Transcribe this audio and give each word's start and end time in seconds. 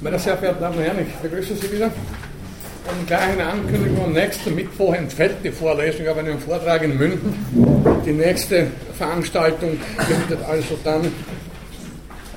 Meine 0.00 0.18
sehr 0.18 0.36
verehrten 0.36 0.60
Damen 0.60 0.78
und 0.78 0.84
Herren, 0.84 0.98
ich 1.00 1.14
begrüße 1.14 1.54
Sie 1.56 1.72
wieder. 1.72 1.86
Und 1.86 3.06
gleich 3.06 3.32
eine 3.32 3.46
Ankündigung, 3.46 4.04
am 4.04 4.12
nächsten 4.12 4.54
Mittwoch 4.54 4.94
entfällt 4.94 5.36
die 5.44 5.50
Vorlesung 5.50 6.08
auf 6.08 6.16
einem 6.16 6.38
Vortrag 6.38 6.82
in 6.82 6.96
München. 6.96 8.02
Die 8.04 8.12
nächste 8.12 8.68
Veranstaltung 8.96 9.78
findet 9.98 10.44
also 10.48 10.78
dann 10.82 11.04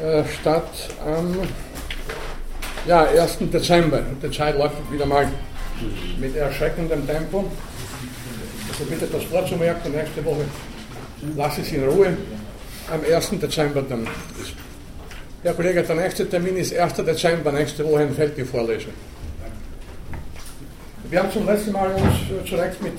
äh, 0.01 0.23
statt 0.39 0.69
am 1.05 1.37
ja, 2.85 3.03
1. 3.03 3.37
Dezember. 3.51 4.01
Die 4.21 4.31
Zeit 4.31 4.57
läuft 4.57 4.75
wieder 4.91 5.05
mal 5.05 5.27
mit 6.19 6.35
erschreckendem 6.35 7.07
Tempo. 7.07 7.45
Also 8.69 8.85
bitte 8.85 9.07
das 9.07 9.23
vorzumerken, 9.23 9.91
nächste 9.91 10.23
Woche 10.25 10.45
lasse 11.37 11.61
ich 11.61 11.67
es 11.67 11.73
in 11.73 11.87
Ruhe. 11.87 12.17
Am 12.91 12.99
1. 13.09 13.29
Dezember 13.39 13.81
dann 13.81 14.07
ist 14.41 14.53
Herr 15.43 15.53
Kollege, 15.55 15.83
der 15.83 15.95
nächste 15.97 16.29
Termin 16.29 16.55
ist 16.55 16.73
1. 16.73 16.93
Dezember, 16.93 17.51
nächste 17.51 17.83
Woche 17.83 18.03
entfällt 18.03 18.37
die 18.37 18.45
Vorlesung. 18.45 18.93
Wir 21.09 21.19
haben 21.19 21.31
zum 21.33 21.45
letzten 21.45 21.73
Mal 21.73 21.91
uns 21.91 22.49
zunächst 22.49 22.81
mit, 22.81 22.93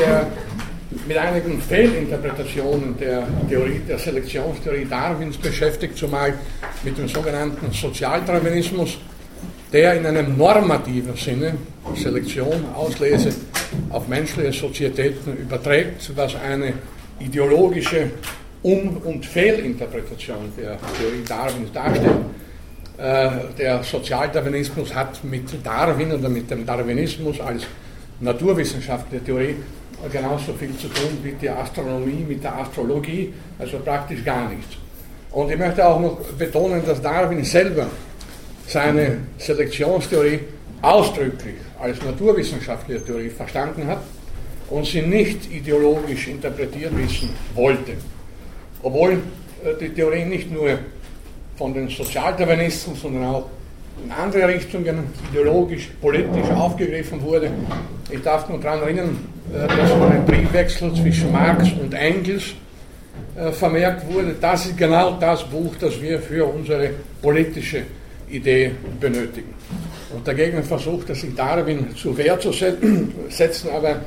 der, 0.00 0.26
mit 1.06 1.16
einigen 1.16 1.62
Fehlinterpretationen 1.62 2.98
der 2.98 3.28
Theorie, 3.48 3.80
der 3.88 3.96
Selektionstheorie 4.00 4.86
Darwins 4.86 5.36
beschäftigt, 5.36 5.96
zumal 5.96 6.34
mit 6.82 6.98
dem 6.98 7.06
sogenannten 7.06 7.70
Sozialdarwinismus, 7.70 8.98
der 9.72 9.94
in 9.94 10.04
einem 10.04 10.36
normativen 10.36 11.14
Sinne 11.14 11.54
Selektion, 11.94 12.64
Auslese 12.74 13.32
auf 13.90 14.08
menschliche 14.08 14.52
Sozietäten 14.52 15.36
überträgt, 15.36 16.10
was 16.16 16.34
eine 16.34 16.72
ideologische 17.20 18.10
um- 18.64 18.96
und 19.04 19.24
Fehlinterpretation 19.26 20.50
der 20.56 20.78
Theorie 20.98 21.22
Darwins 21.28 21.70
darstellt. 21.72 22.24
Äh, 22.96 23.30
der 23.58 23.82
Sozialdarwinismus 23.82 24.94
hat 24.94 25.22
mit 25.22 25.44
Darwin 25.64 26.12
oder 26.12 26.28
mit 26.28 26.50
dem 26.50 26.64
Darwinismus 26.64 27.40
als 27.40 27.64
naturwissenschaftliche 28.20 29.24
Theorie 29.24 29.56
genauso 30.10 30.54
viel 30.54 30.74
zu 30.76 30.88
tun 30.88 31.18
wie 31.22 31.32
die 31.32 31.48
Astronomie 31.48 32.24
mit 32.26 32.42
der 32.42 32.56
Astrologie, 32.58 33.32
also 33.58 33.78
praktisch 33.80 34.24
gar 34.24 34.48
nichts. 34.48 34.76
Und 35.30 35.50
ich 35.50 35.58
möchte 35.58 35.86
auch 35.86 36.00
noch 36.00 36.18
betonen, 36.38 36.82
dass 36.86 37.02
Darwin 37.02 37.44
selber 37.44 37.88
seine 38.66 39.18
Selektionstheorie 39.38 40.40
ausdrücklich 40.80 41.56
als 41.78 42.02
naturwissenschaftliche 42.02 43.04
Theorie 43.04 43.30
verstanden 43.30 43.86
hat 43.86 44.00
und 44.70 44.86
sie 44.86 45.02
nicht 45.02 45.52
ideologisch 45.52 46.28
interpretiert 46.28 46.96
wissen 46.96 47.30
wollte 47.54 47.92
obwohl 48.84 49.12
äh, 49.12 49.18
die 49.80 49.88
Theorie 49.88 50.24
nicht 50.24 50.52
nur 50.52 50.78
von 51.56 51.74
den 51.74 51.88
Sozialdarwinisten, 51.88 52.94
sondern 52.94 53.24
auch 53.24 53.46
in 54.04 54.10
andere 54.12 54.48
Richtungen 54.48 55.04
ideologisch, 55.30 55.90
politisch 56.00 56.50
aufgegriffen 56.50 57.22
wurde. 57.22 57.50
Ich 58.10 58.20
darf 58.22 58.48
nur 58.48 58.60
daran 58.60 58.82
erinnern, 58.82 59.18
äh, 59.52 59.66
dass 59.66 59.90
von 59.90 60.12
einem 60.12 60.24
Briefwechsel 60.24 60.94
zwischen 60.94 61.32
Marx 61.32 61.68
und 61.80 61.94
Engels 61.94 62.54
äh, 63.36 63.50
vermerkt 63.50 64.12
wurde, 64.12 64.36
das 64.40 64.66
ist 64.66 64.76
genau 64.76 65.16
das 65.18 65.42
Buch, 65.44 65.74
das 65.80 66.00
wir 66.00 66.20
für 66.20 66.44
unsere 66.44 66.90
politische 67.22 67.82
Idee 68.28 68.72
benötigen. 69.00 69.54
Und 70.14 70.26
dagegen 70.26 70.62
versucht 70.62 71.08
er 71.08 71.14
sich 71.14 71.34
Darwin 71.34 71.94
zu 71.96 72.16
Wehr 72.16 72.38
zu 72.38 72.52
setzen, 73.30 73.70
aber 73.74 74.00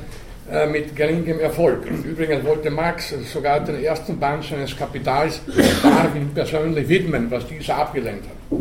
äh, 0.50 0.66
mit 0.66 0.96
geringem 0.96 1.40
Erfolg. 1.40 1.84
Übrigens 2.04 2.44
wollte 2.44 2.70
Marx 2.70 3.14
sogar 3.32 3.60
den 3.60 3.82
ersten 3.82 4.18
Band 4.18 4.44
seines 4.44 4.76
Kapitals 4.76 5.40
Darwin 5.82 6.30
persönlich 6.34 6.88
widmen, 6.88 7.30
was 7.30 7.46
dieser 7.46 7.76
abgelehnt 7.76 8.22
hat. 8.22 8.58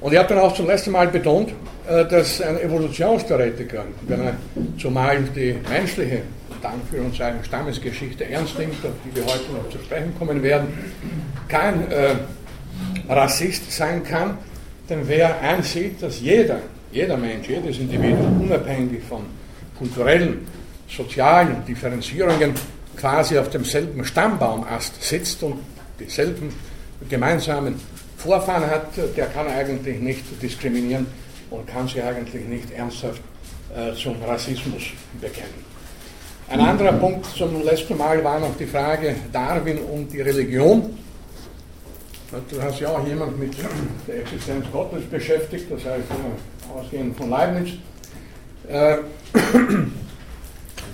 Und 0.00 0.12
er 0.12 0.20
hat 0.20 0.30
dann 0.30 0.38
auch 0.38 0.54
zum 0.54 0.66
letzten 0.66 0.92
Mal 0.92 1.08
betont, 1.08 1.50
äh, 1.86 2.04
dass 2.06 2.40
ein 2.40 2.58
Evolutionstheoretiker, 2.58 3.84
wenn 4.06 4.20
er 4.20 4.36
zumal 4.78 5.22
die 5.34 5.56
menschliche, 5.68 6.22
für 6.90 7.24
eine 7.24 7.44
Stammesgeschichte 7.44 8.24
ernst 8.24 8.58
nimmt, 8.58 8.82
auf 8.84 8.92
die 9.04 9.14
wir 9.14 9.24
heute 9.24 9.52
noch 9.52 9.68
zu 9.70 9.78
sprechen 9.78 10.14
kommen 10.18 10.42
werden, 10.42 10.68
kein 11.48 11.90
äh, 11.90 12.14
Rassist 13.08 13.70
sein 13.70 14.02
kann, 14.02 14.38
denn 14.88 15.00
wer 15.06 15.40
einsieht, 15.40 16.02
dass 16.02 16.20
jeder 16.20 16.60
jeder 16.94 17.16
Mensch, 17.16 17.48
jedes 17.48 17.78
Individuum, 17.78 18.42
unabhängig 18.42 19.02
von 19.08 19.22
kulturellen, 19.76 20.46
sozialen 20.88 21.64
Differenzierungen, 21.66 22.54
quasi 22.96 23.36
auf 23.36 23.50
demselben 23.50 24.04
Stammbaumast 24.04 25.02
sitzt 25.02 25.42
und 25.42 25.58
dieselben 25.98 26.50
gemeinsamen 27.08 27.74
Vorfahren 28.16 28.70
hat, 28.70 28.86
der 29.16 29.26
kann 29.26 29.48
eigentlich 29.48 29.98
nicht 30.00 30.24
diskriminieren 30.40 31.06
und 31.50 31.66
kann 31.66 31.88
sich 31.88 32.02
eigentlich 32.02 32.44
nicht 32.46 32.70
ernsthaft 32.70 33.20
äh, 33.76 33.92
zum 33.94 34.22
Rassismus 34.22 34.84
bekennen. 35.20 35.64
Ein 36.48 36.60
anderer 36.60 36.92
Punkt 36.92 37.26
zum 37.26 37.64
letzten 37.64 37.98
Mal 37.98 38.22
war 38.22 38.38
noch 38.38 38.56
die 38.56 38.66
Frage 38.66 39.16
Darwin 39.32 39.78
und 39.78 40.12
die 40.12 40.20
Religion. 40.20 40.96
Du 42.50 42.62
hast 42.62 42.80
ja 42.80 42.88
auch 42.88 43.06
jemand 43.06 43.38
mit 43.38 43.54
der 44.06 44.20
Existenz 44.20 44.64
Gottes 44.72 45.04
beschäftigt, 45.04 45.66
das 45.70 45.84
heißt 45.84 46.04
ausgehend 46.72 47.16
von 47.16 47.30
Leibniz. 47.30 47.70
Äh, 48.68 48.96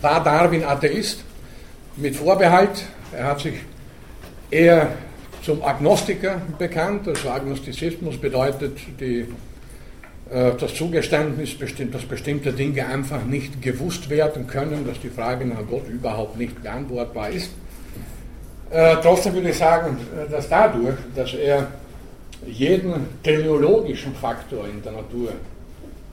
war 0.01 0.25
Darwin 0.25 0.65
Atheist 0.65 1.25
mit 1.97 2.17
Vorbehalt. 2.17 2.85
Er 3.13 3.25
hat 3.25 3.41
sich 3.41 3.55
eher 4.51 4.93
zum 5.43 5.63
Agnostiker 5.63 6.41
bekannt. 6.59 7.09
Also 7.09 7.31
Agnostizismus 7.31 8.17
bedeutet 8.17 8.79
die, 8.99 9.27
äh, 10.31 10.53
das 10.59 10.75
Zugeständnis, 10.75 11.57
dass 11.91 12.03
bestimmte 12.03 12.53
Dinge 12.53 12.87
einfach 12.87 13.25
nicht 13.25 13.63
gewusst 13.63 14.11
werden 14.11 14.47
können, 14.47 14.87
dass 14.87 15.01
die 15.01 15.11
Frage 15.11 15.45
nach 15.47 15.67
Gott 15.69 15.89
überhaupt 15.89 16.39
nicht 16.39 16.63
beantwortbar 16.63 17.31
ist. 17.31 17.51
Äh, 18.71 18.97
trotzdem 19.03 19.35
würde 19.35 19.51
ich 19.51 19.59
sagen, 19.59 19.97
äh, 20.17 20.31
dass 20.31 20.49
dadurch, 20.49 20.97
dass 21.15 21.35
er 21.35 21.69
jeden 22.47 22.93
teleologischen 23.23 24.15
Faktor 24.15 24.67
in 24.67 24.83
der 24.83 24.93
Natur 24.93 25.33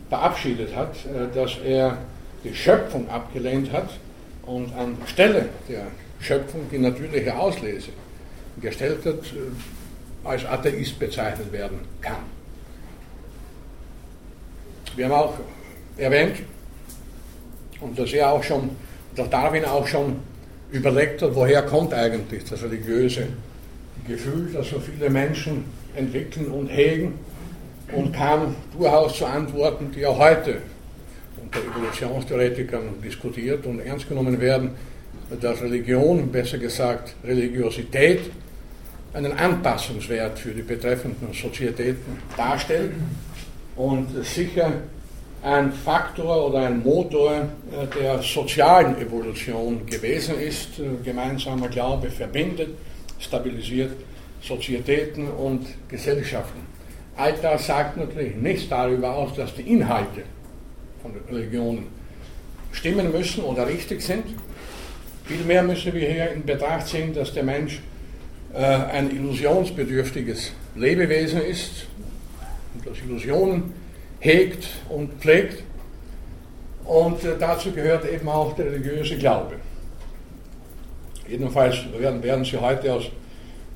verabschiedet 0.10 0.76
hat, 0.76 0.96
äh, 1.06 1.34
dass 1.34 1.58
er 1.64 1.98
die 2.44 2.54
Schöpfung 2.54 3.10
abgelehnt 3.10 3.72
hat 3.72 3.90
und 4.46 4.74
anstelle 4.76 5.50
der 5.68 5.88
Schöpfung 6.20 6.62
die 6.72 6.80
natürliche 6.80 7.36
Auslese 7.36 7.90
gestellt 8.62 9.06
hat, 9.06 9.20
als 10.24 10.46
Atheist 10.46 10.98
bezeichnet 11.00 11.52
werden 11.52 11.80
kann. 12.02 12.38
Wir 14.96 15.06
haben 15.06 15.14
auch 15.14 15.34
erwähnt, 15.98 16.38
und 17.80 17.98
dass 18.00 18.12
er 18.14 18.32
auch 18.32 18.44
schon, 18.44 18.72
dass 19.16 19.30
Darwin 19.30 19.64
auch 19.66 19.86
schon 19.86 20.18
überlegt 20.72 21.22
hat, 21.22 21.36
woher 21.36 21.62
kommt 21.64 21.94
eigentlich 21.94 22.44
das 22.46 22.64
religiöse 22.64 23.28
Gefühl, 24.08 24.50
das 24.54 24.70
so 24.70 24.80
viele 24.80 25.10
Menschen 25.10 25.66
entwickeln 25.96 26.48
und 26.48 26.68
hegen 26.68 27.20
und 27.92 28.14
kam 28.14 28.56
durchaus 28.78 29.18
zu 29.18 29.26
Antworten, 29.26 29.92
die 29.92 30.06
auch 30.06 30.18
heute 30.18 30.62
unter 31.42 31.60
Evolutionstheoretikern 31.60 33.02
diskutiert 33.04 33.66
und 33.66 33.80
ernst 33.80 34.10
genommen 34.10 34.40
werden, 34.40 34.72
dass 35.42 35.62
Religion, 35.62 36.32
besser 36.32 36.58
gesagt 36.58 37.16
Religiosität, 37.24 38.22
einen 39.14 39.34
Anpassungswert 39.34 40.38
für 40.40 40.52
die 40.52 40.62
betreffenden 40.62 41.34
Sozietäten 41.34 42.18
darstellt 42.36 42.92
und 43.76 44.08
sicher 44.26 44.74
ein 45.44 45.72
Faktor 45.72 46.48
oder 46.48 46.68
ein 46.68 46.84
Motor 46.84 47.32
äh, 47.72 48.00
der 48.00 48.22
sozialen 48.22 48.98
Evolution 48.98 49.86
gewesen 49.86 50.40
ist. 50.40 50.80
Äh, 50.80 51.04
gemeinsamer 51.04 51.70
Glaube 51.70 52.10
verbindet, 52.10 52.70
stabilisiert 53.20 53.92
Sozietäten 54.42 55.30
und 55.30 55.66
Gesellschaften. 55.88 56.77
All 57.18 57.34
das 57.42 57.66
sagt 57.66 57.98
natürlich 57.98 58.36
nichts 58.36 58.70
darüber 58.70 59.16
aus, 59.16 59.34
dass 59.36 59.56
die 59.56 59.64
Inhalte 59.64 60.22
von 61.02 61.12
Religionen 61.30 61.88
stimmen 62.72 63.12
müssen 63.12 63.44
oder 63.44 63.68
richtig 63.68 64.02
sind. 64.02 64.24
Vielmehr 65.26 65.64
müssen 65.64 65.94
wir 65.94 66.08
hier 66.08 66.32
in 66.32 66.46
Betracht 66.46 66.88
ziehen, 66.88 67.14
dass 67.14 67.34
der 67.34 67.44
Mensch 67.44 67.82
äh, 68.54 68.58
ein 68.60 69.10
illusionsbedürftiges 69.10 70.52
Lebewesen 70.76 71.42
ist 71.42 71.88
und 72.76 72.86
dass 72.86 73.00
Illusionen 73.00 73.74
hegt 74.20 74.68
und 74.88 75.14
pflegt. 75.20 75.64
Und 76.86 77.24
äh, 77.24 77.36
dazu 77.40 77.72
gehört 77.72 78.10
eben 78.10 78.30
auch 78.30 78.56
der 78.56 78.68
religiöse 78.68 79.18
Glaube. 79.18 79.56
Jedenfalls 81.28 81.78
werden, 81.98 82.22
werden 82.22 82.46
Sie 82.46 82.58
heute 82.58 82.94
aus, 82.94 83.10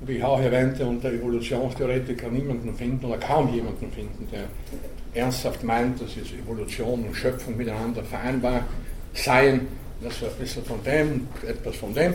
wie 0.06 0.18
ich 0.18 0.24
auch 0.24 0.40
erwähnte, 0.40 0.86
unter 0.86 1.12
Evolutionstheoretiker 1.12 2.28
niemanden 2.30 2.76
finden 2.76 3.06
oder 3.06 3.18
kaum 3.18 3.54
jemanden 3.54 3.92
finden, 3.92 4.28
der 4.32 4.46
ernsthaft 5.14 5.64
meint, 5.64 6.02
dass 6.02 6.16
jetzt 6.16 6.34
Evolution 6.34 7.06
und 7.06 7.16
Schöpfung 7.16 7.58
miteinander 7.58 8.04
vereinbar 8.04 8.64
seien. 9.14 9.68
Das 10.02 10.14
ist 10.14 10.24
ein 10.24 10.30
bisschen 10.40 10.64
von 10.64 10.84
dem, 10.84 11.28
etwas 11.48 11.76
von 11.76 11.94
dem, 11.94 12.14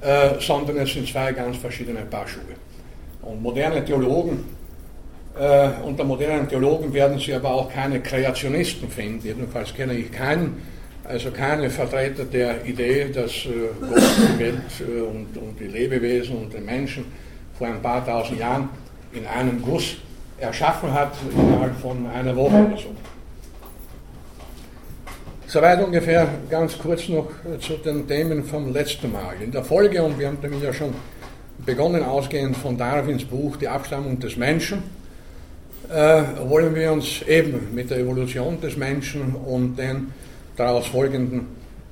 äh, 0.00 0.40
sondern 0.40 0.78
es 0.78 0.92
sind 0.92 1.06
zwei 1.08 1.32
ganz 1.32 1.56
verschiedene 1.58 2.00
Paar 2.00 2.26
Schuhe. 2.26 2.56
Und 3.22 3.42
moderne 3.42 3.84
Theologen 3.84 4.44
Äh, 5.38 5.70
unter 5.86 6.02
modernen 6.04 6.48
Theologen 6.48 6.92
werden 6.92 7.18
Sie 7.18 7.32
aber 7.32 7.50
auch 7.54 7.72
keine 7.72 8.00
Kreationisten 8.00 8.88
finden. 8.90 9.24
Jedenfalls 9.24 9.72
kenne 9.72 9.94
ich 9.94 10.10
keinen, 10.10 10.60
also 11.10 11.30
keine 11.30 11.68
Vertreter 11.68 12.24
der 12.24 12.64
Idee, 12.64 13.10
dass 13.12 13.30
äh, 13.46 13.70
Gott 13.80 14.02
die 14.34 14.38
Welt 14.38 14.58
äh, 14.80 15.00
und, 15.00 15.36
und 15.36 15.58
die 15.58 15.66
Lebewesen 15.66 16.36
und 16.36 16.54
den 16.54 16.64
Menschen 16.64 17.04
vor 17.58 17.66
ein 17.66 17.82
paar 17.82 18.04
tausend 18.04 18.38
Jahren 18.38 18.68
in 19.12 19.26
einem 19.26 19.60
Guss 19.60 19.96
erschaffen 20.38 20.92
hat, 20.94 21.12
innerhalb 21.32 21.76
von 21.80 22.06
einer 22.06 22.34
Woche 22.34 22.54
oder 22.54 22.76
so. 22.76 22.94
Soweit 25.46 25.82
ungefähr 25.82 26.28
ganz 26.48 26.78
kurz 26.78 27.08
noch 27.08 27.28
zu 27.58 27.74
den 27.74 28.06
Themen 28.06 28.44
vom 28.44 28.72
letzten 28.72 29.10
Mal. 29.10 29.34
In 29.42 29.50
der 29.50 29.64
Folge, 29.64 30.00
und 30.02 30.16
wir 30.18 30.28
haben 30.28 30.38
damit 30.40 30.62
ja 30.62 30.72
schon 30.72 30.94
begonnen, 31.66 32.04
ausgehend 32.04 32.56
von 32.56 32.78
Darwins 32.78 33.24
Buch 33.24 33.56
Die 33.56 33.66
Abstammung 33.66 34.20
des 34.20 34.36
Menschen, 34.36 34.84
äh, 35.92 36.22
wollen 36.44 36.74
wir 36.74 36.92
uns 36.92 37.22
eben 37.22 37.74
mit 37.74 37.90
der 37.90 37.98
Evolution 37.98 38.60
des 38.60 38.76
Menschen 38.76 39.34
und 39.34 39.76
den 39.76 40.12
daraus 40.60 40.86
folgenden 40.86 41.46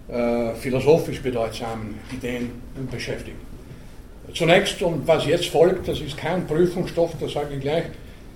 äh, 0.09 0.55
philosophisch 0.55 1.21
bedeutsamen 1.23 1.95
Ideen 2.13 2.51
beschäftigen. 2.91 3.39
Zunächst, 4.35 4.83
und 4.83 5.07
was 5.07 5.27
jetzt 5.27 5.49
folgt, 5.49 5.89
das 5.89 6.01
ist 6.01 6.17
kein 6.17 6.47
Prüfungsstoff, 6.47 7.13
das 7.19 7.33
sage 7.33 7.55
ich 7.55 7.61
gleich 7.61 7.85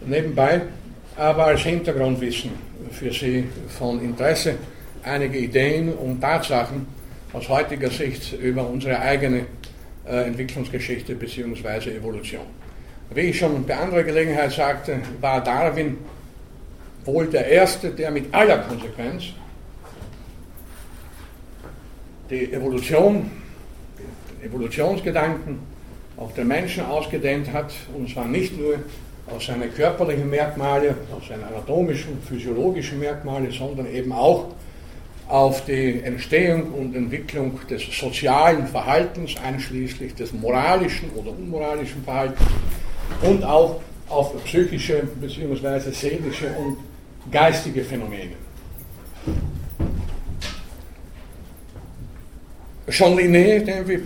nebenbei, 0.05 0.63
aber 1.17 1.47
als 1.47 1.61
Hintergrundwissen 1.61 2.51
für 2.91 3.13
Sie 3.13 3.45
von 3.79 4.01
Interesse 4.03 4.55
einige 5.03 5.39
Ideen 5.39 5.93
und 5.93 6.21
Tatsachen 6.21 6.87
aus 7.33 7.49
heutiger 7.49 7.91
Sicht 7.91 8.33
über 8.33 8.67
unsere 8.67 8.99
eigene 8.99 9.47
äh, 10.07 10.27
Entwicklungsgeschichte 10.27 11.15
bzw. 11.15 11.97
Evolution. 11.97 12.47
Wie 13.15 13.21
ich 13.21 13.39
schon 13.39 13.67
bei 13.67 13.77
anderer 13.77 14.03
Gelegenheit 14.03 14.53
sagte, 14.53 15.01
war 15.21 15.45
Darwin 15.45 15.99
wohl 17.05 17.27
der 17.27 17.47
Erste, 17.47 17.91
der 17.91 18.11
mit 18.11 18.33
aller 18.33 18.59
Konsequenz 18.59 19.25
die 22.33 22.53
Evolution, 22.53 23.31
Evolutionsgedanken 24.43 25.59
auf 26.17 26.33
den 26.35 26.49
Menschen 26.49 26.85
ausgedehnt 26.85 27.53
hat, 27.53 27.73
und 27.95 28.09
zwar 28.09 28.27
nicht 28.27 28.59
nur 28.59 28.77
aus 29.33 29.47
seinen 29.47 29.73
körperlichen 29.73 30.29
Merkmale, 30.31 30.97
aus 31.15 31.29
seinen 31.29 31.45
anatomischen, 31.45 32.21
physiologischen 32.27 32.99
Merkmale, 32.99 33.53
sondern 33.53 33.87
eben 33.93 34.13
auch 34.13 34.47
auf 35.29 35.65
die 35.67 36.01
Entstehung 36.03 36.73
und 36.73 36.97
Entwicklung 36.97 37.61
des 37.69 37.83
sozialen 37.99 38.67
Verhaltens, 38.67 39.37
einschließlich 39.43 40.15
des 40.15 40.33
moralischen 40.33 41.11
oder 41.11 41.31
unmoralischen 41.31 42.03
Verhaltens 42.03 42.49
und 43.23 43.45
auch 43.45 43.81
auf 44.09 44.45
psychische 44.45 45.03
bzw. 45.21 45.91
seelische 45.91 46.49
und 46.59 46.79
geistige 47.31 47.85
Phänomene. 47.85 48.33
Jean 52.93 53.17
Linné, 53.17 53.61
den 53.61 53.89
wir 53.89 54.01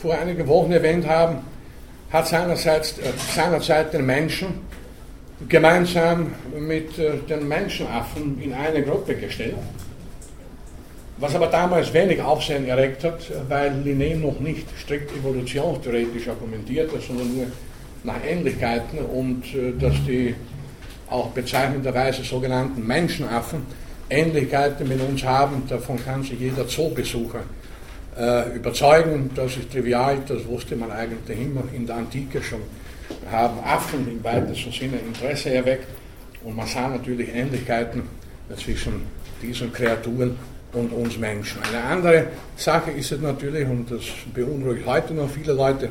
vor 0.00 0.18
einigen 0.18 0.48
Wochen 0.48 0.72
erwähnt 0.72 1.06
haben, 1.06 1.40
hat 2.10 2.26
seinerseits, 2.26 2.98
äh, 2.98 3.12
seinerzeit 3.34 3.92
den 3.92 4.06
Menschen 4.06 4.60
gemeinsam 5.46 6.32
mit 6.58 6.98
äh, 6.98 7.18
den 7.28 7.46
Menschenaffen 7.46 8.40
in 8.40 8.54
eine 8.54 8.82
Gruppe 8.82 9.14
gestellt. 9.14 9.56
Was 11.18 11.34
aber 11.34 11.48
damals 11.48 11.92
wenig 11.92 12.22
Aufsehen 12.22 12.66
erregt 12.66 13.04
hat, 13.04 13.20
weil 13.50 13.72
Linné 13.84 14.16
noch 14.16 14.40
nicht 14.40 14.66
strikt 14.82 15.14
evolutionstheoretisch 15.14 16.28
argumentiert 16.28 16.90
hat, 16.94 17.02
sondern 17.02 17.36
nur 17.36 17.46
nach 18.04 18.24
Ähnlichkeiten 18.26 19.00
und 19.00 19.44
äh, 19.54 19.78
dass 19.78 19.94
die 20.06 20.34
auch 21.10 21.28
bezeichnenderweise 21.28 22.24
sogenannten 22.24 22.86
Menschenaffen 22.86 23.66
Ähnlichkeiten 24.08 24.88
mit 24.88 25.00
uns 25.06 25.22
haben, 25.24 25.64
davon 25.68 26.02
kann 26.02 26.22
sich 26.22 26.40
jeder 26.40 26.66
Zoobesucher 26.66 27.40
überzeugen. 28.54 29.30
Das 29.34 29.56
ist 29.56 29.70
trivial, 29.70 30.18
das 30.26 30.46
wusste 30.46 30.76
man 30.76 30.90
eigentlich 30.90 31.38
immer 31.38 31.62
in 31.74 31.86
der 31.86 31.96
Antike 31.96 32.42
schon. 32.42 32.60
Haben 33.30 33.60
Affen 33.64 34.06
im 34.08 34.22
weitesten 34.22 34.72
Sinne 34.72 34.98
Interesse 34.98 35.50
erweckt 35.50 35.86
und 36.44 36.56
man 36.56 36.66
sah 36.66 36.88
natürlich 36.88 37.28
Ähnlichkeiten 37.34 38.02
zwischen 38.56 39.02
diesen 39.42 39.72
Kreaturen 39.72 40.36
und 40.72 40.92
uns 40.92 41.18
Menschen. 41.18 41.60
Eine 41.62 41.82
andere 41.82 42.26
Sache 42.56 42.92
ist 42.92 43.12
es 43.12 43.20
natürlich, 43.20 43.66
und 43.66 43.90
das 43.90 44.02
beunruhigt 44.32 44.86
heute 44.86 45.14
noch 45.14 45.28
viele 45.28 45.52
Leute, 45.52 45.90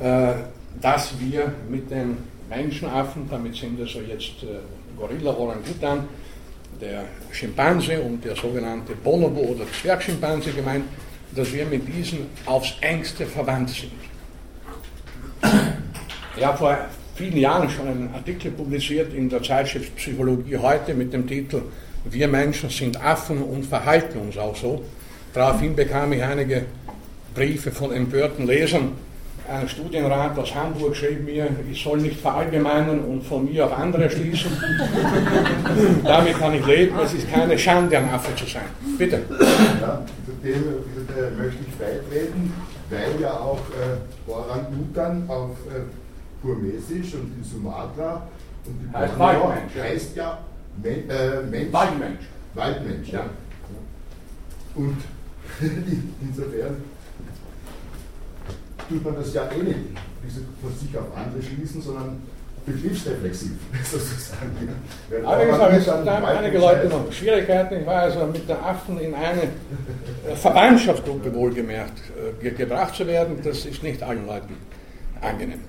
äh, 0.00 0.32
dass 0.80 1.12
wir 1.20 1.52
mit 1.68 1.90
den 1.90 2.16
Menschenaffen, 2.48 3.28
damit 3.30 3.54
sind 3.54 3.80
also 3.80 4.00
jetzt 4.00 4.42
äh, 4.42 4.58
Gorilla 4.96 5.30
Orangutan, 5.30 6.08
der 6.80 7.04
Schimpanse 7.30 8.00
und 8.00 8.24
der 8.24 8.34
sogenannte 8.34 8.94
Bonobo 8.94 9.40
oder 9.40 9.64
Zwergschimpanse 9.80 10.50
gemeint, 10.50 10.84
dass 11.34 11.52
wir 11.52 11.66
mit 11.66 11.86
diesen 11.88 12.26
aufs 12.46 12.74
engste 12.80 13.26
verwandt 13.26 13.70
sind. 13.70 13.92
Ich 16.36 16.44
habe 16.44 16.58
vor 16.58 16.78
vielen 17.14 17.36
Jahren 17.36 17.68
schon 17.68 17.88
einen 17.88 18.14
Artikel 18.14 18.50
publiziert 18.50 19.12
in 19.14 19.28
der 19.28 19.42
Zeitschrift 19.42 19.94
Psychologie 19.96 20.56
heute 20.56 20.94
mit 20.94 21.12
dem 21.12 21.26
Titel 21.26 21.62
Wir 22.04 22.28
Menschen 22.28 22.70
sind 22.70 23.02
Affen 23.02 23.42
und 23.42 23.64
verhalten 23.64 24.18
uns 24.18 24.36
auch 24.38 24.56
so. 24.56 24.82
Daraufhin 25.34 25.74
bekam 25.74 26.12
ich 26.12 26.22
einige 26.22 26.64
Briefe 27.34 27.70
von 27.70 27.92
empörten 27.92 28.46
Lesern, 28.46 28.92
ein 29.48 29.68
Studienrat 29.68 30.38
aus 30.38 30.54
Hamburg 30.54 30.94
schrieb 30.94 31.24
mir, 31.24 31.48
ich 31.70 31.82
soll 31.82 31.98
nicht 31.98 32.20
verallgemeinern 32.20 33.00
und 33.00 33.24
von 33.24 33.44
mir 33.44 33.66
auf 33.66 33.76
andere 33.76 34.08
schließen. 34.08 34.50
Damit 36.04 36.38
kann 36.38 36.54
ich 36.54 36.64
leben, 36.64 36.96
es 37.02 37.12
ist 37.12 37.30
keine 37.30 37.58
Schande, 37.58 37.98
ein 37.98 38.08
Affe 38.08 38.34
zu 38.36 38.46
sein. 38.46 38.62
Bitte. 38.96 39.22
Dem 40.42 40.54
äh, 40.54 41.30
möchte 41.42 41.62
ich 41.66 41.74
beitreten, 41.76 42.52
weil 42.90 43.20
ja 43.20 43.38
auch 43.38 43.60
äh, 43.70 44.30
Orang-Utan 44.30 45.24
auf 45.28 45.50
äh, 45.68 45.82
Burmesisch 46.42 47.14
und 47.14 47.32
in 47.36 47.44
Sumatra 47.44 48.26
und 48.66 48.78
die 48.82 48.96
heißt 48.96 49.18
Waldmensch. 49.18 49.74
heißt 49.76 50.16
ja 50.16 50.38
Men 50.82 51.08
äh, 51.10 51.42
Mensch. 51.42 51.72
Waldmensch. 51.72 52.24
Waldmensch, 52.54 53.08
ja. 53.10 53.24
Und 54.74 54.96
insofern 56.20 56.76
tut 58.88 59.04
man 59.04 59.14
das 59.14 59.34
ja 59.34 59.50
eh 59.50 59.62
nicht 59.62 59.78
von 60.60 60.74
sich 60.74 60.96
auf 60.96 61.16
andere 61.16 61.42
schließen, 61.42 61.82
sondern 61.82 62.22
begriffsreflexiv 62.66 63.52
sozusagen. 63.84 64.68
Allerdings 65.24 65.88
haben 65.88 66.04
da 66.04 66.18
einige 66.24 66.58
Leute 66.58 66.88
noch 66.88 67.12
Schwierigkeiten. 67.12 67.80
Ich 67.80 67.86
war 67.86 68.02
also 68.02 68.26
mit 68.26 68.48
den 68.48 68.56
Affen 68.56 68.98
in 69.00 69.14
eine 69.14 69.48
Verwandtschaftsgruppe 70.36 71.34
wohlgemerkt 71.34 71.98
äh, 72.42 72.50
gebracht 72.50 72.94
zu 72.94 73.06
werden. 73.06 73.38
Das 73.42 73.64
ist 73.64 73.82
nicht 73.82 74.02
allen 74.02 74.26
Leuten 74.26 74.56
angenehm. 75.20 75.60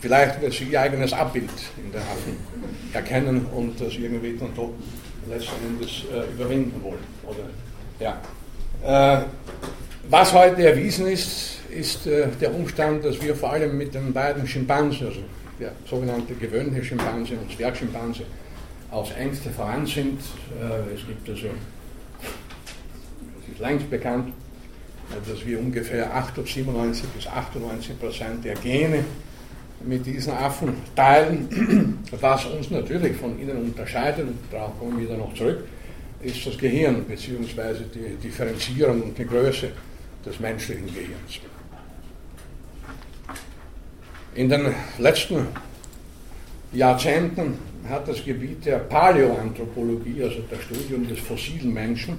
Vielleicht 0.00 0.40
wird 0.40 0.52
sie 0.54 0.64
ihr 0.64 0.80
eigenes 0.80 1.12
Abbild 1.12 1.50
in 1.76 1.92
den 1.92 2.00
Affen 2.00 2.36
erkennen 2.92 3.46
und 3.54 3.80
das 3.80 3.94
irgendwie 3.94 4.36
dann 4.38 4.54
doch 4.54 4.70
letzten 5.28 5.66
Endes 5.66 6.04
äh, 6.12 6.32
überwinden 6.32 6.82
wollen. 6.82 7.04
Oder, 7.26 7.50
ja. 8.00 9.20
Äh, 9.20 9.24
was 10.08 10.32
heute 10.32 10.66
erwiesen 10.66 11.06
ist, 11.06 11.58
ist 11.70 12.06
äh, 12.06 12.28
der 12.40 12.54
Umstand, 12.54 13.04
dass 13.04 13.20
wir 13.22 13.36
vor 13.36 13.52
allem 13.52 13.76
mit 13.76 13.94
den 13.94 14.12
beiden 14.12 14.46
Schimpansen, 14.46 15.08
also 15.08 15.20
der 15.60 15.72
sogenannte 15.88 16.34
gewöhnliche 16.34 16.84
Schimpanse 16.84 17.34
und 17.34 17.50
Zwergschimpanse, 17.54 18.22
aus 18.90 19.12
Ängste 19.12 19.50
voran 19.50 19.86
sind. 19.86 20.20
Äh, 20.60 20.94
es 20.94 21.06
gibt 21.06 21.28
also, 21.28 21.46
es 23.42 23.52
ist 23.52 23.60
längst 23.60 23.88
bekannt, 23.90 24.32
dass 25.28 25.46
wir 25.46 25.58
ungefähr 25.58 26.10
97 26.34 27.08
bis 27.10 27.26
98 27.26 27.98
Prozent 27.98 28.44
der 28.44 28.54
Gene 28.54 29.04
mit 29.84 30.04
diesen 30.06 30.32
Affen 30.32 30.74
teilen. 30.94 31.98
Was 32.20 32.46
uns 32.46 32.70
natürlich 32.70 33.16
von 33.16 33.38
ihnen 33.40 33.56
unterscheidet, 33.56 34.26
und 34.26 34.38
darauf 34.50 34.78
kommen 34.78 35.00
wir 35.00 35.08
dann 35.08 35.18
noch 35.18 35.34
zurück, 35.34 35.64
ist 36.22 36.46
das 36.46 36.58
Gehirn 36.58 37.04
bzw. 37.04 37.84
die 37.94 38.16
Differenzierung 38.22 39.02
und 39.02 39.18
die 39.18 39.26
Größe 39.26 39.70
des 40.24 40.38
menschlichen 40.38 40.86
Gehirns. 40.86 41.40
In 44.34 44.48
den 44.48 44.72
letzten 44.98 45.48
Jahrzehnten 46.72 47.58
hat 47.88 48.06
das 48.06 48.24
Gebiet 48.24 48.64
der 48.64 48.76
Paläoanthropologie, 48.76 50.22
also 50.22 50.36
das 50.48 50.62
Studium 50.62 51.08
des 51.08 51.18
fossilen 51.18 51.74
Menschen, 51.74 52.16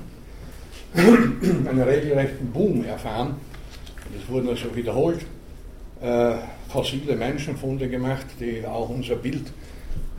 einen 0.94 1.82
regelrechten 1.82 2.52
Boom 2.52 2.84
erfahren. 2.84 3.36
Es 4.22 4.30
wurden 4.30 4.50
also 4.50 4.76
wiederholt 4.76 5.22
äh, 6.02 6.34
fossile 6.68 7.16
Menschenfunde 7.16 7.88
gemacht, 7.88 8.26
die 8.42 8.66
auch 8.66 8.90
unser 8.90 9.16
Bild 9.16 9.46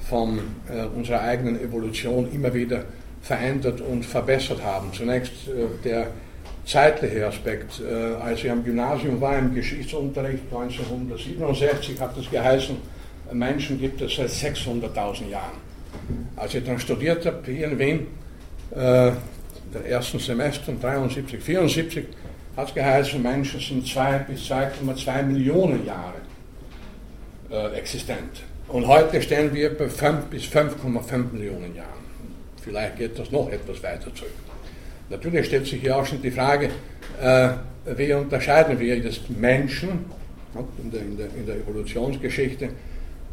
von 0.08 0.38
äh, 0.70 0.86
unserer 0.96 1.20
eigenen 1.20 1.60
Evolution 1.60 2.32
immer 2.32 2.54
wieder 2.54 2.86
verändert 3.20 3.82
und 3.82 4.06
verbessert 4.06 4.62
haben. 4.64 4.94
Zunächst 4.94 5.32
äh, 5.48 5.66
der 5.84 6.06
zeitliche 6.64 7.26
Aspekt. 7.26 7.80
Äh, 7.80 8.14
als 8.14 8.42
ich 8.44 8.50
am 8.50 8.64
Gymnasium 8.64 9.20
war, 9.20 9.38
im 9.38 9.54
Geschichtsunterricht 9.54 10.44
1967, 10.50 12.00
hat 12.00 12.16
es 12.16 12.30
geheißen, 12.30 12.76
Menschen 13.32 13.80
gibt 13.80 14.00
es 14.00 14.16
seit 14.16 14.28
600.000 14.28 15.28
Jahren. 15.30 15.72
Als 16.36 16.54
ich 16.54 16.64
dann 16.64 16.78
studiert 16.78 17.24
habe 17.26 17.40
hier 17.44 17.66
in 17.66 17.78
Wien, 17.78 18.06
äh, 18.70 19.12
der 19.74 19.86
ersten 19.86 20.18
Semester 20.18 20.72
73, 20.72 21.42
74, 21.42 22.06
hat 22.56 22.68
es 22.68 22.74
geheißen, 22.74 23.22
Menschen 23.22 23.60
sind 23.60 23.86
2 23.86 24.18
bis 24.18 24.50
2,2 24.50 25.22
Millionen 25.22 25.86
Jahre 25.86 26.14
äh, 27.50 27.78
existent. 27.78 28.42
Und 28.68 28.86
heute 28.86 29.20
stehen 29.20 29.52
wir 29.54 29.76
bei 29.76 29.88
5 29.88 30.26
bis 30.26 30.44
5,5 30.44 31.32
Millionen 31.32 31.74
Jahren. 31.74 32.02
Vielleicht 32.62 32.96
geht 32.96 33.18
das 33.18 33.30
noch 33.30 33.50
etwas 33.50 33.82
weiter 33.82 34.14
zurück. 34.14 34.32
Natürlich 35.10 35.46
stellt 35.46 35.66
sich 35.66 35.80
hier 35.80 35.96
auch 35.96 36.06
schon 36.06 36.22
die 36.22 36.30
Frage, 36.30 36.70
äh, 37.20 37.48
wie 37.96 38.12
unterscheiden 38.12 38.78
wir 38.78 38.96
jetzt 38.96 39.28
Menschen 39.30 40.04
in 40.82 40.90
der, 40.90 41.00
in, 41.00 41.16
der, 41.16 41.26
in 41.36 41.46
der 41.46 41.56
Evolutionsgeschichte 41.56 42.68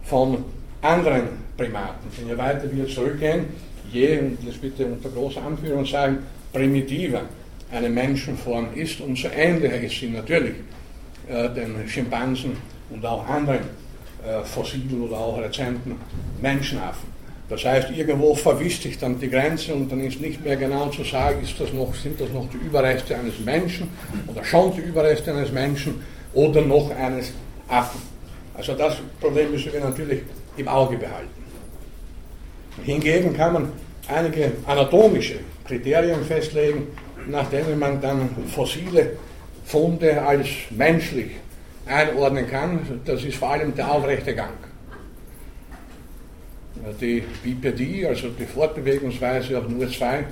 von 0.03 0.43
anderen 0.81 1.23
Primaten. 1.57 2.09
Denn 2.17 2.29
je 2.29 2.37
weiter 2.37 2.71
wir 2.71 2.87
zurückgehen, 2.87 3.45
je, 3.91 4.19
und 4.19 4.37
das 4.45 4.55
bitte 4.55 4.85
unter 4.85 5.09
großer 5.09 5.43
Anführung 5.43 5.85
sagen, 5.85 6.19
primitiver 6.53 7.21
eine 7.71 7.89
Menschenform 7.89 8.69
ist, 8.75 9.01
umso 9.01 9.27
ähnlicher 9.27 9.79
ist 9.79 9.99
sie 9.99 10.09
natürlich 10.09 10.55
äh, 11.27 11.49
den 11.49 11.87
Schimpansen 11.87 12.57
und 12.89 13.05
auch 13.05 13.27
anderen 13.27 13.59
äh, 14.25 14.43
fossilen 14.43 15.01
oder 15.01 15.17
auch 15.17 15.39
rezenten 15.39 15.95
Menschenaffen. 16.41 17.08
Das 17.49 17.65
heißt, 17.65 17.89
irgendwo 17.89 18.35
verwischt 18.35 18.83
sich 18.83 18.99
dann 18.99 19.19
die 19.19 19.29
Grenze 19.29 19.73
und 19.73 19.91
dann 19.91 20.01
ist 20.01 20.21
nicht 20.21 20.43
mehr 20.45 20.55
genau 20.55 20.89
zu 20.89 21.03
sagen, 21.03 21.41
ist 21.41 21.59
das 21.59 21.73
noch, 21.73 21.95
sind 21.95 22.21
das 22.21 22.29
noch 22.29 22.47
die 22.49 22.57
Überreste 22.57 23.17
eines 23.17 23.39
Menschen 23.39 23.89
oder 24.27 24.43
schon 24.43 24.75
die 24.75 24.81
Überreste 24.81 25.33
eines 25.33 25.51
Menschen 25.51 26.03
oder 26.33 26.61
noch 26.61 26.91
eines 26.95 27.31
Affen. 27.67 28.01
Also 28.53 28.73
das 28.73 28.97
Problem 29.19 29.51
müssen 29.51 29.73
wir 29.73 29.79
natürlich 29.79 30.21
im 30.57 30.67
Auge 30.67 30.97
behalten. 30.97 31.29
Hingegen 32.83 33.35
kann 33.35 33.53
man 33.53 33.71
einige 34.07 34.51
anatomische 34.67 35.39
Kriterien 35.65 36.23
festlegen, 36.23 36.87
nach 37.27 37.49
denen 37.49 37.79
man 37.79 37.99
dann 37.99 38.29
fossile 38.47 39.13
Funde 39.65 40.21
als 40.21 40.47
menschlich 40.69 41.31
einordnen 41.85 42.47
kann. 42.47 43.01
Das 43.05 43.23
ist 43.23 43.37
vor 43.37 43.51
allem 43.51 43.75
der 43.75 43.91
aufrechte 43.91 44.35
Gang. 44.35 44.68
Die 47.01 47.23
Bipedie, 47.43 48.05
also 48.05 48.29
die 48.29 48.45
Fortbewegungsweise 48.45 49.57
auf 49.57 49.67
nur 49.67 49.89
zwei 49.91 50.23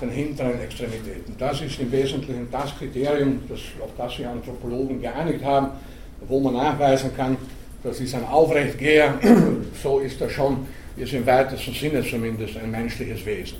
den 0.00 0.10
hinteren 0.10 0.60
Extremitäten. 0.60 1.34
Das 1.38 1.60
ist 1.60 1.80
im 1.80 1.90
Wesentlichen 1.90 2.48
das 2.50 2.76
Kriterium, 2.78 3.40
das, 3.48 3.60
auf 3.80 3.90
das 3.96 4.14
sich 4.16 4.26
Anthropologen 4.26 5.00
geeinigt 5.00 5.42
haben, 5.44 5.68
wo 6.28 6.40
man 6.40 6.54
nachweisen 6.54 7.10
kann, 7.16 7.36
das 7.82 8.00
ist 8.00 8.14
ein 8.14 8.24
Aufrechtgeher, 8.24 9.14
so 9.82 10.00
ist 10.00 10.20
er 10.20 10.28
schon, 10.28 10.66
ist 10.96 11.12
im 11.12 11.24
weitesten 11.24 11.72
Sinne 11.72 12.02
zumindest 12.04 12.56
ein 12.56 12.70
menschliches 12.70 13.24
Wesen. 13.24 13.58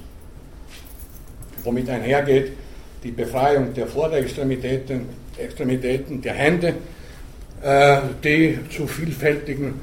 Womit 1.65 1.89
einhergeht 1.89 2.53
die 3.03 3.11
Befreiung 3.11 3.73
der 3.75 3.87
Vorderextremitäten, 3.87 5.03
Extremitäten 5.39 6.21
der 6.23 6.35
Hände, 6.35 6.75
äh, 7.63 7.99
die 8.23 8.59
zu 8.71 8.87
vielfältigen 8.87 9.75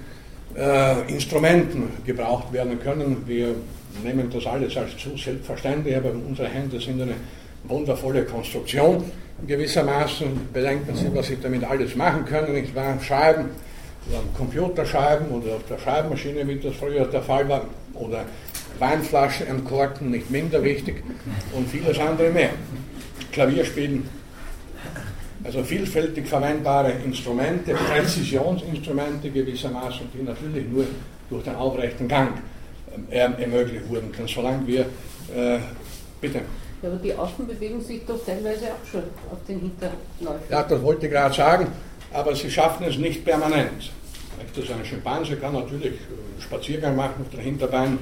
äh, 0.55 1.11
Instrumenten 1.11 1.89
gebraucht 2.05 2.51
werden 2.53 2.79
können. 2.79 3.23
Wir 3.25 3.55
nehmen 4.03 4.29
das 4.31 4.45
alles 4.45 4.75
als 4.77 4.97
zu 4.97 5.17
selbstverständlich, 5.17 5.95
aber 5.95 6.11
unsere 6.11 6.47
Hände 6.47 6.79
sind 6.79 7.01
eine 7.01 7.15
wundervolle 7.65 8.23
Konstruktion. 8.25 9.03
Gewissermaßen 9.47 10.27
bedenken 10.53 10.95
Sie, 10.95 11.09
was 11.13 11.27
Sie 11.27 11.37
damit 11.41 11.63
alles 11.63 11.95
machen 11.95 12.25
können, 12.25 12.53
nicht 12.53 12.75
wahr? 12.75 12.97
Schreiben, 13.01 13.45
am 14.11 14.33
Computer 14.37 14.85
schreiben 14.85 15.25
oder 15.29 15.55
auf 15.55 15.63
der 15.69 15.79
Schreibmaschine, 15.79 16.47
wie 16.47 16.59
das 16.59 16.75
früher 16.75 17.05
der 17.05 17.21
Fall 17.21 17.47
war, 17.47 17.65
oder 17.93 18.25
Weinflaschen 18.79 19.47
entkorken, 19.47 20.11
nicht 20.11 20.29
minder 20.29 20.63
wichtig, 20.63 21.03
und 21.53 21.69
vieles 21.69 21.99
andere 21.99 22.29
mehr. 22.29 22.49
Klavier 23.31 23.65
spielen, 23.65 24.07
also 25.43 25.63
vielfältig 25.63 26.27
verwendbare 26.27 26.91
Instrumente, 27.05 27.73
Präzisionsinstrumente 27.73 29.29
gewissermaßen, 29.29 30.07
die 30.13 30.23
natürlich 30.23 30.67
nur 30.69 30.85
durch 31.29 31.43
den 31.43 31.55
aufrechten 31.55 32.07
Gang 32.07 32.29
ähm, 33.11 33.33
ermöglicht 33.37 33.89
wurden 33.89 34.11
können, 34.11 34.27
solange 34.27 34.65
wir, 34.67 34.81
äh, 35.35 35.59
bitte. 36.21 36.41
Ja, 36.81 36.89
aber 36.89 36.97
die 36.97 37.13
Affen 37.13 37.47
bewegen 37.47 37.81
sich 37.81 38.05
doch 38.05 38.23
teilweise 38.25 38.65
auch 38.65 38.89
schon 38.89 39.03
auf 39.31 39.39
den 39.47 39.59
Hinterläufen. 39.59 40.43
Ja, 40.49 40.63
das 40.63 40.81
wollte 40.81 41.05
ich 41.05 41.11
gerade 41.11 41.33
sagen 41.33 41.67
aber 42.13 42.35
sie 42.35 42.49
schaffen 42.49 42.85
es 42.85 42.97
nicht 42.97 43.25
permanent. 43.25 43.91
Also 44.55 44.73
ein 44.73 44.85
Schimpanse 44.85 45.35
kann 45.37 45.53
natürlich 45.53 45.93
einen 45.93 46.41
Spaziergang 46.41 46.95
machen 46.95 47.23
auf 47.23 47.29
den 47.29 47.39
Hinterbeinen, 47.39 47.99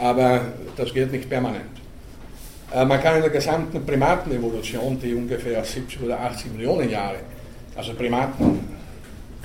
aber 0.00 0.40
das 0.76 0.94
geht 0.94 1.10
nicht 1.10 1.28
permanent. 1.28 1.70
Äh, 2.72 2.84
man 2.84 3.00
kann 3.00 3.16
in 3.16 3.22
der 3.22 3.30
gesamten 3.30 3.84
Primatenevolution, 3.84 4.98
die 5.00 5.14
ungefähr 5.14 5.64
70 5.64 6.02
oder 6.02 6.20
80 6.20 6.52
Millionen 6.52 6.90
Jahre, 6.90 7.18
also 7.74 7.94
Primaten, 7.94 8.78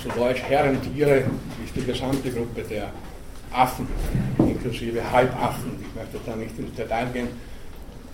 zu 0.02 0.10
Deutsch 0.10 0.42
Herrentiere, 0.44 1.24
ist 1.64 1.76
die 1.76 1.86
gesamte 1.86 2.30
Gruppe 2.30 2.64
der 2.70 2.90
Affen, 3.54 3.88
inklusive 4.40 5.00
Halbaffen. 5.10 5.72
Ich 5.80 5.96
möchte 5.96 6.18
da 6.26 6.36
nicht 6.36 6.58
ins 6.58 6.76
Detail 6.76 7.08
gehen, 7.14 7.28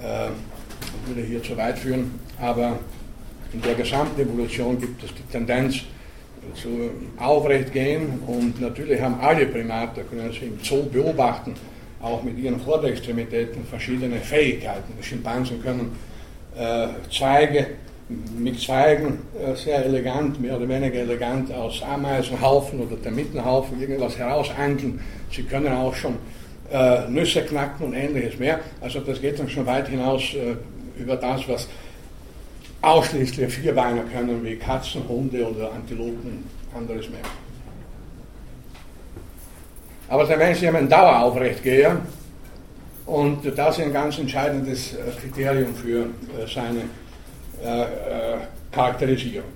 äh, 0.02 0.30
würde 1.08 1.22
hier 1.28 1.42
zu 1.42 1.58
weit 1.58 1.80
führen, 1.80 2.20
aber 2.40 2.78
in 3.52 3.62
der 3.62 3.74
gesamten 3.74 4.22
Evolution 4.22 4.80
gibt 4.80 5.04
es 5.04 5.14
die 5.16 5.24
Tendenz 5.32 5.82
zu 6.54 6.92
aufrecht 7.18 7.74
gehen 7.74 8.20
und 8.28 8.62
natürlich 8.62 9.02
haben 9.02 9.20
alle 9.20 9.46
Primaten, 9.48 10.08
können 10.10 10.32
Sie 10.32 10.46
im 10.46 10.60
Zoo 10.64 10.84
beobachten, 10.84 11.56
auch 12.02 12.24
mit 12.24 12.38
ihren 12.38 12.60
Vorderextremitäten 12.60 13.66
verschiedene 13.66 14.20
Fähigkeiten. 14.20 14.94
Schimpansen 15.02 15.62
können 15.62 15.98
äh, 16.58 16.88
Zweige 17.12 17.68
mit 18.38 18.60
Zweigen 18.60 19.20
äh, 19.40 19.56
sehr 19.56 19.86
elegant, 19.86 20.42
mehr 20.42 20.58
oder 20.58 20.68
weniger 20.68 21.00
elegant 21.00 21.52
aus 21.54 21.84
Ameisenhaufen 21.84 22.80
oder 22.80 23.00
Termitenhaufen 23.02 23.80
irgendwas 23.80 24.18
herausangeln. 24.18 25.00
Sie 25.32 25.44
können 25.44 25.72
auch 25.74 25.94
schon 25.94 26.16
äh, 26.72 27.08
Nüsse 27.08 27.44
knacken 27.44 27.88
und 27.88 27.94
ähnliches 27.94 28.40
mehr. 28.40 28.60
Also 28.82 29.00
das 29.02 29.22
geht 29.22 29.40
dann 29.40 29.50
schon 29.50 29.66
weit 29.66 29.88
hinaus 29.88 30.22
äh, 30.34 30.56
über 31.00 31.16
das, 31.16 31.48
was 31.48 31.68
ausschließlich 32.82 33.54
Vierbeiner 33.54 34.04
können, 34.12 34.44
wie 34.44 34.56
Katzen, 34.56 35.08
Hunde 35.08 35.48
oder 35.48 35.72
Antilopen, 35.72 36.46
anderes 36.76 37.10
mehr. 37.10 37.20
Aber 40.10 40.26
der 40.26 40.38
Mensch 40.38 40.58
ist 40.58 40.64
ja 40.64 40.74
ein 40.74 40.90
Daueraufrechtgeher 40.90 41.98
und 43.06 43.46
das 43.56 43.78
ist 43.78 43.86
ein 43.86 43.94
ganz 43.94 44.18
entscheidendes 44.18 44.94
äh, 44.94 44.98
Kriterium 45.22 45.76
für 45.76 46.06
äh, 46.06 46.48
seine 46.52 46.80
äh, 47.64 48.38
Charakterisierung. 48.72 49.50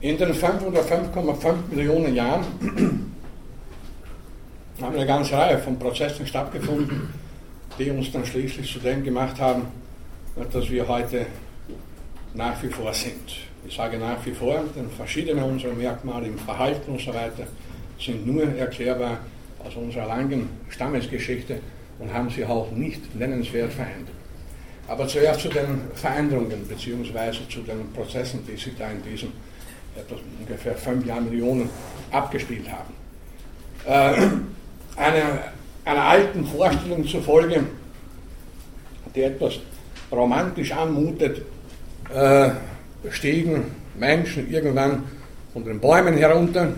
In 0.00 0.16
den 0.16 0.32
5 0.32 0.62
oder 0.64 0.80
5,5 0.80 1.54
Millionen 1.70 2.14
Jahren 2.14 2.46
haben 4.80 4.96
eine 4.96 5.06
ganze 5.06 5.34
Reihe 5.34 5.58
von 5.58 5.78
Prozessen 5.78 6.26
stattgefunden, 6.26 7.12
die 7.78 7.90
uns 7.90 8.10
dann 8.10 8.24
schließlich 8.24 8.72
zu 8.72 8.78
dem 8.78 9.04
gemacht 9.04 9.38
haben, 9.38 9.66
dass 10.50 10.70
wir 10.70 10.88
heute 10.88 11.26
nach 12.32 12.62
wie 12.62 12.68
vor 12.68 12.94
sind. 12.94 13.36
Ich 13.66 13.76
sage 13.76 13.98
nach 13.98 14.24
wie 14.24 14.32
vor, 14.32 14.64
denn 14.74 14.88
verschiedene 14.88 15.44
unserer 15.44 15.74
Merkmale 15.74 16.28
im 16.28 16.38
Verhalten 16.38 16.92
und 16.92 17.00
so 17.02 17.12
weiter 17.12 17.46
sind 18.00 18.26
nur 18.26 18.44
erklärbar 18.56 19.18
aus 19.64 19.76
unserer 19.76 20.06
langen 20.06 20.48
Stammesgeschichte 20.70 21.60
und 21.98 22.12
haben 22.12 22.30
sich 22.30 22.44
auch 22.44 22.70
nicht 22.72 23.14
nennenswert 23.14 23.72
verändert. 23.72 24.14
Aber 24.88 25.06
zuerst 25.06 25.40
zu 25.40 25.48
den 25.48 25.82
Veränderungen 25.94 26.66
bzw. 26.66 27.38
zu 27.48 27.60
den 27.60 27.92
Prozessen, 27.94 28.40
die 28.46 28.56
sich 28.56 28.76
da 28.76 28.90
in 28.90 29.02
diesen 29.02 29.32
etwas 29.96 30.18
ungefähr 30.40 30.74
fünf 30.74 31.06
Jahrmillionen 31.06 31.68
abgespielt 32.10 32.66
haben. 32.70 32.94
Äh, 33.86 35.00
einer, 35.00 35.38
einer 35.84 36.02
alten 36.02 36.44
Vorstellung 36.44 37.06
zufolge, 37.06 37.64
die 39.14 39.22
etwas 39.22 39.54
romantisch 40.10 40.72
anmutet, 40.72 41.42
äh, 42.14 42.50
stiegen 43.10 43.64
Menschen 43.98 44.50
irgendwann 44.50 45.04
von 45.52 45.64
den 45.64 45.80
Bäumen 45.80 46.16
herunter. 46.16 46.72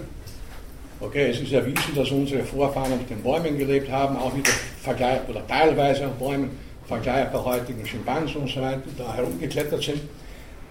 Okay, 1.04 1.30
es 1.30 1.40
ist 1.40 1.52
erwiesen, 1.52 1.96
dass 1.96 2.12
unsere 2.12 2.44
Vorfahren 2.44 2.92
auf 2.92 3.06
den 3.08 3.20
Bäumen 3.24 3.58
gelebt 3.58 3.90
haben, 3.90 4.16
auch 4.16 4.36
wieder 4.36 4.52
Vergleich, 4.82 5.18
oder 5.28 5.44
teilweise 5.48 6.06
auf 6.06 6.12
Bäumen, 6.12 6.50
vergleichbar 6.86 7.44
heutigen 7.44 7.84
Schimpansen 7.84 8.42
und 8.42 8.48
so 8.48 8.60
weiter, 8.60 8.82
da 8.96 9.12
herumgeklettert 9.12 9.82
sind. 9.82 10.00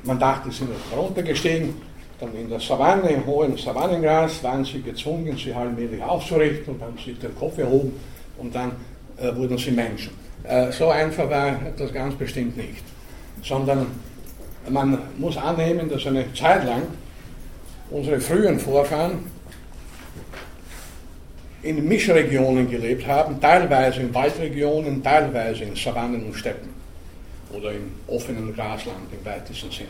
Man 0.04 0.18
dachte, 0.18 0.50
sie 0.50 0.60
sind 0.60 0.70
runtergestiegen, 0.96 1.74
dann 2.18 2.34
in 2.34 2.50
der 2.50 2.62
Savanne, 2.62 3.10
im 3.10 3.26
hohen 3.26 3.58
Savannengras, 3.58 4.42
waren 4.42 4.64
sie 4.64 4.82
gezwungen, 4.82 5.36
sich 5.36 5.54
allmählich 5.54 6.02
aufzurichten 6.02 6.76
und 6.76 6.82
haben 6.82 6.98
sich 6.98 7.20
den 7.20 7.36
Kopf 7.36 7.58
erhoben 7.58 7.92
und 8.38 8.56
dann 8.56 8.72
äh, 9.18 9.36
wurden 9.36 9.58
sie 9.58 9.72
Menschen. 9.72 10.14
Äh, 10.44 10.72
so 10.72 10.88
einfach 10.88 11.30
war 11.30 11.60
das 11.78 11.92
ganz 11.92 12.16
bestimmt 12.16 12.56
nicht, 12.56 12.84
sondern 13.44 13.88
man 14.70 14.98
muss 15.18 15.36
annehmen, 15.36 15.90
dass 15.90 16.08
eine 16.08 16.34
Zeit 16.34 16.66
lang 16.66 16.84
unsere 17.90 18.22
frühen 18.22 18.58
Vorfahren 18.58 19.41
in 21.64 21.88
Mischregionen 21.88 22.70
gelebt 22.70 23.06
haben, 23.08 23.40
teilweise 23.40 24.02
in 24.02 24.14
Waldregionen, 24.14 25.04
teilweise 25.04 25.64
in 25.64 25.76
Savannen 25.76 26.26
und 26.26 26.34
Steppen 26.34 26.70
oder 27.52 27.72
im 27.72 27.92
offenen 28.08 28.56
Grasland 28.56 29.12
im 29.12 29.26
weitesten 29.26 29.72
Sinne. 29.72 29.90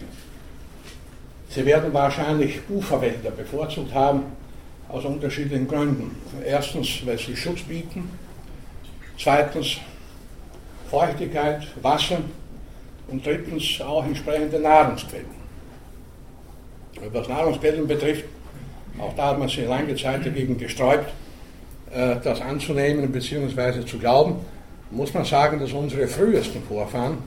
Sie 1.50 1.66
werden 1.66 1.94
wahrscheinlich 1.94 2.60
Uferwälder 2.70 3.32
bevorzugt 3.32 3.94
haben, 3.94 4.24
aus 4.90 5.06
unterschiedlichen 5.06 5.68
Gründen. 5.68 6.16
Erstens, 6.46 7.06
weil 7.06 7.18
sie 7.18 7.36
Schutz 7.36 7.62
bieten, 7.62 8.10
zweitens 9.18 9.78
Feuchtigkeit, 10.90 11.66
Wasser 11.82 12.18
und 13.08 13.26
drittens 13.26 13.80
auch 13.82 14.06
entsprechende 14.06 14.60
Nahrungsquellen. 14.60 15.42
Was 17.12 17.28
Nahrungsquellen 17.28 17.88
betrifft, 17.88 18.26
auch 19.00 19.16
da 19.16 19.28
hat 19.30 19.40
man 19.40 19.48
sich 19.48 19.66
lange 19.66 19.96
Zeit 19.96 20.26
dagegen 20.26 20.58
gesträubt, 20.58 21.12
das 22.24 22.40
anzunehmen 22.40 23.12
bzw. 23.12 23.86
zu 23.86 23.98
glauben, 24.00 24.36
muss 24.92 25.14
man 25.14 25.26
sagen, 25.26 25.60
dass 25.60 25.74
unsere 25.74 26.08
frühesten 26.08 26.64
Vorfahren 26.64 27.18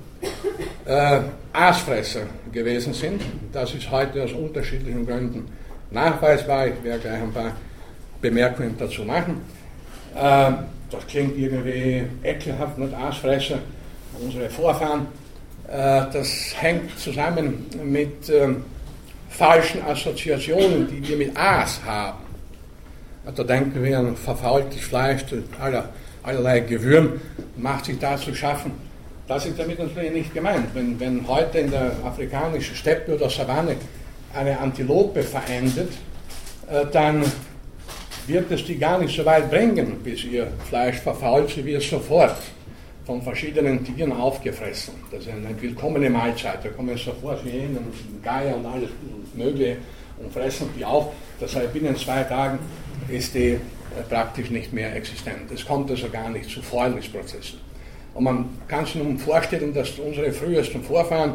äh, 0.86 1.20
Aasfresser 1.52 2.22
gewesen 2.52 2.92
sind. 2.92 3.22
Das 3.52 3.74
ist 3.74 3.90
heute 3.90 4.22
aus 4.22 4.32
unterschiedlichen 4.32 5.06
Gründen 5.06 5.48
nachweisbar. 5.90 6.68
Ich 6.68 6.82
werde 6.82 7.00
gleich 7.00 7.22
ein 7.22 7.32
paar 7.32 7.52
Bemerkungen 8.20 8.74
dazu 8.78 9.02
machen. 9.02 9.40
Äh, 10.14 10.52
das 10.90 11.06
klingt 11.08 11.36
irgendwie 11.38 12.04
ekelhaft, 12.22 12.78
nicht 12.78 12.94
Aasfresser, 12.94 13.58
unsere 14.20 14.48
Vorfahren. 14.50 15.06
Äh, 15.68 16.02
das 16.12 16.54
hängt 16.60 16.98
zusammen 16.98 17.66
mit 17.82 18.28
ähm, 18.28 18.64
falschen 19.30 19.82
Assoziationen, 19.82 20.86
die 20.88 21.08
wir 21.08 21.16
mit 21.16 21.36
Aas 21.36 21.80
haben. 21.84 22.23
Da 23.24 23.42
denken 23.42 23.82
wir 23.82 23.98
an 23.98 24.16
verfaultes 24.16 24.82
Fleisch, 24.82 25.24
aller, 25.58 25.88
allerlei 26.22 26.60
Gewürm, 26.60 27.20
macht 27.56 27.86
sich 27.86 27.98
da 27.98 28.16
zu 28.16 28.34
schaffen. 28.34 28.72
Das 29.26 29.46
ist 29.46 29.58
damit 29.58 29.78
natürlich 29.78 30.12
nicht 30.12 30.34
gemeint. 30.34 30.66
Wenn, 30.74 31.00
wenn 31.00 31.26
heute 31.26 31.58
in 31.58 31.70
der 31.70 31.92
afrikanischen 32.04 32.76
Steppe 32.76 33.14
oder 33.14 33.30
Savanne 33.30 33.76
eine 34.34 34.58
Antilope 34.58 35.22
verendet, 35.22 35.92
äh, 36.70 36.84
dann 36.92 37.24
wird 38.26 38.50
es 38.50 38.64
die 38.64 38.76
gar 38.76 38.98
nicht 38.98 39.16
so 39.16 39.24
weit 39.24 39.50
bringen, 39.50 39.98
bis 40.02 40.24
ihr 40.24 40.48
Fleisch 40.68 40.96
verfault, 40.96 41.50
sie 41.50 41.64
wird 41.64 41.82
sofort 41.82 42.36
von 43.06 43.22
verschiedenen 43.22 43.84
Tieren 43.84 44.12
aufgefressen. 44.12 44.94
Das 45.10 45.20
ist 45.20 45.30
eine 45.30 45.60
willkommene 45.60 46.08
Mahlzeit. 46.08 46.64
Da 46.64 46.68
kommen 46.70 46.96
sofort 46.96 47.44
Hyänen 47.44 47.78
und 47.78 48.22
Geier 48.22 48.56
und 48.56 48.66
alles 48.66 48.90
Mögliche 49.34 49.76
und 50.18 50.32
fressen 50.32 50.68
die 50.76 50.84
auf. 50.84 51.12
Das 51.40 51.54
heißt, 51.54 51.72
binnen 51.72 51.96
zwei 51.96 52.22
Tagen 52.22 52.58
ist 53.08 53.34
die 53.34 53.52
äh, 53.52 53.58
praktisch 54.08 54.50
nicht 54.50 54.72
mehr 54.72 54.94
existent. 54.96 55.50
Es 55.52 55.64
kommt 55.64 55.90
also 55.90 56.08
gar 56.08 56.28
nicht 56.30 56.48
zu 56.50 56.62
Fäulnisprozessen. 56.62 57.58
Und 58.14 58.24
man 58.24 58.48
kann 58.68 58.84
sich 58.86 58.96
nun 58.96 59.18
vorstellen, 59.18 59.74
dass 59.74 59.98
unsere 59.98 60.32
frühesten 60.32 60.82
Vorfahren 60.82 61.34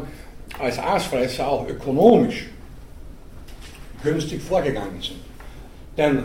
als 0.58 0.78
Aasfresser 0.78 1.46
auch 1.46 1.68
ökonomisch 1.68 2.46
günstig 4.02 4.42
vorgegangen 4.42 5.00
sind. 5.00 5.20
Denn 5.96 6.24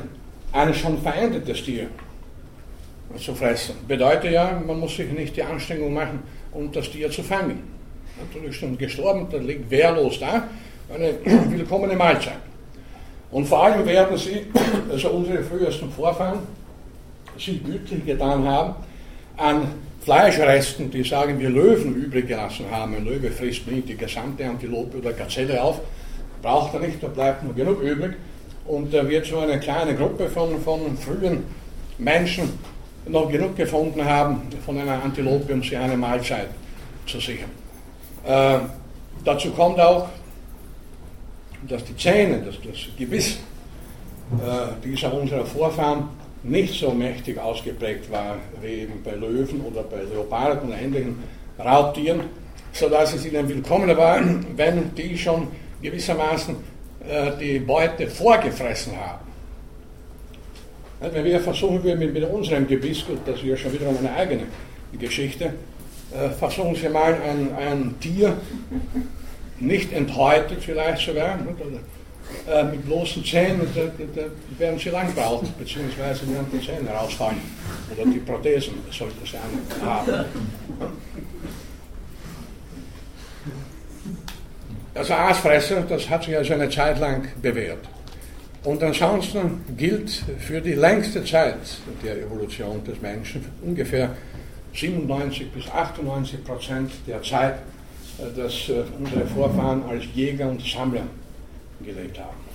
ein 0.52 0.74
schon 0.74 1.02
verändertes 1.02 1.64
Tier 1.64 1.88
zu 3.18 3.36
fressen 3.36 3.76
bedeutet 3.88 4.32
ja, 4.32 4.62
man 4.66 4.80
muss 4.80 4.96
sich 4.96 5.12
nicht 5.12 5.36
die 5.36 5.44
Anstrengung 5.44 5.94
machen, 5.94 6.20
um 6.52 6.72
das 6.72 6.90
Tier 6.90 7.12
zu 7.12 7.24
fangen. 7.24 7.64
Natürlich 8.20 8.56
schon 8.56 8.78
gestorben, 8.78 9.28
das 9.30 9.44
liegt 9.44 9.70
wehrlos 9.70 10.20
da, 10.20 10.48
eine 10.94 11.14
willkommene 11.52 11.96
Mahlzeit. 11.96 12.40
Und 13.36 13.46
vor 13.48 13.66
allem 13.66 13.86
werden 13.86 14.18
sie, 14.18 14.46
also 14.90 15.10
unsere 15.10 15.44
frühesten 15.44 15.92
Vorfahren, 15.92 16.40
sich 17.38 17.62
gütlich 17.62 18.06
getan 18.06 18.48
haben 18.48 18.76
an 19.36 19.68
Fleischresten, 20.00 20.90
die 20.90 21.04
sagen 21.04 21.38
wir 21.38 21.50
Löwen 21.50 21.96
übrig 21.96 22.30
gelassen 22.30 22.64
haben. 22.72 22.96
Ein 22.96 23.04
Löwe 23.04 23.30
frisst 23.30 23.68
nicht 23.68 23.90
die 23.90 23.98
gesamte 23.98 24.46
Antilope 24.46 25.00
oder 25.00 25.12
Gazelle 25.12 25.62
auf, 25.62 25.82
braucht 26.42 26.76
er 26.76 26.80
nicht, 26.80 27.04
da 27.04 27.08
bleibt 27.08 27.44
nur 27.44 27.54
genug 27.54 27.82
übrig. 27.82 28.14
Und 28.68 28.94
da 28.94 29.06
wird 29.06 29.26
so 29.26 29.40
eine 29.40 29.60
kleine 29.60 29.96
Gruppe 29.96 30.30
von, 30.30 30.62
von 30.62 30.98
frühen 30.98 31.44
Menschen 31.98 32.54
noch 33.06 33.30
genug 33.30 33.58
gefunden 33.58 34.06
haben 34.06 34.44
von 34.66 34.80
einer 34.80 35.04
Antilope, 35.04 35.52
um 35.52 35.62
sich 35.62 35.78
eine 35.78 35.98
Mahlzeit 35.98 36.52
zu 37.06 37.20
sichern. 37.20 37.52
Äh, 38.26 38.60
dazu 39.26 39.52
kommt 39.52 39.78
auch, 39.82 40.08
dass 41.68 41.84
die 41.86 41.96
Zähne, 41.98 42.42
dass 42.42 42.56
das 42.62 42.88
Gebiss 42.98 43.32
äh, 43.32 43.38
dieser 44.84 45.14
unserer 45.14 45.46
Vorfahren 45.46 46.10
nicht 46.44 46.80
so 46.80 46.92
mächtig 46.92 47.40
ausgeprägt 47.40 48.12
war 48.12 48.38
wie 48.62 48.82
eben 48.82 49.02
bei 49.04 49.12
Löwen 49.12 49.62
oder 49.62 49.84
bei 49.84 50.04
Leoparden 50.04 50.70
oder 50.70 50.80
ähnlichen 50.80 51.24
Raubtieren, 51.58 52.22
sodass 52.72 53.14
es 53.14 53.26
ihnen 53.26 53.48
willkommen 53.48 53.96
war, 53.96 54.20
wenn 54.56 54.94
die 54.96 55.18
schon 55.18 55.48
gewissermaßen 55.82 56.56
äh, 57.08 57.32
die 57.40 57.60
Beute 57.60 58.08
vorgefressen 58.08 58.94
haben. 58.98 59.26
Wenn 61.00 61.26
wir 61.26 61.40
versuchen 61.40 61.84
würden 61.84 62.00
mit, 62.00 62.14
mit 62.14 62.24
unserem 62.24 62.68
Gebiss, 62.68 63.06
gut, 63.06 63.20
das 63.26 63.38
ist 63.38 63.46
ja 63.46 63.58
schon 63.58 63.74
wiederum 63.74 63.98
eine 63.98 64.14
eigene 64.14 64.44
Geschichte, 64.98 65.54
äh, 66.12 66.30
versuchen 66.30 66.76
Sie 66.76 66.90
mal 66.90 67.14
ein, 67.14 67.54
ein 67.56 67.96
Tier, 68.00 68.38
nicht 69.60 69.94
enthäutet 69.94 70.64
vielleicht 70.64 71.06
sogar, 71.06 71.38
äh, 72.48 72.64
mit 72.64 72.86
bloßen 72.86 73.24
Zähnen, 73.24 73.68
da, 73.74 73.82
da, 74.16 74.28
werden 74.58 74.80
sie 74.80 74.90
lang 74.90 75.14
beziehungsweise 75.58 76.22
werden 76.32 76.48
die 76.52 76.66
Zähne 76.66 76.90
rausfallen. 76.90 77.40
Oder 77.94 78.10
die 78.10 78.20
Prothesen 78.20 78.74
sollten 78.92 79.26
sie 79.26 79.38
haben. 79.38 80.26
Also 84.94 85.14
Aasfresser, 85.14 85.82
das 85.82 86.10
hat 86.10 86.24
sich 86.24 86.36
also 86.36 86.54
eine 86.54 86.70
Zeit 86.70 87.00
lang 87.00 87.28
bewährt. 87.42 87.88
Und 88.64 88.82
ansonsten 88.82 89.64
gilt 89.78 90.24
für 90.40 90.62
die 90.62 90.74
längste 90.74 91.24
Zeit 91.24 91.60
der 92.04 92.18
Evolution 92.18 92.84
des 92.84 93.00
Menschen, 93.02 93.46
ungefähr 93.62 94.16
97 94.74 95.52
bis 95.52 95.70
98 95.70 96.44
Prozent 96.44 96.92
der 97.08 97.22
Zeit, 97.22 97.56
dass 98.18 98.70
äh, 98.70 98.84
unsere 98.98 99.26
Vorfahren 99.26 99.84
als 99.90 100.04
Jäger 100.14 100.50
und 100.50 100.62
Sammler 100.66 101.04
gelebt 101.84 102.20
haben. 102.20 102.46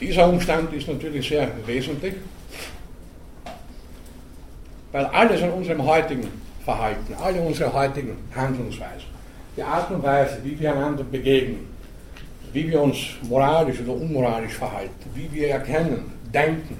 Dieser 0.00 0.28
Umstand 0.28 0.72
ist 0.72 0.88
natürlich 0.88 1.28
sehr 1.28 1.50
wesentlich, 1.66 2.14
weil 4.92 5.04
alles 5.06 5.42
an 5.42 5.50
unserem 5.50 5.84
heutigen 5.84 6.28
Verhalten, 6.64 7.14
alle 7.22 7.40
unsere 7.40 7.72
heutigen 7.72 8.16
Handlungsweisen, 8.34 9.08
die 9.56 9.62
Art 9.62 9.90
und 9.90 10.02
Weise, 10.02 10.38
wie 10.42 10.58
wir 10.58 10.72
einander 10.72 11.04
begegnen, 11.04 11.66
wie 12.52 12.68
wir 12.70 12.80
uns 12.80 12.96
moralisch 13.22 13.80
oder 13.80 13.92
unmoralisch 13.92 14.54
verhalten, 14.54 15.10
wie 15.14 15.30
wir 15.32 15.48
erkennen, 15.50 16.12
denken, 16.32 16.78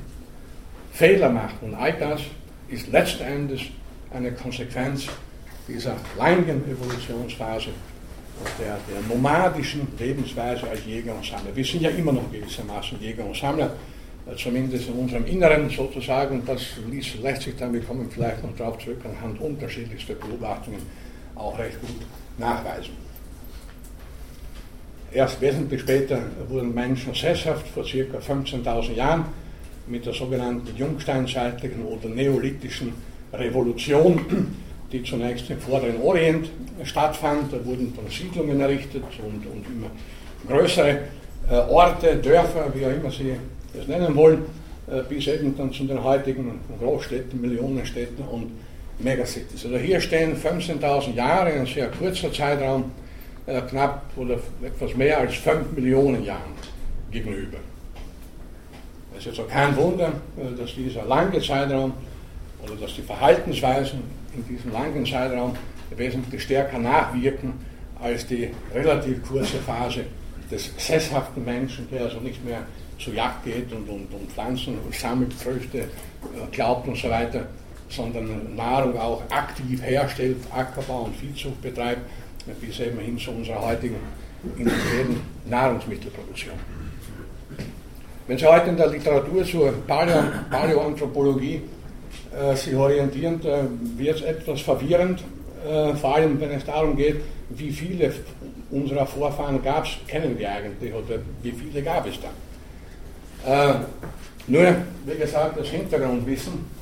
Fehler 0.93 1.29
machen 1.29 1.59
und 1.61 1.75
all 1.75 1.93
das 1.93 2.23
ist 2.69 2.89
letzten 2.89 3.25
Endes 3.25 3.63
eine 4.13 4.33
Konsequenz 4.33 5.07
dieser 5.69 5.97
langen 6.19 6.65
Evolutionsphase 6.71 7.71
der, 8.59 8.79
der 8.89 9.01
nomadischen 9.09 9.87
Lebensweise 9.99 10.69
als 10.69 10.85
Jäger 10.87 11.15
und 11.15 11.25
Sammler. 11.25 11.55
Wir 11.55 11.65
sind 11.65 11.83
ja 11.83 11.91
immer 11.91 12.13
noch 12.13 12.31
gewissermaßen 12.33 13.01
Jäger 13.01 13.25
und 13.25 13.37
Sammler, 13.37 13.75
äh, 14.27 14.37
zumindest 14.37 14.89
in 14.89 14.95
unserem 14.95 15.27
Inneren 15.27 15.69
sozusagen. 15.69 16.41
Und 16.41 16.49
das 16.49 16.63
lässt 17.23 17.43
sich 17.43 17.57
dann, 17.57 17.73
wir 17.73 17.83
kommen 17.83 18.09
vielleicht 18.11 18.43
noch 18.43 18.57
darauf 18.57 18.79
zurück, 18.79 19.01
anhand 19.05 19.41
unterschiedlichster 19.41 20.15
Beobachtungen 20.15 20.81
auch 21.35 21.59
recht 21.59 21.81
gut 21.81 22.01
nachweisen. 22.39 22.95
Erst 25.13 25.41
wesentlich 25.41 25.81
später 25.81 26.21
wurden 26.49 26.73
Menschen 26.73 27.15
sesshaft, 27.15 27.67
vor 27.69 27.83
ca. 27.83 27.89
15.000 27.89 28.95
Jahren, 28.95 29.25
mit 29.87 30.07
der 30.07 30.13
sogenannten 30.13 30.75
jungsteinzeitlichen 30.77 31.85
oder 31.85 32.09
neolithischen 32.09 32.93
Revolution 33.33 34.21
die 34.93 35.03
zunächst 35.03 35.49
im 35.51 35.61
vorderen 35.61 36.01
Orient 36.03 36.51
stattfand. 36.85 37.53
Da 37.53 37.65
wurden 37.65 37.93
dann 37.97 38.11
Siedlungen 38.11 38.61
errichtet 38.61 39.05
und, 39.19 39.47
und 39.47 39.65
immer 39.67 39.91
größere 40.49 40.99
äh, 41.51 41.55
Orte, 41.55 42.17
Dörfer, 42.17 42.73
wie 42.75 42.87
auch 42.87 42.91
immer 42.91 43.11
Sie 43.11 43.37
das 43.77 43.87
nennen 43.87 44.15
wollen, 44.17 44.43
äh, 44.91 45.03
bis 45.09 45.27
eben 45.29 45.57
dann 45.57 45.73
zu 45.73 45.85
den 45.85 46.03
heutigen 46.03 46.61
Großstädten, 46.81 47.41
Millionenstädten 47.41 48.25
und 48.25 48.51
Megacities. 48.99 49.65
Also 49.65 49.77
hier 49.79 50.01
stehen 50.01 50.37
15.000 50.37 51.15
Jahre, 51.15 51.53
ein 51.53 51.67
sehr 51.67 51.89
kurzer 51.89 52.33
Zeitraum, 52.33 52.91
äh, 53.47 53.61
knapp 53.63 54.03
oder 54.17 54.39
etwas 54.63 54.95
mehr 54.97 55.19
als 55.19 55.35
5 55.37 55.73
Millionen 55.77 56.25
Jahren 56.25 56.53
gegenüber. 57.11 57.59
Es 59.17 59.27
ist 59.27 59.39
also 59.39 59.45
kein 59.45 59.77
Wunder, 59.77 60.09
äh, 60.37 60.59
dass 60.59 60.75
dieser 60.75 61.05
lange 61.05 61.41
Zeitraum 61.41 61.93
oder 62.63 62.77
dass 62.77 62.95
die 62.95 63.03
Verhaltensweisen 63.03 64.03
in 64.35 64.47
diesem 64.47 64.73
langen 64.73 65.05
Zeitraum 65.07 65.55
wesentlich 65.97 66.43
stärker 66.43 66.79
nachwirken 66.79 67.55
als 68.01 68.27
die 68.27 68.51
relativ 68.75 69.23
kurze 69.27 69.59
Phase 69.59 70.05
des 70.51 70.71
sesshaften 70.79 71.45
Menschen, 71.45 71.89
der 71.91 72.03
also 72.03 72.21
nicht 72.21 72.45
mehr 72.45 72.63
zur 72.99 73.15
Jagd 73.15 73.45
geht 73.45 73.73
und, 73.73 73.89
und, 73.89 74.13
und 74.13 74.31
Pflanzen 74.33 74.79
sammelt, 74.93 75.33
Früchte 75.33 75.85
glaubt 76.51 76.87
und 76.89 76.97
so 76.97 77.09
weiter, 77.09 77.47
sondern 77.89 78.55
Nahrung 78.55 78.99
auch 78.99 79.23
aktiv 79.31 79.83
herstellt, 79.83 80.37
Ackerbau 80.55 81.05
und 81.05 81.17
Viehzucht 81.17 81.61
betreibt, 81.63 82.03
bis 82.61 82.81
eben 82.81 82.99
hin 82.99 83.19
zu 83.19 83.31
unserer 83.31 83.67
heutigen 83.67 83.97
integrierten 84.57 85.21
Nahrungsmittelproduktion. 85.47 86.55
Wenn 88.27 88.39
Sie 88.39 88.47
heute 88.47 88.71
in 88.71 88.77
der 88.77 88.87
Literatur 88.87 89.45
zur 89.45 89.73
Paleo 89.87 90.21
äh, 90.21 91.61
sich 92.55 92.75
orientieren, 92.75 93.41
äh, 93.45 93.99
wird 93.99 94.17
es 94.17 94.23
etwas 94.23 94.61
verwirrend, 94.61 95.23
äh, 95.67 95.95
vor 95.95 96.15
allem 96.17 96.41
wenn 96.41 96.51
es 96.53 96.65
darum 96.65 96.97
geht, 96.97 97.21
wie 97.51 97.71
viele 97.71 98.13
unserer 98.71 99.07
Vorfahren 99.07 99.63
gab 99.63 99.85
es, 99.85 99.93
kennen 100.07 100.39
wir 100.39 100.51
eigentlich 100.51 100.93
oder 100.95 101.19
wie 101.43 101.53
viele 101.53 101.83
gab 101.83 102.07
es 102.07 102.15
da. 102.21 102.31
Äh, 103.71 103.75
nur, 104.47 104.77
wie 105.07 105.19
gesagt, 105.19 105.59
das 105.59 105.69
Hintergrundwissen. 105.69 106.81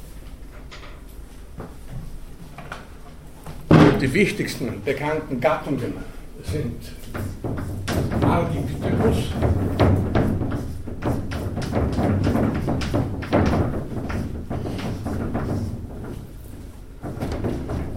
Die 4.01 4.13
wichtigsten 4.13 4.83
bekannten 4.85 5.41
Gattungen 5.41 5.93
sind 6.45 6.77
Ardipithecus, 8.23 9.33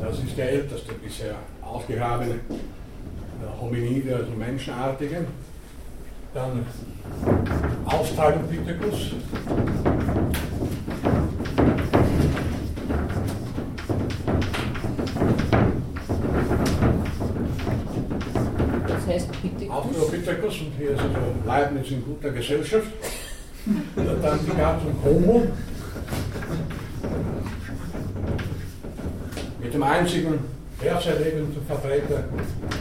das 0.02 0.20
ist 0.20 0.38
der 0.38 0.50
älteste 0.52 0.94
bisher 1.12 1.36
ausgegrabene 1.62 2.36
Hominide, 3.60 4.16
also 4.16 4.32
Menschenartige. 4.32 5.26
Dann 6.34 6.66
Australopithecus. 7.84 9.12
Das 18.88 19.08
heißt 19.08 19.32
Pithecus. 19.42 19.70
Australopithecus 19.70 20.62
und 20.62 20.72
hier 20.78 20.92
ist 20.92 21.02
also 21.02 21.18
Leibniz 21.46 21.92
in 21.92 22.06
guter 22.06 22.30
Gesellschaft. 22.30 22.88
Dann 23.96 24.40
die 24.46 24.56
Gattung 24.56 24.96
Homo. 25.04 25.48
Mit 29.62 29.74
dem 29.74 29.84
einzigen 29.84 30.61
derzeit 30.82 31.20
lebenden 31.20 31.66
Vertreter, 31.68 32.24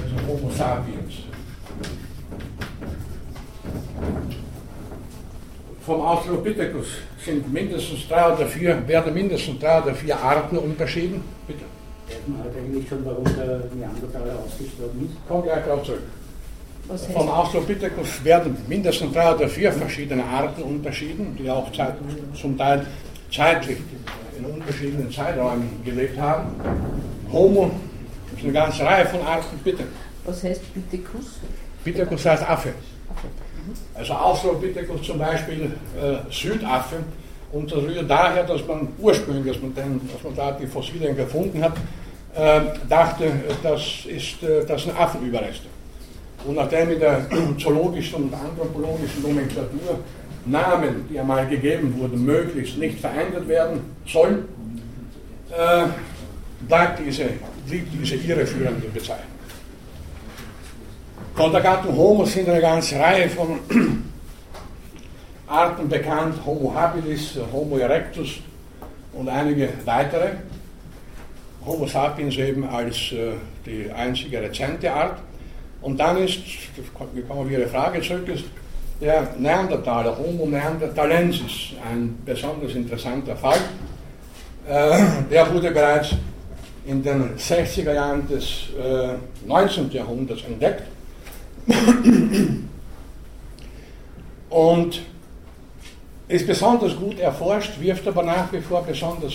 also 0.02 0.26
Homo 0.26 0.50
sapiens. 0.50 1.14
Vom 5.84 6.00
Australopithecus 6.02 6.86
sind 7.24 7.52
mindestens 7.52 8.06
drei 8.08 8.32
oder 8.32 8.46
vier, 8.46 8.86
werden 8.86 9.14
mindestens 9.14 9.58
drei 9.58 9.82
oder 9.82 9.94
vier 9.94 10.16
Arten 10.16 10.58
unterschieden. 10.58 11.22
Bitte. 11.46 11.64
Man 12.26 12.42
halt 12.42 12.56
eigentlich 12.56 12.88
schon, 12.88 13.04
warum 13.04 13.24
der 13.24 13.62
Neandertaler 13.74 14.38
ausgestorben 14.44 15.06
ist? 15.06 15.16
Komm 15.28 15.42
gleich 15.42 15.64
drauf 15.64 15.82
zurück. 15.84 16.02
Vom 17.12 17.28
Australopithecus 17.28 18.24
werden 18.24 18.56
mindestens 18.68 19.12
drei 19.12 19.34
oder 19.34 19.48
vier 19.48 19.72
verschiedene 19.72 20.24
Arten 20.24 20.62
unterschieden, 20.62 21.36
die 21.38 21.48
auch 21.48 21.70
zeit, 21.72 21.94
zum 22.34 22.58
Teil 22.58 22.84
zeitlich 23.32 23.78
in 24.36 24.44
unterschiedlichen 24.44 25.10
Zeiträumen 25.10 25.82
gelebt 25.84 26.18
haben. 26.18 26.48
Homo 27.32 27.70
ist 28.40 28.44
eine 28.44 28.53
ganze 28.53 28.85
Reihe 28.85 29.07
von 29.07 29.20
Arten, 29.20 29.59
bitte. 29.62 29.85
Was 30.24 30.42
heißt 30.42 30.62
Pithecus? 30.72 31.38
Pithecus 31.85 32.24
heißt 32.24 32.48
Affe. 32.48 32.72
Also 33.94 34.14
Australopithecus 34.14 35.03
zum 35.03 35.18
Beispiel 35.18 35.72
äh, 36.00 36.33
Südaffe 36.33 36.96
und 37.53 37.70
das 37.70 37.79
rührt 37.79 38.09
daher, 38.09 38.44
dass 38.44 38.66
man 38.66 38.88
ursprünglich, 38.98 39.55
dass 39.55 39.62
man, 39.62 39.74
den, 39.74 40.00
dass 40.11 40.22
man 40.22 40.35
da 40.35 40.53
die 40.53 40.66
Fossilien 40.66 41.16
gefunden 41.16 41.62
hat, 41.62 41.74
äh, 42.35 42.61
dachte, 42.88 43.31
das, 43.62 44.07
ist, 44.07 44.42
äh, 44.42 44.64
das 44.66 44.85
sind 44.85 44.98
Affenüberreste. 44.98 45.66
Und 46.46 46.55
nachdem 46.55 46.92
in 46.92 47.00
der 47.00 47.26
zoologischen 47.59 48.24
und 48.24 48.35
anthropologischen 48.35 49.22
Nomenklatur 49.22 49.98
Namen, 50.46 51.07
die 51.11 51.20
einmal 51.20 51.46
gegeben 51.46 51.94
wurden, 51.98 52.24
möglichst 52.24 52.79
nicht 52.79 52.98
verändert 52.98 53.46
werden 53.46 53.81
sollen, 54.07 54.48
äh, 55.50 55.85
bleibt 56.66 57.00
diese, 57.05 57.24
blieb 57.66 57.87
diese 57.92 58.16
irreführende 58.16 58.88
Bezeichnung. 58.88 59.40
Von 61.35 61.53
der 61.53 61.61
Gattung 61.61 61.96
Homo 61.96 62.25
sind 62.25 62.49
eine 62.49 62.61
ganze 62.61 62.99
Reihe 62.99 63.29
von 63.29 63.61
Arten 65.46 65.88
bekannt, 65.88 66.35
Homo 66.44 66.75
habilis, 66.75 67.38
Homo 67.53 67.79
erectus 67.79 68.40
und 69.12 69.29
einige 69.29 69.70
weitere. 69.85 70.33
Homo 71.64 71.87
sapiens 71.87 72.37
eben 72.37 72.68
als 72.68 73.12
äh, 73.12 73.33
die 73.64 73.90
einzige 73.90 74.40
rezente 74.40 74.92
Art. 74.92 75.18
Und 75.83 75.99
dann 75.99 76.18
ist, 76.18 76.40
wir 77.12 77.23
kommen 77.23 77.40
auf 77.40 77.51
Ihre 77.51 77.66
Frage 77.66 78.01
zurück, 78.01 78.29
ist 78.29 78.44
der 79.01 79.29
Neandertaler, 79.38 80.16
Homo 80.18 80.46
neanderthalensis, 80.46 81.73
ein 81.90 82.18
besonders 82.25 82.75
interessanter 82.75 83.37
Fall. 83.37 83.59
Äh, 84.68 84.99
der 85.31 85.53
wurde 85.53 85.70
bereits 85.70 86.11
in 86.90 87.03
den 87.03 87.37
60er 87.37 87.94
Jahren 87.94 88.26
des 88.26 88.66
äh, 88.76 89.14
19. 89.46 89.92
Jahrhunderts 89.92 90.42
entdeckt. 90.44 90.83
Und 94.50 95.03
ist 96.26 96.46
besonders 96.46 96.96
gut 96.96 97.20
erforscht, 97.20 97.81
wirft 97.81 98.07
aber 98.09 98.24
nach 98.24 98.53
wie 98.53 98.61
vor 98.61 98.83
besonders 98.83 99.35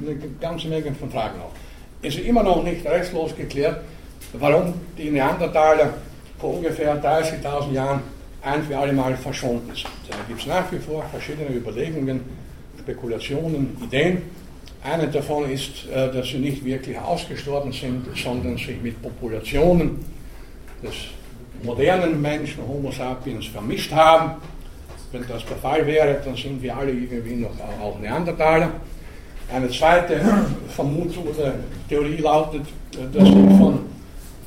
eine 0.00 0.16
ganze 0.40 0.66
Menge 0.68 0.92
von 0.94 1.10
Fragen 1.10 1.40
auf. 1.40 1.52
Ist 2.02 2.18
immer 2.18 2.42
noch 2.42 2.62
nicht 2.64 2.84
restlos 2.84 3.34
geklärt, 3.36 3.80
warum 4.32 4.74
die 4.98 5.10
Neandertaler 5.10 5.94
vor 6.38 6.54
ungefähr 6.54 7.00
30.000 7.02 7.72
Jahren 7.72 8.00
ein 8.42 8.62
für 8.64 8.76
alle 8.78 8.92
Mal 8.92 9.16
verschwunden 9.16 9.72
sind. 9.74 9.88
Da 10.08 10.16
gibt 10.28 10.40
es 10.40 10.46
nach 10.46 10.70
wie 10.72 10.78
vor 10.78 11.04
verschiedene 11.10 11.50
Überlegungen, 11.50 12.20
Spekulationen, 12.78 13.76
Ideen. 13.82 14.22
Eine 14.82 15.08
davon 15.08 15.50
ist, 15.50 15.86
äh, 15.92 16.12
dass 16.12 16.28
sie 16.28 16.38
nicht 16.38 16.64
wirklich 16.64 16.98
ausgestorben 16.98 17.72
sind, 17.72 18.06
sondern 18.16 18.56
sich 18.56 18.80
mit 18.80 19.00
Populationen 19.02 19.98
des 20.82 20.94
modernen 21.62 22.20
Menschen, 22.20 22.66
Homo 22.66 22.92
sapiens, 22.92 23.46
vermischt 23.46 23.92
haben. 23.92 24.32
Wenn 25.12 25.24
das 25.28 25.44
der 25.46 25.56
Fall 25.56 25.86
wäre, 25.86 26.20
dann 26.24 26.36
sind 26.36 26.62
wir 26.62 26.76
alle 26.76 26.92
irgendwie 26.92 27.36
noch 27.36 27.50
auch 27.82 27.98
Neandertaler. 27.98 28.70
Eine 29.52 29.68
zweite 29.70 30.20
Vermutung 30.74 31.28
oder 31.28 31.54
Theorie 31.88 32.18
lautet, 32.18 32.62
dass 33.12 33.24
sie 33.24 33.58
von 33.58 33.80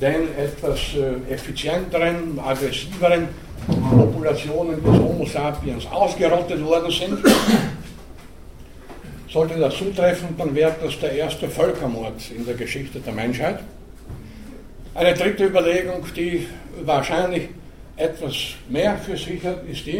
den 0.00 0.34
etwas 0.38 0.78
äh, 0.94 1.32
effizienteren, 1.32 2.38
aggressiveren 2.38 3.28
Populationen 3.66 4.82
des 4.82 4.98
Homo 4.98 5.26
sapiens 5.26 5.86
ausgerottet 5.86 6.64
worden 6.64 6.90
sind. 6.90 7.18
Sollte 9.32 9.58
das 9.60 9.76
zutreffen, 9.76 10.36
dann 10.36 10.54
wäre 10.54 10.74
das 10.82 10.98
der 10.98 11.12
erste 11.12 11.48
Völkermord 11.48 12.20
in 12.36 12.44
der 12.44 12.54
Geschichte 12.54 12.98
der 12.98 13.12
Menschheit. 13.12 13.60
Eine 14.92 15.14
dritte 15.14 15.46
Überlegung, 15.46 16.04
die 16.16 16.48
wahrscheinlich 16.84 17.48
etwas 17.96 18.34
mehr 18.68 18.96
für 18.98 19.16
sich 19.16 19.44
hat, 19.44 19.64
ist 19.68 19.86
die, 19.86 19.98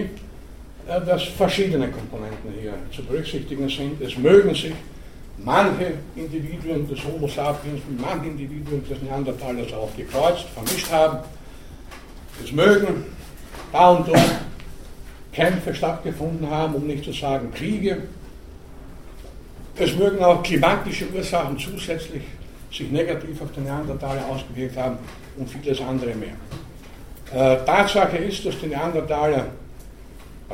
äh, 0.88 1.00
dass 1.06 1.22
verschiedene 1.22 1.88
Komponenten 1.88 2.52
hier 2.60 2.74
zu 2.94 3.04
berücksichtigen 3.04 3.68
sind. 3.68 4.00
Es 4.00 4.18
mögen 4.18 4.52
sich 4.52 4.72
manche 5.38 5.92
Individuen 6.16 6.88
des 6.88 6.98
Homo 7.04 7.28
sapiens 7.28 7.80
mit 7.88 8.00
manchen 8.00 8.32
Individuen 8.32 8.82
des 8.88 9.00
Neandertalers 9.00 9.72
auch 9.72 9.94
gekreuzt, 9.96 10.46
vermischt 10.54 10.90
haben. 10.90 11.18
Es 12.42 12.50
mögen 12.50 13.04
da 13.72 13.90
und 13.90 14.08
dort 14.08 14.40
Kämpfe 15.32 15.72
stattgefunden 15.72 16.50
haben, 16.50 16.74
um 16.74 16.86
nicht 16.86 17.04
zu 17.04 17.12
sagen 17.12 17.52
Kriege. 17.54 18.02
Es 19.82 19.96
mögen 19.96 20.22
auch 20.22 20.42
klimatische 20.42 21.06
Ursachen 21.08 21.58
zusätzlich 21.58 22.22
sich 22.70 22.90
negativ 22.90 23.40
auf 23.40 23.50
den 23.52 23.64
Neandertaler 23.64 24.26
ausgewirkt 24.28 24.76
haben 24.76 24.98
und 25.38 25.48
vieles 25.48 25.80
andere 25.80 26.12
mehr. 26.14 26.36
Äh, 27.32 27.64
Tatsache 27.64 28.18
ist, 28.18 28.44
dass 28.44 28.58
die 28.60 28.66
Neandertaler 28.66 29.46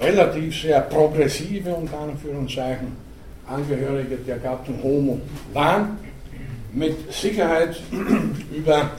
relativ 0.01 0.63
sehr 0.63 0.81
progressive, 0.83 1.75
unter 1.75 1.99
Anführungszeichen, 1.99 3.05
Angehörige 3.49 4.17
der 4.17 4.39
Gattung 4.39 4.81
Homo 4.81 5.21
waren, 5.53 5.99
mit 6.73 7.13
Sicherheit 7.13 7.83
über 8.57 8.93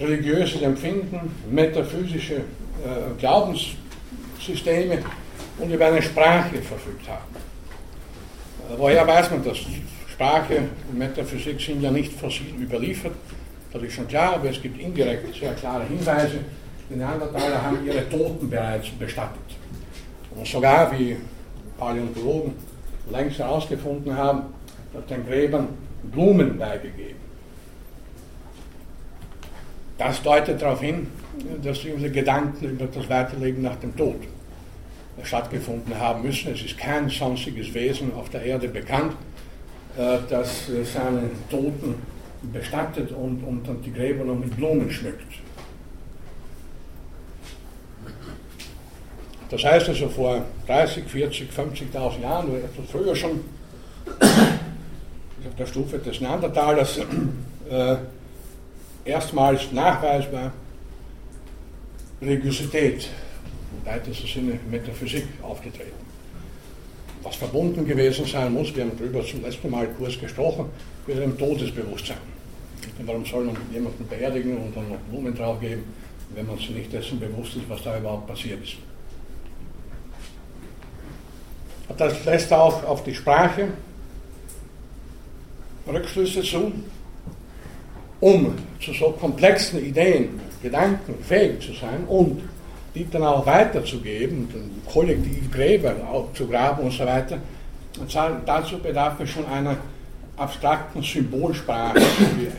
religiöses 0.00 0.60
Empfinden, 0.60 1.20
metaphysische 1.52 2.34
äh, 2.34 2.40
Glaubenssysteme 3.20 4.98
und 5.58 5.70
über 5.70 5.86
eine 5.86 6.02
Sprache 6.02 6.56
verfügt 6.62 7.08
haben. 7.08 7.47
Woher 8.76 9.06
weiß 9.06 9.30
man 9.30 9.44
das? 9.44 9.58
Sprache 10.12 10.58
und 10.90 10.98
Metaphysik 10.98 11.60
sind 11.60 11.80
ja 11.80 11.90
nicht 11.90 12.12
fossil 12.12 12.46
überliefert, 12.60 13.12
das 13.72 13.82
ist 13.82 13.94
schon 13.94 14.08
klar, 14.08 14.34
aber 14.34 14.50
es 14.50 14.60
gibt 14.60 14.80
indirekt 14.80 15.34
sehr 15.34 15.52
klare 15.54 15.84
Hinweise. 15.84 16.38
Die 16.90 16.96
Neandertaler 16.96 17.62
haben 17.62 17.86
ihre 17.86 18.08
Toten 18.08 18.48
bereits 18.48 18.88
bestattet. 18.90 19.56
Und 20.34 20.46
sogar, 20.46 20.90
wie 20.98 21.16
Paläontologen 21.78 22.54
längst 23.10 23.38
herausgefunden 23.38 24.16
haben, 24.16 24.42
hat 24.94 25.10
den 25.10 25.26
Gräbern 25.26 25.68
Blumen 26.02 26.58
beigegeben. 26.58 27.18
Das 29.98 30.22
deutet 30.22 30.62
darauf 30.62 30.80
hin, 30.80 31.08
dass 31.62 31.84
unsere 31.84 32.10
Gedanken 32.10 32.70
über 32.70 32.86
das 32.86 33.08
Weiterleben 33.08 33.62
nach 33.62 33.76
dem 33.76 33.94
Tod 33.96 34.16
stattgefunden 35.24 35.98
haben 35.98 36.22
müssen. 36.22 36.52
Es 36.52 36.62
ist 36.62 36.78
kein 36.78 37.08
sonstiges 37.08 37.74
Wesen 37.74 38.12
auf 38.14 38.28
der 38.30 38.42
Erde 38.42 38.68
bekannt, 38.68 39.14
äh, 39.96 40.18
das 40.28 40.66
seine 40.66 41.30
Toten 41.50 41.96
bestattet 42.52 43.10
und, 43.12 43.42
und, 43.42 43.68
und 43.68 43.84
die 43.84 43.92
Gräber 43.92 44.24
noch 44.24 44.38
mit 44.38 44.56
Blumen 44.56 44.90
schmückt. 44.90 45.24
Das 49.50 49.64
heißt 49.64 49.88
also 49.88 50.08
vor 50.08 50.44
30, 50.66 51.04
40, 51.04 51.48
50.000 51.50 52.20
Jahren 52.20 52.48
oder 52.50 52.58
etwas 52.58 52.84
früher 52.90 53.16
schon, 53.16 53.40
auf 54.20 55.54
der 55.58 55.66
Stufe 55.66 55.98
des 55.98 56.20
Neandertalers, 56.20 56.98
äh, 57.70 57.96
erstmals 59.04 59.72
nachweisbar 59.72 60.52
Religiosität 62.20 63.08
im 63.78 63.86
weitesten 63.86 64.26
Sinne 64.26 64.58
Metaphysik 64.70 65.26
aufgetreten. 65.42 66.08
Was 67.22 67.36
verbunden 67.36 67.86
gewesen 67.86 68.24
sein 68.26 68.52
muss, 68.52 68.74
wir 68.74 68.84
haben 68.84 68.92
darüber 68.96 69.24
zum 69.24 69.42
letzten 69.42 69.70
Mal 69.70 69.88
kurz 69.98 70.18
gesprochen, 70.18 70.66
mit 71.06 71.16
einem 71.16 71.36
Todesbewusstsein. 71.36 72.18
Warum 73.04 73.24
soll 73.24 73.44
man 73.44 73.56
jemanden 73.72 74.06
beerdigen 74.06 74.56
und 74.56 74.76
dann 74.76 74.88
noch 74.88 74.98
Blumen 75.10 75.34
draufgeben, 75.34 75.84
wenn 76.34 76.46
man 76.46 76.56
sich 76.58 76.70
nicht 76.70 76.92
dessen 76.92 77.18
bewusst 77.18 77.56
ist, 77.56 77.68
was 77.68 77.82
da 77.82 77.98
überhaupt 77.98 78.26
passiert 78.28 78.62
ist? 78.62 78.76
Das 81.96 82.24
lässt 82.24 82.52
auch 82.52 82.84
auf 82.84 83.02
die 83.02 83.14
Sprache 83.14 83.68
Rückschlüsse 85.86 86.42
zu, 86.42 86.72
um 88.20 88.54
zu 88.80 88.92
so 88.92 89.10
komplexen 89.12 89.84
Ideen, 89.84 90.40
Gedanken 90.62 91.14
fähig 91.22 91.60
zu 91.60 91.72
sein 91.72 92.04
und 92.06 92.42
die 92.94 93.08
dann 93.10 93.22
auch 93.22 93.46
weiterzugeben, 93.46 94.48
kollektiv 94.90 95.50
Gräber 95.50 95.94
zu 96.34 96.46
graben 96.46 96.84
und 96.84 96.92
so 96.92 97.04
weiter. 97.04 97.38
Dazu 98.46 98.78
bedarf 98.78 99.20
es 99.20 99.30
schon 99.30 99.46
einer 99.46 99.76
abstrakten 100.36 101.02
Symbolsprache, 101.02 102.00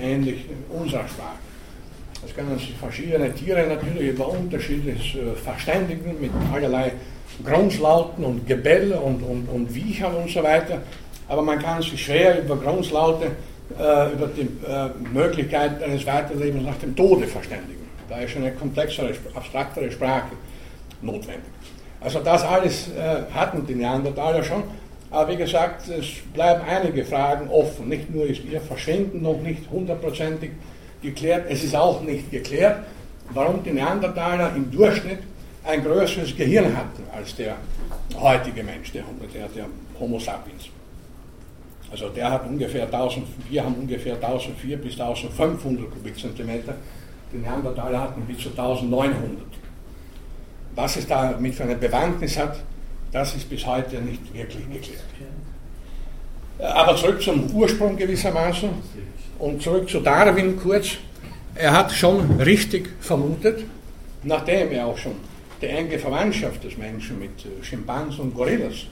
ähnlich 0.01 0.45
unserer 0.69 1.07
Sprache. 1.07 1.37
Es 2.25 2.35
können 2.35 2.57
sich 2.59 2.73
verschiedene 2.77 3.33
Tiere 3.33 3.65
natürlich 3.67 4.09
über 4.09 4.27
unterschiedliches 4.27 5.15
äh, 5.15 5.35
verständigen 5.35 6.17
mit 6.19 6.31
allerlei 6.53 6.91
Grundlauten 7.45 8.25
und 8.25 8.45
Gebelle 8.45 8.99
und, 8.99 9.21
und, 9.23 9.47
und 9.47 9.73
Wiechern 9.73 10.13
und 10.15 10.29
so 10.29 10.43
weiter, 10.43 10.81
aber 11.29 11.41
man 11.41 11.59
kann 11.59 11.81
sich 11.81 12.03
schwer 12.03 12.43
über 12.43 12.57
Grundlaute, 12.57 13.27
äh, 13.79 14.13
über 14.13 14.27
die 14.27 14.41
äh, 14.41 14.89
Möglichkeit 15.13 15.81
eines 15.81 16.05
Weiterlebens 16.05 16.65
nach 16.65 16.77
dem 16.77 16.95
Tode 16.95 17.25
verständigen. 17.27 17.87
Da 18.09 18.17
ist 18.17 18.35
eine 18.35 18.51
komplexere, 18.51 19.13
abstraktere 19.35 19.91
Sprache 19.91 20.31
notwendig. 21.01 21.51
Also 22.01 22.19
das 22.19 22.43
alles 22.43 22.89
äh, 22.89 23.21
hatten 23.33 23.65
die 23.67 23.75
Neandertaler 23.75 24.43
schon, 24.43 24.63
aber 25.11 25.31
wie 25.31 25.37
gesagt, 25.37 25.87
es 25.89 26.07
bleiben 26.33 26.61
einige 26.67 27.03
Fragen 27.03 27.49
offen. 27.49 27.89
Nicht 27.89 28.09
nur 28.09 28.25
ist 28.25 28.43
ihr 28.45 28.61
Verschwinden 28.61 29.21
noch 29.21 29.39
nicht 29.41 29.69
hundertprozentig 29.69 30.51
geklärt, 31.01 31.45
es 31.49 31.63
ist 31.63 31.75
auch 31.75 32.01
nicht 32.01 32.31
geklärt, 32.31 32.83
warum 33.31 33.63
die 33.63 33.71
Neandertaler 33.71 34.55
im 34.55 34.71
Durchschnitt 34.71 35.19
ein 35.63 35.83
größeres 35.83 36.35
Gehirn 36.35 36.75
hatten 36.75 37.03
als 37.15 37.35
der 37.35 37.55
heutige 38.19 38.63
Mensch, 38.63 38.91
der, 38.91 39.03
der, 39.33 39.47
der 39.49 39.65
Homo 39.99 40.19
sapiens. 40.19 40.69
Also 41.91 42.09
der 42.09 42.31
hat 42.31 42.47
ungefähr 42.47 42.83
1000, 42.83 43.25
wir 43.49 43.63
haben 43.63 43.75
ungefähr 43.75 44.15
1004 44.15 44.77
bis 44.77 44.99
1500 44.99 45.89
Kubikzentimeter, 45.89 46.75
die 47.31 47.37
Neandertaler 47.37 48.01
hatten 48.01 48.21
bis 48.21 48.39
zu 48.39 48.49
1900. 48.49 49.37
Was 50.75 50.95
es 50.95 51.07
damit 51.07 51.55
für 51.55 51.63
eine 51.63 51.75
Bewandtnis 51.75 52.37
hat, 52.37 52.59
das 53.11 53.35
ist 53.35 53.49
bis 53.49 53.65
heute 53.65 54.01
nicht 54.01 54.33
wirklich 54.33 54.63
geklärt. 54.71 55.03
Aber 56.59 56.95
zurück 56.95 57.21
zum 57.21 57.49
Ursprung 57.51 57.95
gewissermaßen 57.95 58.69
und 59.39 59.61
zurück 59.61 59.89
zu 59.89 60.01
Darwin 60.01 60.57
kurz. 60.57 60.97
Er 61.55 61.71
hat 61.73 61.91
schon 61.91 62.39
richtig 62.39 62.89
vermutet, 62.99 63.63
nachdem 64.23 64.71
er 64.71 64.85
auch 64.85 64.97
schon 64.97 65.15
die 65.61 65.67
enge 65.67 65.97
Verwandtschaft 65.97 66.63
des 66.63 66.77
Menschen 66.77 67.19
mit 67.19 67.31
äh, 67.45 67.63
Schimpansen 67.63 68.21
und 68.21 68.35
Gorillas 68.35 68.85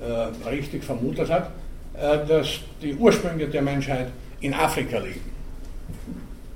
äh, 0.00 0.48
richtig 0.48 0.84
vermutet 0.84 1.30
hat, 1.30 1.50
äh, 1.94 2.26
dass 2.26 2.60
die 2.80 2.94
Ursprünge 2.94 3.48
der 3.48 3.62
Menschheit 3.62 4.08
in 4.40 4.54
Afrika 4.54 4.98
liegen. 4.98 5.29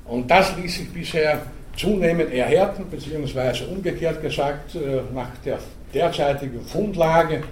Und 0.07 0.31
das 0.31 0.57
ließ 0.57 0.75
sich 0.79 0.93
bisher 0.93 1.43
zunehmend 1.77 2.33
erhärten, 2.33 2.85
beziehungsweise 2.91 3.67
umgekehrt 3.67 4.23
gesagt, 4.23 4.75
äh, 4.75 5.01
nach 5.15 5.31
der 5.45 5.59
derzeitigen 5.93 6.65
Fundlage 6.65 7.43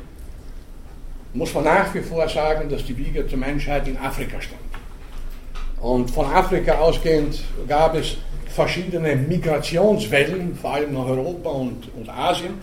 muss 1.35 1.55
man 1.55 1.65
nach 1.65 1.95
wie 1.95 2.01
vor 2.01 2.29
sagen, 2.29 2.69
dass 2.69 2.85
die 2.85 2.97
Wiege 2.97 3.25
der 3.25 3.39
Menschheit 3.39 3.89
in 3.89 3.97
Afrika 3.97 4.41
stand. 4.41 4.61
Und 5.81 6.11
von 6.11 6.27
Afrika 6.27 6.75
ausgehend 6.75 7.41
gab 7.67 7.97
es 7.97 8.17
verschiedene 8.47 9.17
Migrationswellen, 9.17 10.55
vor 10.55 10.75
allem 10.75 10.93
nach 10.93 11.07
Europa 11.07 11.51
und, 11.51 11.89
und 11.97 12.09
Asien. 12.09 12.55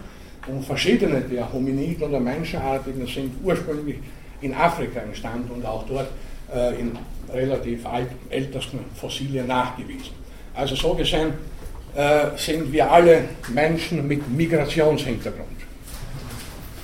Und 0.47 0.63
verschiedene 0.63 1.21
der 1.21 1.52
Hominiden 1.52 2.08
oder 2.08 2.19
Menschenartigen 2.19 3.06
sind 3.08 3.34
ursprünglich 3.43 3.97
in 4.41 4.54
Afrika 4.54 4.99
entstanden 5.02 5.52
und 5.52 5.65
auch 5.65 5.86
dort 5.88 6.08
äh, 6.54 6.80
in 6.80 6.97
relativ 7.34 7.86
ältesten 8.30 8.80
Fossilien 8.96 9.48
nachgewiesen. 9.48 10.13
Also 10.54 10.76
so 10.76 10.94
gesehen 10.94 11.34
äh, 11.96 12.38
sind 12.38 12.72
wir 12.72 12.92
alle 12.92 13.24
Menschen 13.50 14.08
mit 14.08 14.28
Migrationshintergrund. 14.30 15.48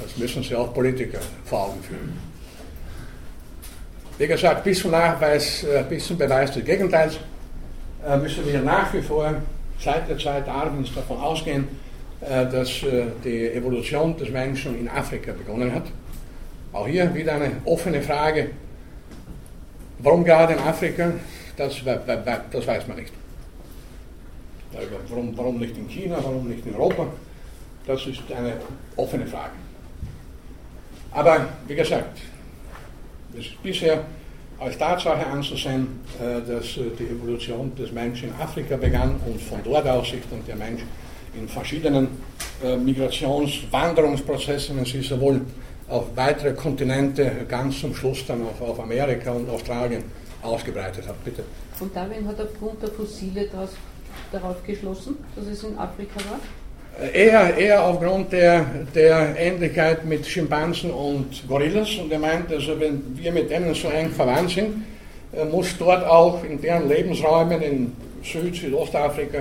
Das 0.02 0.18
müssen 0.18 0.44
Sie 0.44 0.56
auch 0.56 0.74
Politiker 0.74 1.20
vor 1.46 1.66
Augen 1.66 1.84
führen. 1.84 2.36
Wie 4.18 4.28
gesagt, 4.28 4.64
bis 4.64 4.80
zum 4.80 4.92
Nachweis, 4.92 5.64
äh, 5.64 5.84
bis 5.90 6.08
zum 6.08 6.18
Beweis 6.18 6.52
des 6.52 6.64
Gegenteils 6.64 7.20
äh, 8.08 8.16
müssen 8.18 8.46
wir 8.46 8.62
nach 8.62 8.94
wie 8.94 9.02
vor 9.02 9.34
seit 9.80 10.08
der 10.08 10.18
Zeit 10.18 10.48
Darwins 10.48 10.94
davon 10.96 11.18
ausgehen, 11.18 11.68
äh, 12.22 12.46
dass 12.46 12.70
die 13.24 13.52
Evolution 13.52 14.16
des 14.16 14.30
Menschen 14.30 14.80
in 14.80 14.88
Afrika 14.88 15.34
begonnen 15.34 15.74
hat. 15.74 15.84
Auch 16.72 16.88
hier 16.88 17.14
wieder 17.14 17.34
eine 17.34 17.52
offene 17.66 18.02
Frage. 18.02 18.52
Warum 20.06 20.24
gerade 20.24 20.54
in 20.54 20.60
Afrika? 20.60 21.12
Das, 21.58 21.82
das 22.52 22.68
weiß 22.68 22.88
man 22.88 22.98
nicht. 22.98 23.12
Warum, 25.10 25.36
warum 25.36 25.58
nicht 25.58 25.76
in 25.76 25.90
China, 25.90 26.18
warum 26.22 26.48
nicht 26.48 26.64
in 26.64 26.76
Europa? 26.76 27.08
Das 27.88 28.06
ist 28.06 28.22
eine 28.32 28.54
offene 28.98 29.26
Frage. 29.26 29.54
Aber 31.12 31.48
wie 31.68 31.74
gesagt, 31.74 32.20
es 33.34 33.48
ist 33.48 33.64
bisher 33.64 34.04
als 34.60 34.78
Tatsache 34.78 35.26
anzusehen, 35.26 35.88
äh, 36.22 36.40
dass 36.48 36.78
äh, 36.78 36.92
die 37.00 37.06
Evolution 37.06 37.76
des 37.76 37.92
Menschen 37.92 38.30
in 38.30 38.36
Afrika 38.36 38.78
begann 38.78 39.20
und 39.26 39.42
von 39.42 39.58
dort 39.64 39.88
aus 39.88 40.12
sich 40.12 40.22
dann 40.30 40.46
der 40.46 40.56
Mensch 40.56 40.84
in 41.34 41.48
verschiedenen 41.48 42.10
äh, 42.64 42.78
Migrationswanderungsprozessen, 42.78 44.78
wenn 44.78 44.86
Sie 44.86 45.02
sowohl 45.02 45.42
auf 45.88 46.06
weitere 46.16 46.54
Kontinente, 46.54 47.32
ganz 47.48 47.80
zum 47.80 47.94
Schluss 47.94 48.26
dann 48.26 48.42
auf, 48.42 48.62
auf 48.62 48.80
Amerika 48.80 49.32
und 49.32 49.50
Australien 49.50 50.04
ausgebreitet 50.42 51.08
hat. 51.08 51.24
Bitte. 51.24 51.44
Und 51.80 51.96
Darwin 51.96 52.28
hat 52.28 52.40
aufgrund 52.40 52.82
der 52.82 52.90
Fossile 52.90 53.48
daraus, 53.48 53.72
darauf 54.32 54.64
geschlossen, 54.66 55.18
dass 55.36 55.46
es 55.46 55.64
in 55.64 55.78
Afrika 55.78 56.20
war? 56.30 56.40
Eher, 57.14 57.58
eher 57.58 57.84
aufgrund 57.84 58.32
der, 58.32 58.66
der 58.94 59.38
Ähnlichkeit 59.38 60.06
mit 60.06 60.26
Schimpansen 60.26 60.92
und 60.92 61.46
Gorillas. 61.46 61.98
Und 61.98 62.12
er 62.12 62.20
meint, 62.20 62.52
also 62.52 62.80
wenn 62.80 63.18
wir 63.18 63.34
mit 63.34 63.50
denen 63.50 63.74
so 63.76 63.90
eng 63.90 64.12
verwandt 64.12 64.52
sind, 64.52 64.86
äh, 65.34 65.44
muss 65.44 65.78
dort 65.78 66.06
auch 66.06 66.42
in 66.46 66.62
deren 66.62 66.88
Lebensräumen 66.88 67.62
in 67.62 67.94
Süd-, 68.24 68.56
Südostafrika 68.56 69.40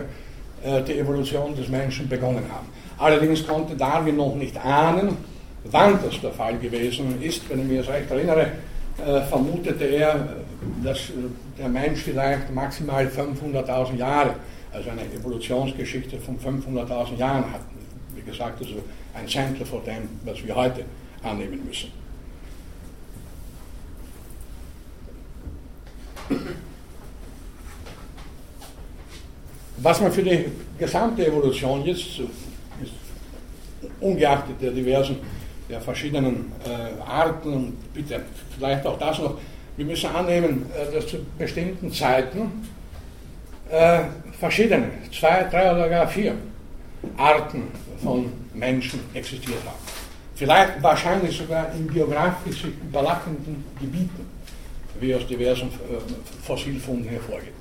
äh, 0.64 0.82
die 0.82 0.98
Evolution 0.98 1.54
des 1.54 1.68
Menschen 1.68 2.08
begonnen 2.08 2.44
haben. 2.50 2.66
Allerdings 2.98 3.46
konnte 3.46 3.76
Darwin 3.76 4.16
noch 4.16 4.34
nicht 4.34 4.56
ahnen, 4.56 5.16
wann 5.64 5.98
das 6.02 6.20
der 6.20 6.32
Fall 6.32 6.58
gewesen 6.58 7.20
ist. 7.22 7.48
Wenn 7.48 7.60
ich 7.60 7.78
mich 7.78 7.88
recht 7.88 8.10
erinnere, 8.10 8.52
äh, 9.04 9.20
vermutete 9.22 9.84
er, 9.84 10.36
dass 10.82 11.10
der 11.58 11.68
Mensch 11.68 12.00
vielleicht 12.00 12.52
maximal 12.54 13.06
500.000 13.06 13.96
Jahre 13.96 14.34
also 14.74 14.90
eine 14.90 15.02
Evolutionsgeschichte 15.02 16.18
von 16.18 16.38
500.000 16.38 17.16
Jahren 17.16 17.50
hatten. 17.50 17.78
Wie 18.14 18.22
gesagt, 18.22 18.60
also 18.60 18.82
ein 19.14 19.28
Zehntel 19.28 19.64
von 19.64 19.84
dem, 19.84 20.08
was 20.24 20.44
wir 20.44 20.54
heute 20.54 20.84
annehmen 21.22 21.64
müssen. 21.64 21.92
Was 29.76 30.00
man 30.00 30.10
für 30.10 30.22
die 30.22 30.46
gesamte 30.78 31.26
Evolution 31.26 31.84
jetzt 31.84 32.20
ungeachtet 34.00 34.60
der 34.60 34.70
diversen, 34.70 35.18
der 35.68 35.80
verschiedenen 35.80 36.52
äh, 36.64 37.02
Arten 37.08 37.52
und 37.52 37.94
bitte 37.94 38.20
vielleicht 38.54 38.86
auch 38.86 38.98
das 38.98 39.18
noch, 39.18 39.38
wir 39.76 39.84
müssen 39.84 40.10
annehmen, 40.14 40.66
äh, 40.74 40.94
dass 40.94 41.06
zu 41.06 41.18
bestimmten 41.38 41.92
Zeiten 41.92 42.66
äh, 43.70 44.00
verschiedene, 44.38 44.88
zwei, 45.12 45.44
drei 45.50 45.72
oder 45.72 45.88
gar 45.88 46.06
vier 46.06 46.34
Arten 47.16 47.64
von 48.02 48.32
Menschen 48.52 49.00
existiert 49.14 49.58
haben. 49.64 49.78
Vielleicht 50.34 50.82
wahrscheinlich 50.82 51.36
sogar 51.36 51.72
in 51.74 51.92
geografisch 51.92 52.64
überlappenden 52.64 53.64
Gebieten, 53.80 54.26
wie 55.00 55.14
aus 55.14 55.26
diversen 55.26 55.68
äh, 55.68 56.44
Fossilfunden 56.44 57.08
hervorgeht. 57.08 57.52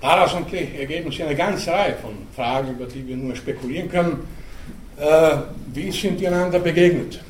Daraus 0.00 0.36
ergeben 0.52 1.10
sich 1.10 1.22
eine 1.22 1.34
ganze 1.34 1.72
Reihe 1.72 1.94
von 1.94 2.12
Fragen, 2.34 2.72
über 2.72 2.86
die 2.86 3.06
wir 3.06 3.16
nur 3.16 3.34
spekulieren 3.34 3.88
können. 3.88 4.28
Äh, 4.98 5.36
wie 5.72 5.90
sind 5.90 6.20
die 6.20 6.26
einander 6.26 6.58
begegnet? 6.58 7.20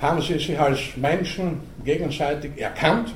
Haben 0.00 0.20
sie 0.20 0.34
sich 0.34 0.58
als 0.58 0.80
Menschen 0.96 1.60
gegenseitig 1.84 2.52
erkannt? 2.56 3.14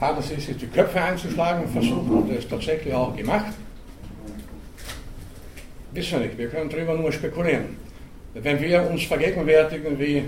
Haben 0.00 0.22
sie 0.22 0.40
sich 0.40 0.56
die 0.56 0.66
Köpfe 0.66 1.00
einzuschlagen 1.00 1.68
versucht 1.68 2.10
und 2.10 2.30
es 2.30 2.46
tatsächlich 2.48 2.94
auch 2.94 3.16
gemacht? 3.16 3.54
Wissen 5.92 6.12
wir 6.12 6.26
nicht, 6.26 6.38
wir 6.38 6.48
können 6.48 6.70
darüber 6.70 6.94
nur 6.94 7.10
spekulieren. 7.10 7.76
Wenn 8.34 8.60
wir 8.60 8.88
uns 8.88 9.04
vergegenwärtigen, 9.04 9.98
wie 9.98 10.24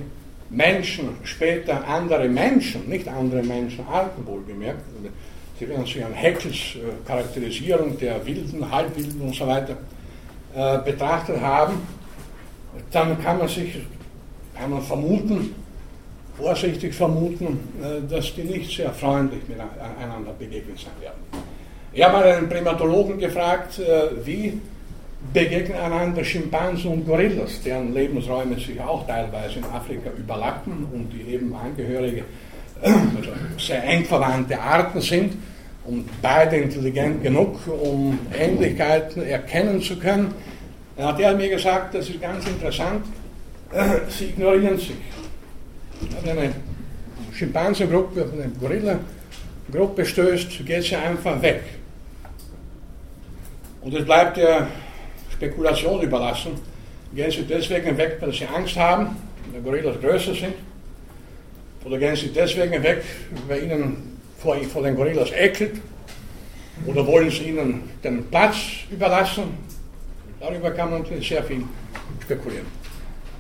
Menschen 0.48 1.10
später 1.22 1.86
andere 1.86 2.28
Menschen, 2.28 2.88
nicht 2.88 3.06
andere 3.06 3.42
Menschenarten 3.42 4.26
wohlgemerkt, 4.26 4.82
Sie 5.60 5.68
werden 5.68 5.84
sich 5.84 6.02
an 6.02 6.14
Haeckels 6.14 6.56
äh, 6.76 7.06
Charakterisierung 7.06 7.98
der 7.98 8.24
Wilden, 8.24 8.70
Halbwilden 8.70 9.20
und 9.20 9.34
so 9.34 9.46
weiter 9.46 9.76
äh, 10.54 10.78
betrachtet 10.78 11.38
haben, 11.38 11.82
dann 12.90 13.22
kann 13.22 13.36
man 13.36 13.46
sich, 13.46 13.74
kann 14.54 14.70
man 14.70 14.82
vermuten, 14.82 15.54
vorsichtig 16.36 16.94
vermuten, 16.94 17.58
äh, 17.82 18.08
dass 18.12 18.34
die 18.34 18.42
nicht 18.42 18.76
sehr 18.76 18.92
freundlich 18.92 19.42
miteinander 19.48 20.32
begegnet 20.38 20.78
sein 20.78 20.92
werden. 21.00 21.20
Ich 21.92 22.02
habe 22.02 22.18
mal 22.18 22.24
einen 22.24 22.48
Primatologen 22.48 23.18
gefragt, 23.18 23.78
äh, 23.78 24.24
wie 24.24 24.60
begegnen 25.32 25.78
einander 25.78 26.24
Schimpansen 26.24 26.90
und 26.92 27.06
Gorillas, 27.06 27.62
deren 27.62 27.92
Lebensräume 27.92 28.56
sich 28.56 28.80
auch 28.80 29.06
teilweise 29.06 29.58
in 29.58 29.64
Afrika 29.64 30.10
überlappen 30.16 30.86
und 30.92 31.10
die 31.12 31.34
eben 31.34 31.54
Angehörige 31.54 32.24
also 32.82 33.30
sehr 33.58 33.84
eng 33.84 34.04
verwandte 34.04 34.58
Arten 34.58 35.00
sind 35.00 35.34
und 35.84 36.08
beide 36.22 36.56
intelligent 36.56 37.22
genug, 37.22 37.58
um 37.66 38.18
Ähnlichkeiten 38.38 39.22
erkennen 39.22 39.82
zu 39.82 39.98
können. 39.98 40.32
Dann 40.96 41.08
hat 41.08 41.20
er 41.20 41.34
mir 41.34 41.50
gesagt, 41.50 41.94
das 41.94 42.08
ist 42.08 42.20
ganz 42.20 42.46
interessant, 42.46 43.04
sie 44.09 44.24
ignorieren 44.26 44.78
sich. 44.78 44.96
Wenn 46.22 46.38
eine 46.38 46.54
Schimpansengruppe 47.33 48.28
eine 48.33 48.50
Gorilla-Gruppe 48.61 50.04
stößt, 50.04 50.66
geht 50.66 50.85
sie 50.85 50.96
einfach 50.96 51.40
weg. 51.42 51.62
Und 53.83 53.94
es 53.94 54.04
bleibt 54.04 54.37
der 54.37 54.68
Spekulation 55.33 56.02
überlassen. 56.02 56.52
Gehen 57.14 57.30
sie 57.30 57.42
deswegen 57.42 57.96
weg, 57.96 58.18
weil 58.20 58.33
sie 58.33 58.46
Angst 58.46 58.76
haben, 58.76 59.16
weil 59.52 59.62
Gorillas 59.62 60.00
größer 60.00 60.35
sind? 60.35 60.54
Oder 61.85 61.98
gehen 61.98 62.14
sie 62.14 62.28
deswegen 62.28 62.83
weg, 62.83 63.02
weil 63.48 63.64
ihnen 63.64 64.18
vor, 64.38 64.56
vor 64.64 64.83
den 64.83 64.96
Gorillas 64.96 65.30
ekelt? 65.33 65.80
Oder 66.87 67.06
wollen 67.06 67.30
sie 67.30 67.44
ihnen 67.44 67.90
den 68.02 68.24
Platz 68.30 68.56
überlassen? 68.90 69.44
Darüber 70.40 70.70
kann 70.70 70.90
man 70.90 71.04
sehr 71.22 71.42
viel 71.44 71.64
spekulieren. 72.22 72.79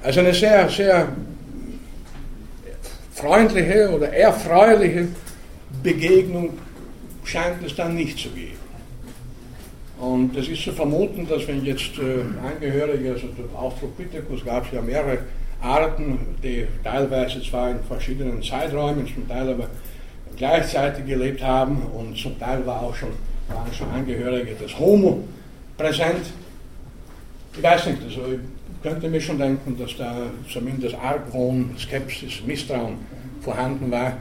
Also 0.02 0.20
eine 0.20 0.32
sehr, 0.32 0.68
sehr 0.68 1.08
freundliche 3.12 3.90
oder 3.90 4.12
erfreuliche 4.12 5.08
Begegnung 5.82 6.58
scheint 7.24 7.62
es 7.64 7.74
dann 7.74 7.94
nicht 7.94 8.18
zu 8.18 8.30
geben. 8.30 8.58
Und 10.00 10.34
es 10.36 10.48
ist 10.48 10.62
zu 10.62 10.72
vermuten, 10.72 11.28
dass 11.28 11.46
wenn 11.46 11.62
jetzt 11.64 11.98
äh, 11.98 12.22
Angehörige, 12.46 13.12
also 13.12 13.26
der 13.26 13.58
Australopithecus 13.58 14.42
gab 14.44 14.64
es 14.64 14.72
ja 14.72 14.80
mehrere 14.80 15.18
Arten, 15.60 16.18
die 16.42 16.66
teilweise 16.82 17.42
zwar 17.42 17.70
in 17.70 17.80
verschiedenen 17.86 18.42
Zeiträumen, 18.42 19.06
zum 19.06 19.28
Teil 19.28 19.50
aber 19.50 19.68
gleichzeitig 20.36 21.04
gelebt 21.04 21.42
haben 21.42 21.82
und 21.94 22.16
zum 22.16 22.38
Teil 22.38 22.64
war 22.64 22.82
auch 22.82 22.94
schon, 22.94 23.10
waren 23.48 23.72
schon 23.74 23.90
Angehörige 23.90 24.54
des 24.54 24.78
Homo 24.78 25.22
präsent. 25.76 26.24
Ich 27.54 27.62
weiß 27.62 27.86
nicht, 27.88 28.02
also 28.02 28.22
könnte 28.82 29.08
mir 29.08 29.20
schon 29.20 29.38
denken, 29.38 29.76
dass 29.78 29.96
da 29.96 30.30
zumindest 30.50 30.94
Argwohn, 30.94 31.74
Skepsis, 31.78 32.42
Misstrauen 32.46 32.96
vorhanden 33.42 33.90
war 33.90 34.18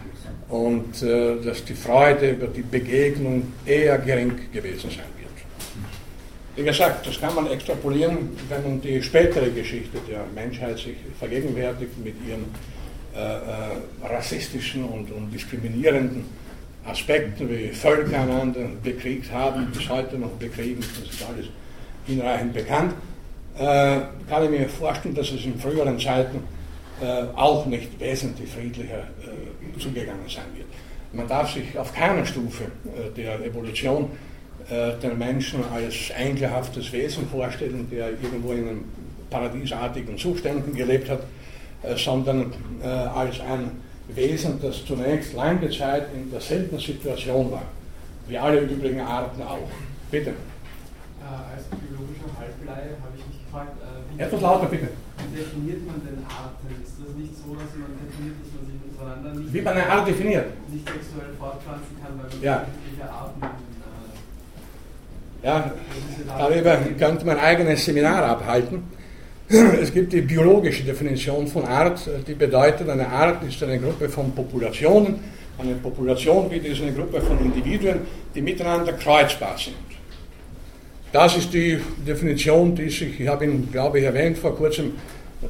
und 0.50 1.02
äh, 1.04 1.36
dass 1.43 1.63
die 1.63 1.74
Freude 1.74 2.32
über 2.32 2.48
die 2.48 2.62
Begegnung 2.62 3.54
eher 3.65 3.98
gering 4.00 4.34
gewesen 4.52 4.89
sein 4.89 5.06
wird. 5.17 5.30
Wie 6.56 6.63
gesagt, 6.63 7.08
das 7.08 7.19
kann 7.19 7.36
man 7.36 7.48
extrapolieren, 7.48 8.30
wenn 8.50 8.63
man 8.63 8.82
die 8.82 9.02
spätere 9.02 9.50
Geschichte 9.52 9.98
der 10.10 10.26
Menschheit 10.34 10.78
sich 10.78 10.95
vergegenwärtigt 11.17 11.98
mit 12.04 12.15
ihren 12.28 12.45
äh, 13.15 13.19
äh, 13.19 14.08
rassistischen 14.08 14.86
und, 14.86 15.12
und, 15.12 15.32
diskriminierenden 15.32 16.26
Aspekten, 16.86 17.50
wie 17.50 17.69
Völker 17.69 18.22
einander 18.22 18.69
bekriegt 18.84 19.32
haben, 19.32 19.67
bis 19.72 19.89
heute 19.89 20.17
noch 20.17 20.32
bekriegen, 20.32 20.80
das 20.80 21.13
ist 21.13 21.26
alles 21.28 21.48
hinreichend 22.06 22.54
bekannt, 22.54 22.93
kann 23.60 24.43
ich 24.43 24.50
mir 24.50 24.69
vorstellen, 24.69 25.15
dass 25.15 25.32
es 25.32 25.43
in 25.45 25.60
früheren 25.60 26.00
Zeiten 26.00 26.43
äh, 27.02 27.24
auch 27.36 27.65
nicht 27.65 28.00
wesentlich 28.00 28.50
friedlicher 28.50 29.00
äh, 29.00 29.80
zugegangen 29.80 30.28
sein 30.28 30.45
wird. 30.56 30.67
Man 31.12 31.28
darf 31.28 31.54
sich 31.54 31.78
auf 31.78 31.93
keiner 31.93 32.26
Stufe 32.26 32.65
äh, 32.65 33.10
der 33.15 33.45
Evolution 33.45 34.10
den 35.02 35.17
Menschen 35.17 35.63
als 35.74 36.12
engelhaftes 36.12 36.91
Wesen 36.91 37.28
vorstellen, 37.28 37.88
der 37.89 38.10
irgendwo 38.10 38.52
in 38.52 38.67
einem 38.67 38.84
paradiesartigen 39.30 40.17
Zuständen 40.17 40.76
gelebt 40.76 41.10
hat, 41.10 41.22
äh, 41.84 41.95
sondern 41.95 42.54
äh, 42.84 42.88
als 42.88 43.39
ein 43.39 43.72
Wesen, 44.10 44.60
das 44.62 44.86
zunächst 44.86 45.34
lange 45.34 45.69
Zeit 45.69 46.08
in 46.13 46.32
derselben 46.32 46.80
Situation 46.80 47.52
war, 47.52 47.63
wie 48.28 48.38
alle 48.38 48.62
übrigen 48.62 49.00
Arten 49.00 49.41
auch. 49.41 49.69
Bitte. 50.12 50.32
Äh, 50.32 50.34
als 51.56 51.63
biologischer 51.65 52.30
Halbleihe 52.38 52.95
gefragt, 53.50 53.74
wie, 54.14 54.22
Etwas 54.22 54.42
lauter, 54.42 54.68
bitte. 54.68 54.88
wie 55.18 55.38
definiert 55.38 55.82
man 55.88 55.98
denn 56.06 56.22
Arten? 56.30 56.70
Ist 56.86 57.02
das 57.02 57.16
nicht 57.18 57.34
so, 57.34 57.58
dass 57.58 57.74
man 57.74 57.98
definiert, 57.98 58.38
dass 58.46 58.52
man 58.54 58.64
sich 58.70 58.78
untereinander 58.86 59.30
nicht, 59.42 59.54
wie 59.54 59.62
man 59.62 59.74
eine 59.74 59.90
Art 59.90 60.08
definiert? 60.08 60.48
nicht 60.70 60.86
sexuell 60.86 61.34
fortpflanzen 61.38 61.98
kann, 61.98 62.14
weil 62.22 62.30
man 62.30 62.42
ja. 62.42 62.62
unterschiedliche 62.62 63.10
Arten 63.10 63.42
ja, 65.42 65.72
darüber 66.38 66.78
könnte 66.98 67.26
man 67.26 67.38
ein 67.38 67.44
eigenes 67.44 67.86
Seminar 67.86 68.24
abhalten. 68.24 68.84
Es 69.82 69.92
gibt 69.94 70.14
die 70.14 70.22
biologische 70.22 70.84
Definition 70.84 71.48
von 71.48 71.66
Art, 71.66 72.08
die 72.28 72.34
bedeutet, 72.34 72.90
eine 72.90 73.08
Art 73.08 73.42
ist 73.44 73.64
eine 73.64 73.80
Gruppe 73.80 74.10
von 74.10 74.32
Populationen. 74.34 75.20
Eine 75.58 75.76
Population 75.76 76.52
wie 76.52 76.58
ist 76.58 76.82
eine 76.82 76.94
Gruppe 76.94 77.22
von 77.22 77.40
Individuen, 77.40 78.02
die 78.36 78.42
miteinander 78.42 78.94
kreuzbar 78.94 79.58
sind. 79.58 79.88
Das 81.12 81.36
ist 81.36 81.52
die 81.54 81.80
Definition, 82.06 82.76
die 82.76 82.89
sich, 82.89 83.19
ich 83.19 83.28
habe 83.28 83.45
ihn, 83.45 83.69
glaube 83.72 84.00
ich, 84.00 84.06
erwähnt 84.06 84.38
vor 84.38 84.56
kurzem, 84.56 84.93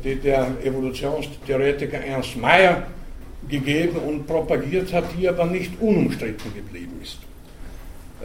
die 0.04 0.15
der 0.15 0.48
Evolutionstheoretiker 0.63 1.98
Ernst 1.98 2.38
Mayr 2.38 2.84
gegeben 3.50 3.98
und 3.98 4.26
propagiert 4.26 4.93
hat, 4.93 5.06
die 5.17 5.28
aber 5.28 5.45
nicht 5.45 5.72
unumstritten 5.82 6.54
geblieben 6.56 7.00
ist. 7.02 7.17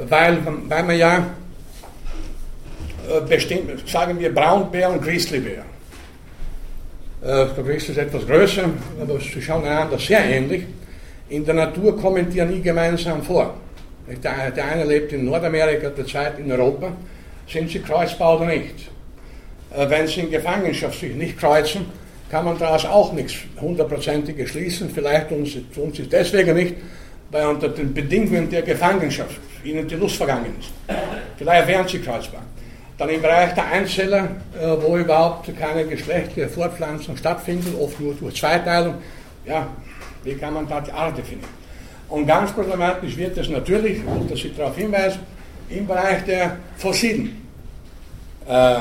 Weil, 0.09 0.39
weil 0.69 0.83
man 0.83 0.99
ja 0.99 1.27
äh, 3.09 3.21
bestimmt, 3.29 3.89
sagen 3.89 4.19
wir 4.19 4.33
Braunbär 4.33 4.91
und 4.91 5.03
Grizzlybär. 5.03 5.65
Äh, 7.23 7.47
der 7.57 7.65
Grizzly 7.65 7.93
ist 7.93 7.99
etwas 7.99 8.27
größer, 8.27 8.65
aber 9.01 9.19
sie 9.19 9.43
schauen 9.43 9.65
einander 9.65 9.99
sehr 9.99 10.25
ähnlich. 10.25 10.65
In 11.29 11.45
der 11.45 11.55
Natur 11.55 11.99
kommen 11.99 12.31
die 12.31 12.39
ja 12.39 12.45
nie 12.45 12.61
gemeinsam 12.61 13.23
vor. 13.23 13.55
Der, 14.23 14.51
der 14.51 14.65
eine 14.65 14.85
lebt 14.85 15.13
in 15.13 15.25
Nordamerika, 15.25 15.89
der 15.89 16.07
zweite 16.07 16.43
in 16.43 16.53
Europa. 16.53 16.93
Sind 17.47 17.71
sie 17.71 17.81
kreuzbar 17.81 18.37
oder 18.37 18.47
nicht? 18.47 18.91
Äh, 19.75 19.89
wenn 19.89 20.07
sie 20.07 20.21
in 20.21 20.31
Gefangenschaft 20.31 20.99
sich 21.01 21.15
nicht 21.15 21.39
kreuzen, 21.39 21.87
kann 22.31 22.45
man 22.45 22.59
daraus 22.59 22.85
auch 22.85 23.13
nichts 23.13 23.35
hundertprozentig 23.61 24.49
schließen. 24.49 24.91
Vielleicht 24.91 25.29
tun 25.29 25.45
sie, 25.45 25.65
tun 25.75 25.93
sie 25.93 26.05
deswegen 26.05 26.55
nicht, 26.55 26.75
weil 27.31 27.47
unter 27.47 27.69
den 27.69 27.93
Bedingungen 27.93 28.49
der 28.51 28.63
Gefangenschaft 28.63 29.41
ihnen 29.63 29.87
die 29.87 29.95
Lust 29.95 30.17
vergangen 30.17 30.55
ist. 30.59 30.71
Vielleicht 31.37 31.69
wären 31.69 31.89
sie 31.89 31.99
kreuzbar. 31.99 32.43
Dann 32.97 33.09
im 33.09 33.21
Bereich 33.21 33.55
der 33.55 33.67
Einzeller, 33.67 34.29
äh, 34.61 34.69
wo 34.81 34.97
überhaupt 34.97 35.51
keine 35.59 35.85
geschlechtliche 35.85 36.49
Fortpflanzung 36.49 37.17
stattfindet, 37.17 37.75
oft 37.81 37.99
nur 38.01 38.15
durch 38.15 38.37
Zweiteilung. 38.37 38.95
Ja, 39.45 39.67
wie 40.23 40.35
kann 40.35 40.55
man 40.55 40.69
da 40.69 40.81
die 40.81 40.93
Art 40.93 41.19
definieren? 41.19 41.49
Und 42.09 42.27
ganz 42.27 42.53
problematisch 42.53 43.17
wird 43.17 43.37
es 43.37 43.49
natürlich, 43.49 44.01
dass 44.29 44.45
ich 44.45 44.57
darauf 44.57 44.77
hinweise, 44.77 45.19
im 45.79 45.87
Bereich 45.87 46.25
der 46.25 46.57
Fossilen. 46.77 47.41
Äh, 48.47 48.81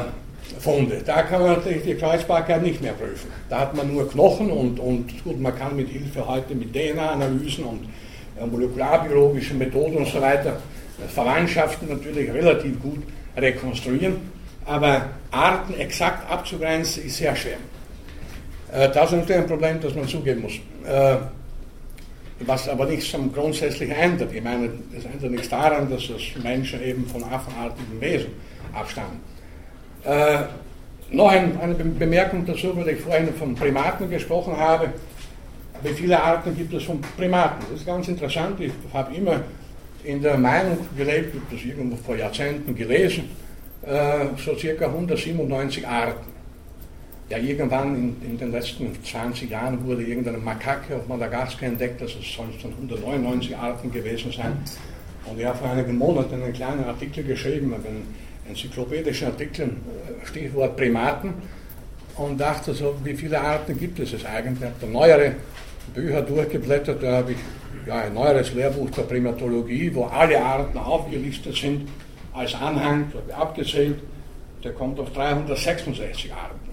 Funde. 0.60 1.02
Da 1.06 1.24
kann 1.24 1.42
man 1.42 1.54
natürlich 1.54 1.84
die 1.84 1.96
Kreuzbarkeit 1.96 2.62
nicht 2.62 2.82
mehr 2.82 2.94
prüfen. 2.94 3.30
Da 3.50 3.62
hat 3.62 3.76
man 3.76 3.92
nur 3.94 4.10
Knochen 4.10 4.52
und, 4.52 4.80
und 4.80 5.24
gut, 5.24 5.40
man 5.40 5.58
kann 5.58 5.76
mit 5.76 5.90
Hilfe 5.90 6.28
heute 6.28 6.56
mit 6.56 6.74
DNA-Analysen 6.74 7.64
und 7.66 7.88
äh, 8.40 8.46
molekularbiologischen 8.46 9.58
Methoden 9.58 9.98
und 9.98 10.08
so 10.08 10.22
weiter 10.22 10.58
äh, 11.00 11.08
Verwandtschaften 11.08 11.90
natürlich 11.90 12.32
relativ 12.32 12.82
gut 12.82 13.04
rekonstruieren, 13.36 14.16
aber 14.66 15.10
Arten 15.32 15.74
exakt 15.80 16.30
abzugrenzen 16.30 17.06
ist 17.06 17.18
sehr 17.18 17.36
schwer. 17.36 17.58
Äh, 18.72 18.90
das 18.90 19.12
ist 19.12 19.18
natürlich 19.18 19.42
ein 19.42 19.48
Problem, 19.48 19.82
das 19.82 19.96
man 19.96 20.08
zugeben 20.08 20.42
muss. 20.42 20.54
Was 22.46 22.68
aber 22.68 22.86
nichts 22.86 23.14
am 23.16 23.32
Grundsätzlichen 23.32 23.96
ändert. 23.96 24.34
Ich 24.34 24.44
meine, 24.44 24.70
es 24.98 25.06
ändert 25.06 25.32
nichts 25.32 25.50
daran, 25.50 25.90
dass 25.90 26.08
das 26.08 26.44
Menschen 26.44 26.84
eben 26.84 27.06
von 27.06 27.24
affenartigen 27.24 28.02
Wesen 28.02 28.32
abstammen. 28.74 29.20
Äh, 30.04 30.44
noch 31.12 31.30
ein, 31.30 31.60
eine 31.60 31.76
Bemerkung 31.76 32.46
dazu, 32.46 32.76
weil 32.76 32.90
ich 32.90 33.00
vorhin 33.02 33.34
von 33.34 33.56
Primaten 33.56 34.10
gesprochen 34.10 34.58
habe. 34.58 34.90
Wie 35.84 35.94
viele 35.94 36.22
Arten 36.22 36.56
gibt 36.56 36.74
es 36.74 36.84
von 36.84 37.00
Primaten? 37.18 37.66
Das 37.70 37.82
ist 37.82 37.86
ganz 37.86 38.08
interessant. 38.08 38.60
Ich 38.60 38.72
habe 38.94 39.14
immer 39.16 39.42
in 40.04 40.22
der 40.22 40.38
Meinung 40.38 40.78
gelebt, 40.98 41.36
ich 41.36 41.42
habe 41.42 41.56
das 41.56 41.66
irgendwo 41.66 41.96
vor 41.98 42.16
Jahrzehnten 42.16 42.76
gelesen, 42.76 43.30
äh, 43.86 44.26
so 44.44 44.56
circa 44.58 44.86
197 44.86 45.88
Arten. 45.88 46.33
Ja, 47.34 47.40
irgendwann 47.40 47.96
in, 47.96 48.30
in, 48.30 48.38
den 48.38 48.52
letzten 48.52 48.96
20 49.04 49.50
Jahren 49.50 49.84
wurde 49.84 50.04
irgendeine 50.04 50.38
Makake 50.38 50.96
auf 50.96 51.08
Madagaskar 51.08 51.68
entdeckt, 51.68 52.00
dass 52.00 52.12
es 52.12 52.32
sonst 52.32 52.62
schon 52.62 52.72
199 52.74 53.58
Arten 53.58 53.92
gewesen 53.92 54.32
sein. 54.32 54.56
Und 55.26 55.40
ich 55.40 55.46
habe 55.48 55.58
vor 55.58 55.72
einigen 55.72 55.98
Monaten 55.98 56.36
einen 56.36 56.54
kleinen 56.54 56.84
Artikel 56.84 57.24
geschrieben, 57.24 57.74
einen 57.74 58.06
enzyklopädischen 58.48 59.30
Artikel, 59.30 59.66
äh, 59.66 60.28
Stichwort 60.28 60.78
Primaten, 60.78 61.34
und 62.18 62.40
dachte 62.40 62.72
so, 62.72 62.94
wie 63.04 63.16
viele 63.16 63.42
Arten 63.42 63.80
gibt 63.80 63.98
es 63.98 64.14
es 64.14 64.24
eigentlich? 64.26 64.60
Ich 64.60 64.66
habe 64.66 64.76
da 64.82 64.86
neuere 64.86 65.32
Bücher 65.96 66.22
durchgeblättert, 66.22 67.02
da 67.02 67.18
habe 67.18 67.32
ich 67.32 67.38
ja, 67.88 67.96
ein 67.96 68.14
neueres 68.14 68.54
Lehrbuch 68.54 68.92
der 68.92 69.02
Primatologie, 69.04 69.90
wo 69.96 70.04
alle 70.04 70.40
Arten 70.40 70.78
aufgelistet 70.78 71.56
sind, 71.56 71.90
als 72.32 72.54
Anhang, 72.54 73.12
abgezählt, 73.36 73.98
der 74.64 74.74
kommt 74.74 75.00
auf 75.00 75.12
366 75.14 76.32
Arten. 76.32 76.73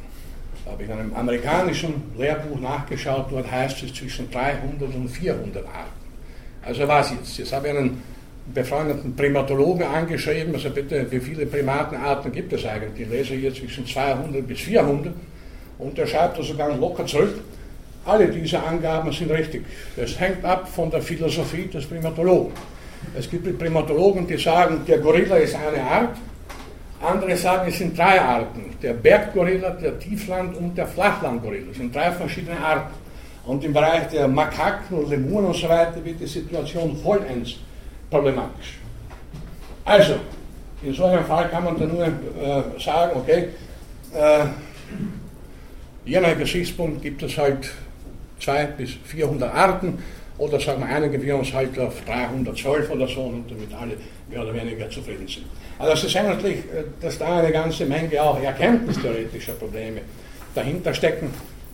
Habe 0.70 0.84
ich 0.84 0.88
in 0.88 0.98
einem 0.98 1.14
amerikanischen 1.14 1.94
Lehrbuch 2.16 2.60
nachgeschaut, 2.60 3.26
dort 3.30 3.50
heißt 3.50 3.82
es 3.82 3.92
zwischen 3.92 4.30
300 4.30 4.94
und 4.94 5.08
400 5.08 5.64
Arten. 5.66 6.00
Also 6.62 6.86
was 6.86 7.10
jetzt? 7.10 7.38
Jetzt 7.38 7.52
habe 7.52 7.68
ich 7.68 7.76
einen 7.76 8.02
befreundeten 8.54 9.16
Primatologen 9.16 9.84
angeschrieben, 9.84 10.54
also 10.54 10.70
bitte, 10.70 11.10
wie 11.10 11.18
viele 11.18 11.46
Primatenarten 11.46 12.30
gibt 12.30 12.52
es 12.52 12.64
eigentlich? 12.64 13.06
Ich 13.06 13.12
lese 13.12 13.34
hier 13.34 13.52
zwischen 13.52 13.84
200 13.86 14.46
bis 14.46 14.60
400 14.60 15.12
und 15.78 15.98
er 15.98 16.06
schreibt 16.06 16.38
also 16.38 16.54
ganz 16.54 16.78
locker 16.78 17.06
zurück, 17.06 17.40
alle 18.04 18.28
diese 18.28 18.62
Angaben 18.62 19.12
sind 19.12 19.30
richtig. 19.30 19.64
Das 19.96 20.18
hängt 20.20 20.44
ab 20.44 20.68
von 20.68 20.90
der 20.90 21.02
Philosophie 21.02 21.66
des 21.66 21.86
Primatologen. 21.86 22.52
Es 23.18 23.28
gibt 23.28 23.58
Primatologen, 23.58 24.26
die 24.26 24.36
sagen, 24.36 24.82
der 24.86 24.98
Gorilla 24.98 25.36
ist 25.36 25.56
eine 25.56 25.82
Art, 25.82 26.16
andere 27.00 27.36
sagen, 27.36 27.68
es 27.68 27.78
sind 27.78 27.96
drei 27.96 28.20
Arten. 28.20 28.76
Der 28.82 28.92
Berggorilla, 28.92 29.70
der 29.70 29.98
Tiefland- 29.98 30.56
und 30.56 30.76
der 30.76 30.86
Flachlandgorilla. 30.86 31.70
Es 31.70 31.78
sind 31.78 31.94
drei 31.94 32.12
verschiedene 32.12 32.58
Arten. 32.58 32.94
Und 33.46 33.64
im 33.64 33.72
Bereich 33.72 34.08
der 34.08 34.28
Makaken 34.28 34.98
und 34.98 35.08
Lemuren 35.08 35.46
und 35.46 35.56
so 35.56 35.68
weiter 35.68 36.04
wird 36.04 36.20
die 36.20 36.26
Situation 36.26 36.96
vollends 36.96 37.56
problematisch. 38.10 38.78
Also, 39.84 40.16
in 40.82 40.92
so 40.92 41.04
einem 41.04 41.24
Fall 41.24 41.48
kann 41.48 41.64
man 41.64 41.78
dann 41.78 41.88
nur 41.88 42.04
äh, 42.04 42.80
sagen, 42.80 43.12
okay, 43.14 43.48
äh, 44.14 44.44
je 46.04 46.20
nach 46.20 46.36
Gesichtspunkt 46.38 47.02
gibt 47.02 47.22
es 47.22 47.36
halt 47.36 47.72
200 48.40 48.76
bis 48.76 48.90
400 49.04 49.54
Arten 49.54 50.02
oder 50.40 50.58
sagen 50.58 50.82
wir, 51.22 51.36
uns 51.36 51.52
halt 51.52 51.78
auf 51.78 52.02
312 52.06 52.90
oder 52.90 53.06
so 53.06 53.20
und 53.20 53.44
damit 53.50 53.72
alle 53.74 53.92
mehr 54.28 54.42
oder 54.42 54.54
weniger 54.54 54.88
zufrieden 54.88 55.28
sind. 55.28 55.44
Also 55.78 55.92
es 55.92 56.04
ist 56.04 56.16
eigentlich, 56.16 56.56
äh, 56.56 56.84
dass 57.00 57.18
da 57.18 57.38
eine 57.38 57.52
ganze 57.52 57.84
Menge 57.84 58.22
auch 58.22 58.40
erkenntnistheoretischer 58.42 59.52
Probleme 59.52 60.00
dahinter 60.54 60.94
stecken, 60.94 61.30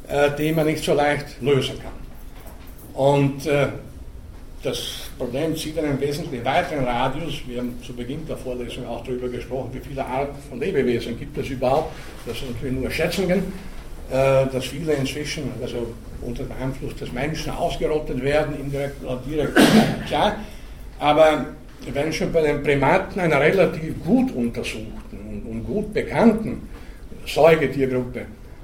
äh, 0.09 0.31
die 0.37 0.53
man 0.53 0.67
nicht 0.67 0.83
so 0.83 0.95
leicht 0.95 1.41
lösen 1.41 1.77
kann. 1.79 1.93
Und 2.95 3.47
äh, 3.47 3.69
das 4.65 5.11
Problem 5.17 5.55
zieht 5.55 5.79
einen 5.79 6.01
wesentlich 6.01 6.45
weiteren 6.45 6.85
Radius. 6.85 7.43
Wir 7.47 7.59
haben 7.59 7.81
zu 7.87 7.93
Beginn 7.95 8.27
der 8.27 8.37
Vorlesung 8.37 8.85
auch 8.89 9.05
darüber 9.05 9.29
gesprochen, 9.29 9.71
wie 9.75 9.81
viele 9.81 10.05
Arten 10.05 10.37
von 10.49 10.59
Lebewesen 10.59 11.17
gibt 11.17 11.39
es 11.39 11.49
überhaupt. 11.51 11.95
Das 12.27 12.37
sind 12.39 12.53
natürlich 12.53 12.81
nur 12.81 12.91
Schätzungen, 12.91 13.53
dass 14.11 14.65
viele 14.67 14.93
inzwischen 14.93 15.51
also 15.61 15.93
unter 16.23 16.45
dem 16.45 16.53
Einfluss 16.63 16.95
des 16.97 17.13
Menschen 17.13 17.53
ausgerottet 17.53 18.23
werden, 18.23 18.59
indirekt 18.59 19.05
oder 19.05 19.21
direkt, 19.27 19.59
klar. 20.07 20.37
Aber 20.99 21.47
wenn 21.93 22.13
schon 22.13 22.33
bei 22.33 22.43
den 22.43 22.63
Primaten 22.63 23.21
einer 23.21 23.41
relativ 23.41 24.03
gut 24.05 24.33
untersuchten 24.33 25.45
und, 25.49 25.65
gut 25.67 25.93
bekannten 25.93 26.69
Säugetiergruppe 27.27 28.23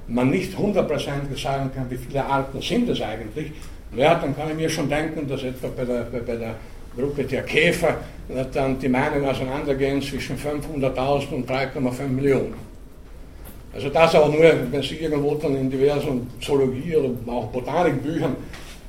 man 0.09 0.31
nicht 0.31 0.57
hundertprozentig 0.57 1.41
sagen 1.43 1.71
kann, 1.75 1.91
wie 1.91 1.97
viele 1.97 2.25
Arten 2.25 2.61
sind 2.61 2.89
es 2.89 3.01
eigentlich, 3.01 3.53
ja, 3.97 4.15
dann 4.15 4.37
kann 4.37 4.51
ich 4.51 4.57
mir 4.57 4.69
schon 4.69 4.89
denken, 4.89 5.29
dass 5.29 5.43
etwa 5.43 5.69
bei 5.77 5.85
der, 5.85 6.05
bei, 6.05 6.21
bei 6.21 6.37
der 6.37 6.55
Gruppe 6.97 7.25
der 7.25 7.43
Käfer 7.43 7.99
dann 8.53 8.79
die 8.79 8.89
Meinungen 8.89 9.25
auseinandergehen 9.25 10.01
zwischen 10.03 10.37
500.000 10.37 11.29
und 11.31 11.51
3,5 11.51 12.09
Millionen. 12.09 12.72
Also 13.75 13.89
das 13.89 14.15
auch 14.15 14.29
nur, 14.29 14.53
wenn 14.71 14.83
Sie 14.83 14.97
irgendwo 14.97 15.35
dann 15.37 15.57
in 15.57 15.71
diversen 15.71 16.31
Zoologie- 16.41 16.97
oder 16.97 17.33
auch 17.33 17.47
Botanikbüchern 17.47 18.37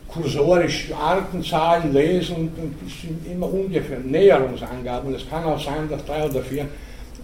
kursorisch 0.08 0.92
Artenzahlen 0.94 1.94
lesen, 1.94 2.52
das 2.84 3.02
sind 3.02 3.26
immer 3.32 3.52
ungefähr 3.52 4.00
Näherungsangaben. 4.00 5.16
Es 5.16 5.28
kann 5.28 5.44
auch 5.44 5.60
sein, 5.60 5.90
dass 5.90 6.06
drei 6.06 6.26
oder 6.26 6.42
vier 6.42 6.68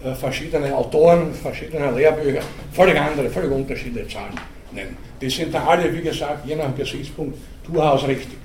äh, 0.02 0.14
verschiedene 0.14 0.74
Autoren, 0.74 1.32
verschiedene 1.34 1.90
Lehrbücher 1.92 2.40
völlig 2.72 2.98
andere, 2.98 3.28
völlig 3.30 3.52
unterschiedliche 3.52 4.08
Zahlen 4.08 4.34
nennen. 4.72 4.96
Die 5.20 5.30
sind 5.30 5.54
da 5.54 5.64
alle, 5.64 5.94
wie 5.94 6.00
gesagt, 6.00 6.46
je 6.46 6.56
nach 6.56 6.74
Gesichtspunkt 6.74 7.38
durchaus 7.64 8.06
richtig. 8.08 8.38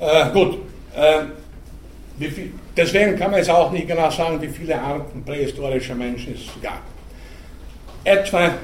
Äh, 0.00 0.30
gut, 0.32 0.58
äh, 0.94 2.28
viel, 2.28 2.52
deswegen 2.76 3.16
kann 3.16 3.30
man 3.30 3.38
jetzt 3.38 3.50
auch 3.50 3.70
nicht 3.70 3.86
genau 3.86 4.10
sagen, 4.10 4.40
wie 4.42 4.48
viele 4.48 4.78
Arten 4.80 5.24
prähistorischer 5.24 5.94
Menschen 5.94 6.34
es 6.34 6.62
gab. 6.62 6.82
Etwa 8.08 8.54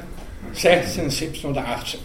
16, 0.55 1.11
17 1.11 1.51
oder 1.51 1.69
18. 1.69 2.01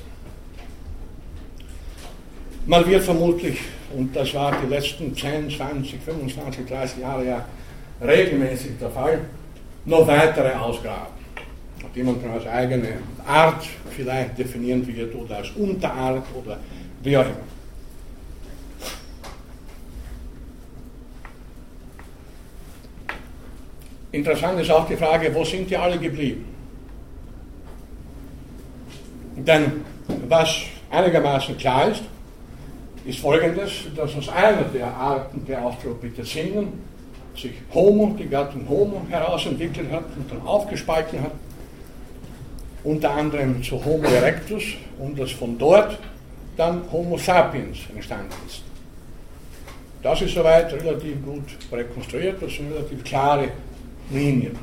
Man 2.66 2.86
wird 2.86 3.02
vermutlich, 3.02 3.60
und 3.96 4.14
das 4.14 4.34
war 4.34 4.54
die 4.62 4.68
letzten 4.68 5.16
10, 5.16 5.50
20, 5.50 6.02
25, 6.02 6.66
30 6.66 7.00
Jahre 7.00 7.26
ja 7.26 7.46
regelmäßig 8.02 8.72
der 8.82 8.90
Fall, 8.90 9.22
noch 9.86 10.06
weitere 10.06 10.54
ausgraben 10.54 11.20
die 11.96 12.04
man 12.04 12.18
als 12.32 12.46
eigene 12.46 13.00
Art 13.26 13.66
vielleicht 13.90 14.38
definieren 14.38 14.86
wird 14.86 15.16
oder 15.16 15.38
als 15.38 15.50
Unterart 15.52 16.24
oder 16.36 16.60
wie 17.02 17.18
auch 17.18 17.26
immer. 17.26 17.50
Interessant 24.12 24.60
ist 24.60 24.72
auch 24.72 24.88
die 24.88 24.96
Frage, 24.96 25.34
wo 25.34 25.44
sind 25.44 25.70
die 25.70 25.78
alle 25.78 25.98
geblieben? 25.98 26.49
Denn 29.46 29.86
was 30.28 30.64
einigermaßen 30.90 31.58
klar 31.58 31.90
ist, 31.90 32.04
ist 33.06 33.20
folgendes, 33.20 33.72
dass 33.96 34.16
aus 34.16 34.30
einer 34.30 34.64
der 34.64 34.88
Arten 34.88 35.46
der 35.46 35.66
Australopithecinen 35.66 36.74
sich 37.36 37.54
Homo, 37.74 38.16
die 38.20 38.28
Gattung 38.28 38.68
Homo, 38.68 39.02
herausentwickelt 39.10 39.92
hat 39.92 40.04
und 40.16 40.32
dann 40.32 40.42
aufgespalten 40.42 41.22
hat 41.22 41.32
unter 42.84 43.12
anderem 43.12 43.62
zu 43.62 43.84
Homo 43.84 44.08
erectus 44.08 44.64
und 45.00 45.20
dass 45.20 45.32
von 45.32 45.58
dort 45.58 45.98
dann 46.56 46.82
Homo 46.92 47.18
sapiens 47.18 47.78
entstanden 47.94 48.34
ist. 48.48 48.64
Das 50.02 50.22
ist 50.22 50.34
soweit 50.34 50.72
relativ 50.74 51.24
gut 51.26 51.44
rekonstruiert, 51.72 52.42
das 52.42 52.54
sind 52.54 52.72
relativ 52.72 53.04
klare 53.04 53.50
Linien. 54.12 54.58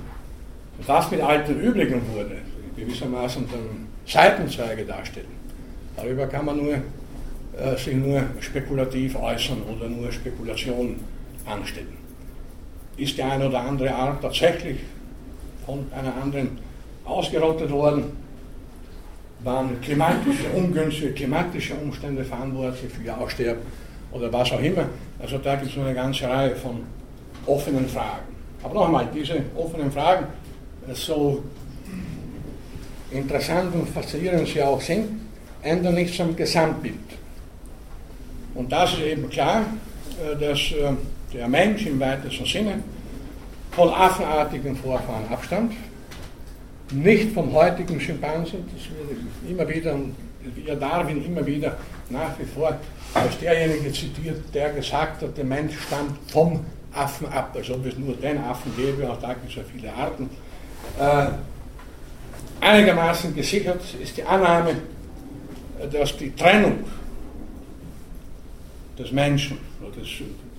Was 0.87 1.11
mit 1.11 1.21
alten 1.21 1.61
Übrigen 1.61 2.01
wurde, 2.13 2.39
gewissermaßen 2.77 3.47
dann 3.51 3.86
Seitenzweige 4.07 4.85
darstellen, 4.85 5.27
darüber 5.97 6.27
kann 6.27 6.45
man 6.45 6.57
nur, 6.57 6.75
äh, 6.75 7.77
sich 7.77 7.95
nur 7.95 8.23
spekulativ 8.41 9.17
äußern 9.17 9.63
oder 9.63 9.89
nur 9.89 10.13
Spekulationen 10.13 11.01
anstellen. 11.45 11.97
Ist 12.97 13.17
die 13.17 13.23
eine 13.23 13.49
oder 13.49 13.61
andere 13.61 13.93
Art 13.95 14.23
tatsächlich 14.23 14.79
von 15.65 15.87
einer 15.93 16.15
anderen 16.23 16.59
ausgerottet 17.05 17.71
worden, 17.71 18.05
waren 19.41 19.81
klimatische, 19.81 20.49
ungünstige 20.55 21.13
klimatische 21.13 21.75
Umstände 21.75 22.25
verantwortlich 22.25 22.93
für 22.93 23.03
ihr 23.03 23.19
Aussterben 23.19 23.63
oder 24.13 24.33
was 24.33 24.53
auch 24.53 24.61
immer. 24.61 24.89
Also 25.21 25.39
da 25.39 25.57
gibt 25.57 25.71
es 25.71 25.79
eine 25.79 25.95
ganze 25.95 26.29
Reihe 26.29 26.57
von 26.57 26.83
offenen 27.47 27.89
Fragen. 27.89 28.35
Aber 28.63 28.75
nochmal, 28.75 29.09
diese 29.15 29.41
offenen 29.57 29.91
Fragen, 29.93 30.27
so 30.93 31.43
interessant 33.11 33.75
und 33.75 33.89
faszinierend 33.89 34.49
sie 34.49 34.63
auch 34.63 34.81
sind, 34.81 35.21
ändern 35.63 35.95
nichts 35.95 36.21
am 36.21 36.35
Gesamtbild. 36.35 36.95
Und 38.55 38.73
das 38.73 38.95
ist 38.95 39.03
eben 39.03 39.29
klar, 39.29 39.65
äh, 40.21 40.37
dass 40.39 40.59
äh, 40.73 40.93
der 41.33 41.49
Mensch 41.49 41.87
im 41.87 42.01
weitesten 42.01 42.47
Sinne 42.47 42.83
von 43.73 43.91
affenartigen 43.91 44.75
Vorfahren 44.77 45.29
abstammt, 45.31 45.75
nicht 46.93 47.33
vom 47.33 47.53
heutigen 47.53 48.01
Schimpansen, 48.01 48.65
das 48.73 48.85
wird 48.89 49.51
immer 49.51 49.69
wieder, 49.69 49.97
wie 50.55 50.77
Darwin 50.81 51.25
immer 51.25 51.45
wieder 51.45 51.77
nach 52.09 52.39
wie 52.39 52.45
vor 52.45 52.79
als 53.13 53.39
derjenige 53.39 53.93
zitiert, 53.93 54.43
der 54.55 54.71
gesagt 54.71 55.23
hat, 55.23 55.37
der 55.37 55.45
Mensch 55.45 55.75
stammt 55.87 56.19
vom 56.31 56.61
Affen 56.93 57.27
ab, 57.29 57.55
als 57.55 57.71
ob 57.71 57.85
es 57.85 57.97
nur 57.99 58.15
den 58.15 58.39
Affen 58.39 58.73
gäbe, 58.77 59.11
auch 59.11 59.21
da 59.21 59.35
gibt 59.35 59.51
es 59.51 59.57
ja 59.57 59.63
viele 59.73 59.93
Arten. 59.93 60.31
Einigermaßen 62.61 63.35
gesichert 63.35 63.83
ist 64.03 64.17
die 64.17 64.23
Annahme, 64.23 64.77
dass 65.93 66.17
die 66.17 66.35
Trennung 66.35 66.85
des 68.99 69.13
Menschen, 69.13 69.59
des, 69.97 70.09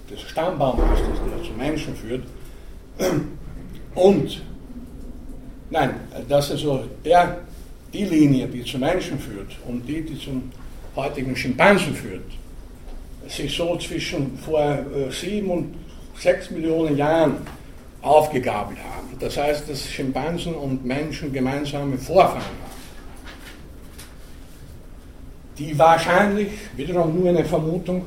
des 0.10 0.22
Stammbaummeisters, 0.30 1.18
der 1.36 1.43
zum 1.43 1.58
Menschen 1.58 1.95
führt, 1.95 2.24
und 3.95 4.41
nein, 5.70 5.95
dass 6.30 6.52
also 6.52 6.86
der, 7.04 7.39
die 7.93 8.06
Linie, 8.06 8.48
die 8.48 8.64
zum 8.64 8.82
Menschen 8.82 9.20
führt 9.20 9.56
und 9.68 9.88
die, 9.88 10.02
die 10.02 10.20
zum 10.20 10.52
heutigen 10.95 11.36
Schimpansen 11.36 11.95
führt, 11.95 12.26
sich 13.28 13.56
so 13.56 13.78
zwischen 13.78 14.38
vor 14.39 14.62
äh, 14.62 15.12
sieben 15.12 15.50
und 15.50 15.76
sechs 16.18 16.50
Millionen 16.50 16.98
Jahren 16.98 17.38
aufgegabelt 18.02 18.78
haben. 18.80 19.08
Das 19.20 19.38
heißt, 19.38 19.70
dass 19.70 19.89
Schimpansen 19.89 20.54
und 20.54 20.86
Menschen 20.86 21.34
gemeinsame 21.34 21.98
Vorfahren 21.98 22.41
haben, 22.41 22.68
die 25.58 25.78
wahrscheinlich, 25.78 26.52
wiederum 26.76 27.20
nur 27.20 27.30
eine 27.30 27.43
Vermutung, 27.43 28.06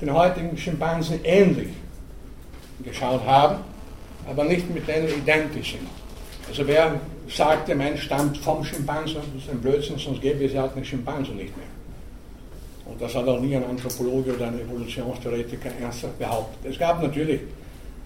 den 0.00 0.12
heutigen 0.12 0.56
Schimpansen 0.56 1.20
ähnlich 1.24 1.68
geschaut 2.84 3.24
haben, 3.26 3.56
aber 4.28 4.44
nicht 4.44 4.72
mit 4.72 4.86
denen 4.86 5.08
identisch 5.08 5.72
sind. 5.72 5.86
Also 6.48 6.66
wer 6.66 7.00
sagt, 7.28 7.68
der 7.68 7.76
Mensch 7.76 8.02
stammt 8.02 8.36
vom 8.38 8.64
Schimpansen, 8.64 9.16
das 9.34 9.44
ist 9.44 9.50
ein 9.50 9.60
Blödsinn, 9.60 9.98
sonst 9.98 10.20
gäbe 10.20 10.44
es 10.44 10.52
ja 10.52 10.64
auch 10.64 10.74
den 10.74 10.84
Schimpansen 10.84 11.36
nicht 11.36 11.56
mehr. 11.56 11.66
Und 12.86 13.00
das 13.00 13.14
hat 13.14 13.26
auch 13.28 13.40
nie 13.40 13.54
ein 13.54 13.64
Anthropologe 13.64 14.34
oder 14.34 14.48
ein 14.48 14.58
Evolutionstheoretiker 14.60 15.70
ernsthaft 15.80 16.18
behauptet. 16.18 16.72
Es 16.72 16.78
gab 16.78 17.00
natürlich 17.00 17.40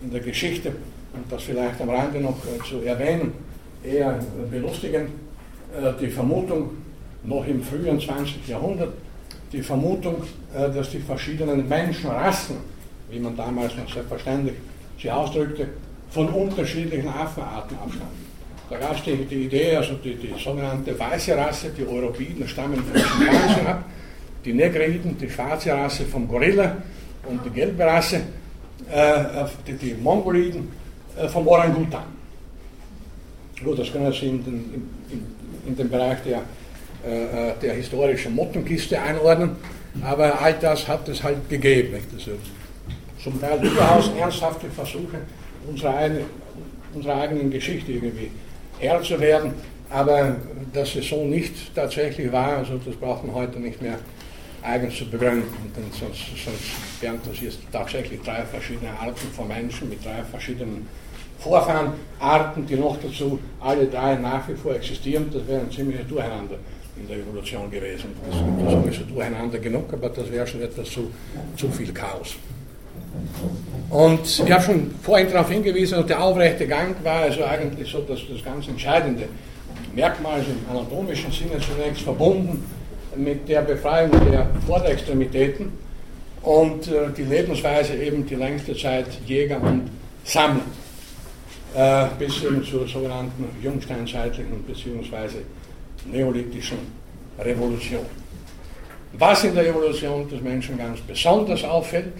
in 0.03 0.11
der 0.11 0.21
Geschichte, 0.21 0.71
und 1.13 1.31
das 1.31 1.43
vielleicht 1.45 1.81
am 1.81 1.91
Rande 1.91 2.21
noch 2.21 2.37
äh, 2.45 2.63
zu 2.69 2.81
erwähnen, 2.83 3.33
eher 3.85 4.19
belustigend, 4.51 5.11
äh, 5.75 5.93
die 6.01 6.09
Vermutung, 6.09 6.71
noch 7.23 7.47
im 7.47 7.63
frühen 7.63 7.99
20. 7.99 8.47
Jahrhundert, 8.49 8.93
die 9.53 9.63
Vermutung, 9.63 10.23
äh, 10.55 10.71
dass 10.71 10.91
die 10.91 10.99
verschiedenen 10.99 11.69
Menschenrassen, 11.69 12.57
wie 13.11 13.19
man 13.19 13.37
damals 13.37 13.77
noch 13.77 13.93
selbstverständlich 13.93 14.57
sie 15.01 15.11
ausdrückte, 15.11 15.69
von 16.11 16.29
unterschiedlichen 16.29 17.09
Affenarten 17.09 17.77
abstammen. 17.79 18.25
Da 18.71 18.79
gab 18.79 18.97
es 18.97 19.03
die, 19.03 19.17
die, 19.25 19.45
Idee, 19.45 19.77
also 19.77 19.95
die, 19.95 20.15
die 20.15 20.33
sogenannte 20.43 20.99
weiße 20.99 21.37
Rasse, 21.37 21.71
die 21.77 21.87
Europäiden 21.87 22.49
stammen 22.49 22.83
von 22.83 23.01
Schimpansen 23.01 23.67
ab, 23.67 23.85
die 24.45 24.53
Negriden, 24.53 25.19
die 25.19 25.29
schwarze 25.29 25.73
Rasse 25.73 26.05
vom 26.05 26.27
Gorilla 26.27 26.77
und 27.29 27.45
die 27.45 27.51
gelbe 27.51 27.85
Rasse, 27.85 28.21
die, 29.67 29.73
die, 29.73 29.95
Mongoliden 29.95 30.71
äh, 31.17 31.29
vom 31.29 31.47
Orangutan. 31.47 32.05
Gut, 33.63 33.79
das 33.79 33.93
können 33.93 34.13
Sie 34.13 34.27
in 34.27 34.45
den, 34.45 34.89
in, 35.11 35.27
in 35.67 35.77
den 35.77 35.89
Bereich 35.89 36.19
der, 36.23 36.43
äh, 37.07 37.51
äh, 37.51 37.55
der 37.63 37.75
historischen 37.75 38.35
Mottenkiste 38.35 39.01
einordnen, 39.01 39.57
aber 40.03 40.41
all 40.41 40.55
das 40.55 40.87
hat 40.87 41.09
es 41.09 41.23
halt 41.23 41.49
gegeben. 41.49 41.95
Also 42.13 42.33
zum 43.23 43.41
Teil 43.41 43.59
durchaus 43.61 44.11
ernsthafte 44.19 44.69
Versuche, 44.69 45.19
unserer, 45.67 45.97
eine, 45.97 46.21
unserer 46.93 47.23
eigenen 47.23 47.51
Geschichte 47.51 47.93
irgendwie 47.93 48.31
Herr 48.79 49.03
zu 49.03 49.19
werden, 49.19 49.55
aber 49.91 50.37
dass 50.73 50.95
es 50.97 51.09
so 51.09 51.25
nicht 51.25 51.75
tatsächlich 51.75 52.31
war, 52.33 52.59
also 52.59 52.79
das 52.85 52.97
braucht 52.97 53.25
man 53.25 53.35
heute 53.35 53.61
nicht 53.61 53.81
mehr 53.81 53.99
eigens 54.65 54.97
zu 54.97 55.05
begründen, 55.09 55.45
denn 55.77 55.85
sonst, 55.93 56.25
sonst 56.43 57.03
wären 57.03 57.21
das 57.29 57.41
jetzt 57.41 57.59
tatsächlich 57.71 58.21
drei 58.23 58.43
verschiedene 58.45 58.91
Arten 58.99 59.29
von 59.37 59.47
Menschen 59.47 59.91
mit 59.91 60.05
drei 60.05 60.23
verschiedenen 60.31 60.89
Vorfahrenarten, 61.39 62.67
die 62.67 62.77
noch 62.77 62.97
dazu 63.03 63.39
alle 63.61 63.87
drei 63.87 64.15
nach 64.15 64.49
wie 64.49 64.55
vor 64.55 64.75
existieren, 64.75 65.31
das 65.33 65.47
wäre 65.47 65.61
ein 65.61 65.71
ziemliches 65.71 66.07
Durcheinander 66.09 66.57
in 66.97 67.07
der 67.07 67.19
Evolution 67.19 67.71
gewesen. 67.71 68.15
Das, 68.27 68.39
das 68.39 68.73
ist 68.73 68.99
sowieso 68.99 69.15
durcheinander 69.15 69.59
genug, 69.59 69.93
aber 69.93 70.09
das 70.09 70.31
wäre 70.31 70.47
schon 70.47 70.63
etwas 70.63 70.89
zu, 70.91 71.11
zu 71.57 71.69
viel 71.69 71.93
Chaos. 71.93 72.37
Und 73.91 74.25
ich 74.25 74.51
habe 74.51 74.63
schon 74.63 74.95
vorhin 75.03 75.31
darauf 75.31 75.51
hingewiesen, 75.51 75.99
dass 75.99 76.07
der 76.07 76.23
aufrechte 76.23 76.67
Gang 76.67 76.97
war 77.05 77.23
also 77.23 77.45
eigentlich 77.45 77.91
so 77.91 78.01
das, 78.01 78.21
das 78.33 78.43
ganz 78.43 78.67
entscheidende 78.67 79.29
Merkmal 79.95 80.41
im 80.41 80.77
anatomischen 80.77 81.31
Sinne 81.31 81.61
zunächst 81.61 82.03
verbunden 82.03 82.65
mit 83.17 83.49
der 83.49 83.63
Befreiung 83.63 84.11
der 84.31 84.49
Vorderextremitäten 84.67 85.73
und 86.43 86.89
äh, 86.89 87.11
die 87.17 87.23
Lebensweise 87.23 87.95
eben 87.95 88.27
die 88.27 88.35
längste 88.35 88.77
Zeit 88.77 89.07
Jäger 89.27 89.61
und 89.61 89.91
Sammler 90.25 90.63
äh, 91.75 92.07
bis 92.19 92.43
eben 92.43 92.63
zur 92.65 92.87
sogenannten 92.87 93.49
jungsteinzeitlichen 93.63 94.63
bzw. 94.63 95.39
neolithischen 96.11 96.79
Revolution. 97.39 98.07
Was 99.15 99.45
in 99.45 99.55
der 99.55 99.69
Evolution 99.69 100.29
des 100.29 100.41
Menschen 100.41 100.79
ganz 100.79 101.01
besonders 101.01 101.65
auffällt, 101.65 102.15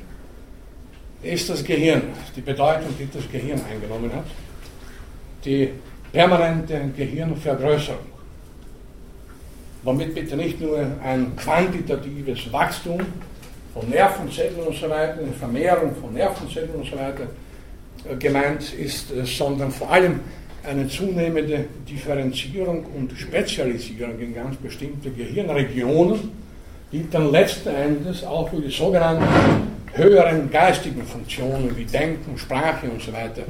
ist 1.23 1.49
das 1.49 1.65
Gehirn, 1.65 2.03
die 2.37 2.41
Bedeutung, 2.41 2.95
die 2.99 3.09
das 3.13 3.31
Gehirn 3.31 3.61
eingenommen 3.71 4.13
hat, 4.13 4.27
die 5.45 5.71
permanente 6.13 6.91
Gehirnvergrößerung. 6.97 8.14
Womit 9.85 10.15
bitte 10.15 10.37
nicht 10.37 10.61
nur 10.61 10.79
ein 11.03 11.37
quantitatives 11.37 12.51
Wachstum 12.51 13.01
von 13.75 13.89
Nervenzellen 13.91 14.57
und 14.67 14.75
so 14.75 14.89
weiter, 14.89 15.19
eine 15.19 15.33
Vermehrung 15.33 15.95
von 15.97 16.15
Nervenzellen 16.15 16.71
und 16.71 16.87
so 16.87 16.93
weiter 16.93 17.27
äh, 18.11 18.17
gemeint 18.17 18.73
ist, 18.73 19.11
äh, 19.13 19.27
sondern 19.27 19.71
vor 19.71 19.91
allem 19.91 20.21
eine 20.67 20.89
zunehmende 20.89 21.67
Differenzierung 21.87 22.87
und 22.97 23.13
Spezialisierung 23.13 24.19
in 24.19 24.35
ganz 24.35 24.57
bestimmte 24.57 25.11
Gehirnregionen, 25.11 26.31
die 26.91 27.07
dann 27.11 27.31
letzten 27.31 27.69
Endes 27.69 28.25
auch 28.25 28.49
für 28.49 28.63
die 28.63 28.71
sogenannten 28.71 29.27
höheren 29.93 30.51
geistigen 30.51 31.03
Funktionen 31.03 31.77
wie 31.77 31.85
Denken, 31.85 32.39
Sprache 32.39 32.89
und 32.89 33.03
so 33.03 33.13
weiter 33.13 33.43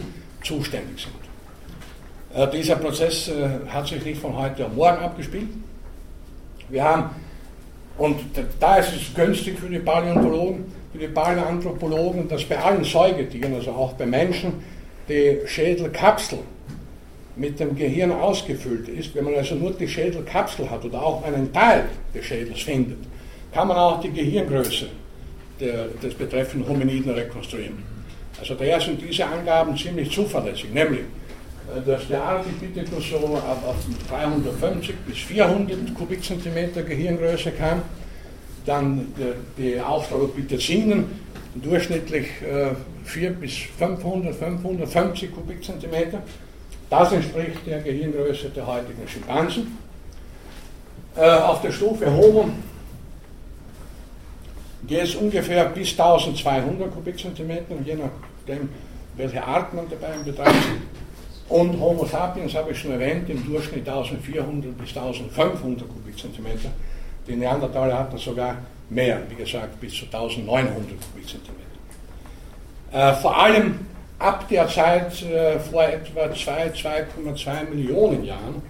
zuständig 0.43 1.07
sind. 1.07 2.43
Äh, 2.43 2.51
dieser 2.51 2.74
Prozess 2.74 3.30
hat 3.68 3.87
sich 3.87 4.05
nicht 4.05 4.20
von 4.20 4.37
heute 4.37 4.66
auf 4.66 4.74
morgen 4.74 4.99
abgespielt. 4.99 5.49
Wir 6.69 6.85
haben, 6.85 7.11
und 7.99 8.17
da 8.61 8.77
ist 8.77 8.93
es 8.95 9.15
günstig 9.15 9.59
für 9.59 9.69
die 9.69 9.79
Paläontologen, 9.79 10.65
für 10.93 10.99
die 10.99 11.09
Paläoanthropologen, 11.09 12.29
dass 12.29 12.45
bei 12.45 12.59
allen 12.59 12.85
Säugetieren, 12.85 13.55
also 13.55 13.71
auch 13.73 13.93
bei 13.95 14.07
Menschen, 14.07 14.53
die 15.09 15.41
Schädelkapsel 15.47 16.39
mit 17.37 17.59
dem 17.59 17.75
Gehirn 17.75 18.12
ausgefüllt 18.12 18.89
ist. 18.89 19.15
Wenn 19.15 19.25
man 19.25 19.35
also 19.35 19.55
nur 19.57 19.73
die 19.73 19.89
Schädelkapsel 19.89 20.71
hat 20.71 20.85
oder 20.85 21.03
auch 21.03 21.25
einen 21.25 21.53
Teil 21.53 21.85
des 22.15 22.25
Schädels 22.25 22.62
findet, 22.62 22.99
kann 23.53 23.69
man 23.69 23.77
auch 23.77 24.01
die 24.01 24.11
Gehirngröße 24.11 24.87
der, 25.61 25.87
des 26.03 26.15
betreffenden 26.15 26.69
Hominiden 26.69 27.11
rekonstruieren. 27.12 27.83
Also 28.39 28.55
daher 28.55 28.81
sind 28.81 29.01
diese 29.01 29.27
Angaben 29.27 29.77
ziemlich 29.77 30.11
zuverlässig, 30.11 30.73
nämlich, 30.73 31.03
dass 31.87 32.09
der 32.09 32.22
Ardipithecus 32.22 33.11
so 33.11 33.16
auf 33.16 33.77
350 34.09 34.97
bis 35.07 35.18
400 35.18 35.95
Kubikzentimeter 35.95 36.83
Gehirngröße 36.83 37.53
kam, 37.53 37.83
dann 38.66 39.12
die 39.59 39.81
Australopithecinen 39.81 41.07
durchschnittlich 41.55 42.27
4 43.05 43.29
äh, 43.29 43.33
bis 43.33 43.57
500, 43.79 44.35
550 44.35 45.35
Kubikzentimeter. 45.35 46.22
Das 46.91 47.12
entspricht 47.12 47.66
der 47.66 47.81
Gehirngröße 47.81 48.51
der 48.51 48.66
heutigen 48.66 49.07
Schimpansen. 49.09 49.79
Äh, 51.16 51.31
auf 51.31 51.62
der 51.62 51.72
Stufe 51.72 52.11
Homo 52.11 52.51
geht 54.87 55.03
es 55.03 55.14
ungefähr 55.14 55.64
bis 55.66 55.91
1200 55.93 56.93
Kubikzentimeter, 56.93 57.75
je 57.85 57.95
nachdem, 57.95 58.68
welche 59.16 59.43
Art 59.43 59.72
man 59.72 59.87
dabei 59.89 60.14
in 60.14 60.25
Betracht 60.25 60.55
zieht. 60.55 60.93
Und 61.49 61.78
Homo 61.78 62.07
sapiens 62.07 62.55
habe 62.55 62.72
ich 62.72 62.78
schon 62.78 62.92
erwähnt, 62.92 63.28
im 63.28 63.45
Durchschnitt 63.45 63.86
1400 63.88 64.76
bis 64.78 64.97
1500 64.97 65.88
Kubikzentimeter. 65.88 66.70
Die 67.26 67.36
Neandertaler 67.36 67.99
hatten 67.99 68.16
sogar 68.16 68.57
mehr, 68.88 69.20
wie 69.28 69.34
gesagt, 69.34 69.78
bis 69.80 69.95
zu 69.95 70.07
1900 70.07 70.88
Kubikzentimeter. 71.12 71.64
Äh, 72.92 73.14
vor 73.14 73.36
allem 73.36 73.80
ab 74.18 74.49
der 74.49 74.68
Zeit 74.68 75.22
äh, 75.22 75.59
vor 75.59 75.84
etwa 75.84 76.32
2, 76.32 76.68
2,2 76.68 77.70
Millionen 77.70 78.24
Jahren 78.24 78.62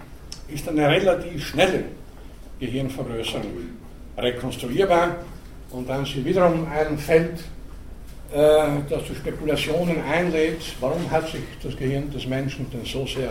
ist 0.47 0.67
eine 0.67 0.89
relativ 0.89 1.45
schnelle 1.45 1.85
Gehirnvergrößerung 2.59 3.45
rekonstruierbar 4.17 5.15
und 5.71 5.89
dann 5.89 6.05
sie 6.05 6.23
wiederum 6.23 6.67
ein 6.71 6.97
Feld, 6.97 7.43
äh, 8.35 8.81
das 8.89 9.05
zu 9.05 9.15
Spekulationen 9.15 10.03
einlädt, 10.03 10.61
warum 10.81 11.09
hat 11.09 11.29
sich 11.29 11.41
das 11.63 11.75
Gehirn 11.77 12.11
des 12.11 12.27
Menschen 12.27 12.69
denn 12.69 12.83
so 12.83 13.07
sehr 13.07 13.29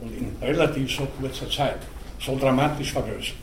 und 0.00 0.10
in 0.16 0.34
relativ 0.42 0.90
so 0.90 1.06
kurzer 1.20 1.48
Zeit 1.48 1.78
so 2.18 2.36
dramatisch 2.36 2.92
vergrößert. 2.92 3.36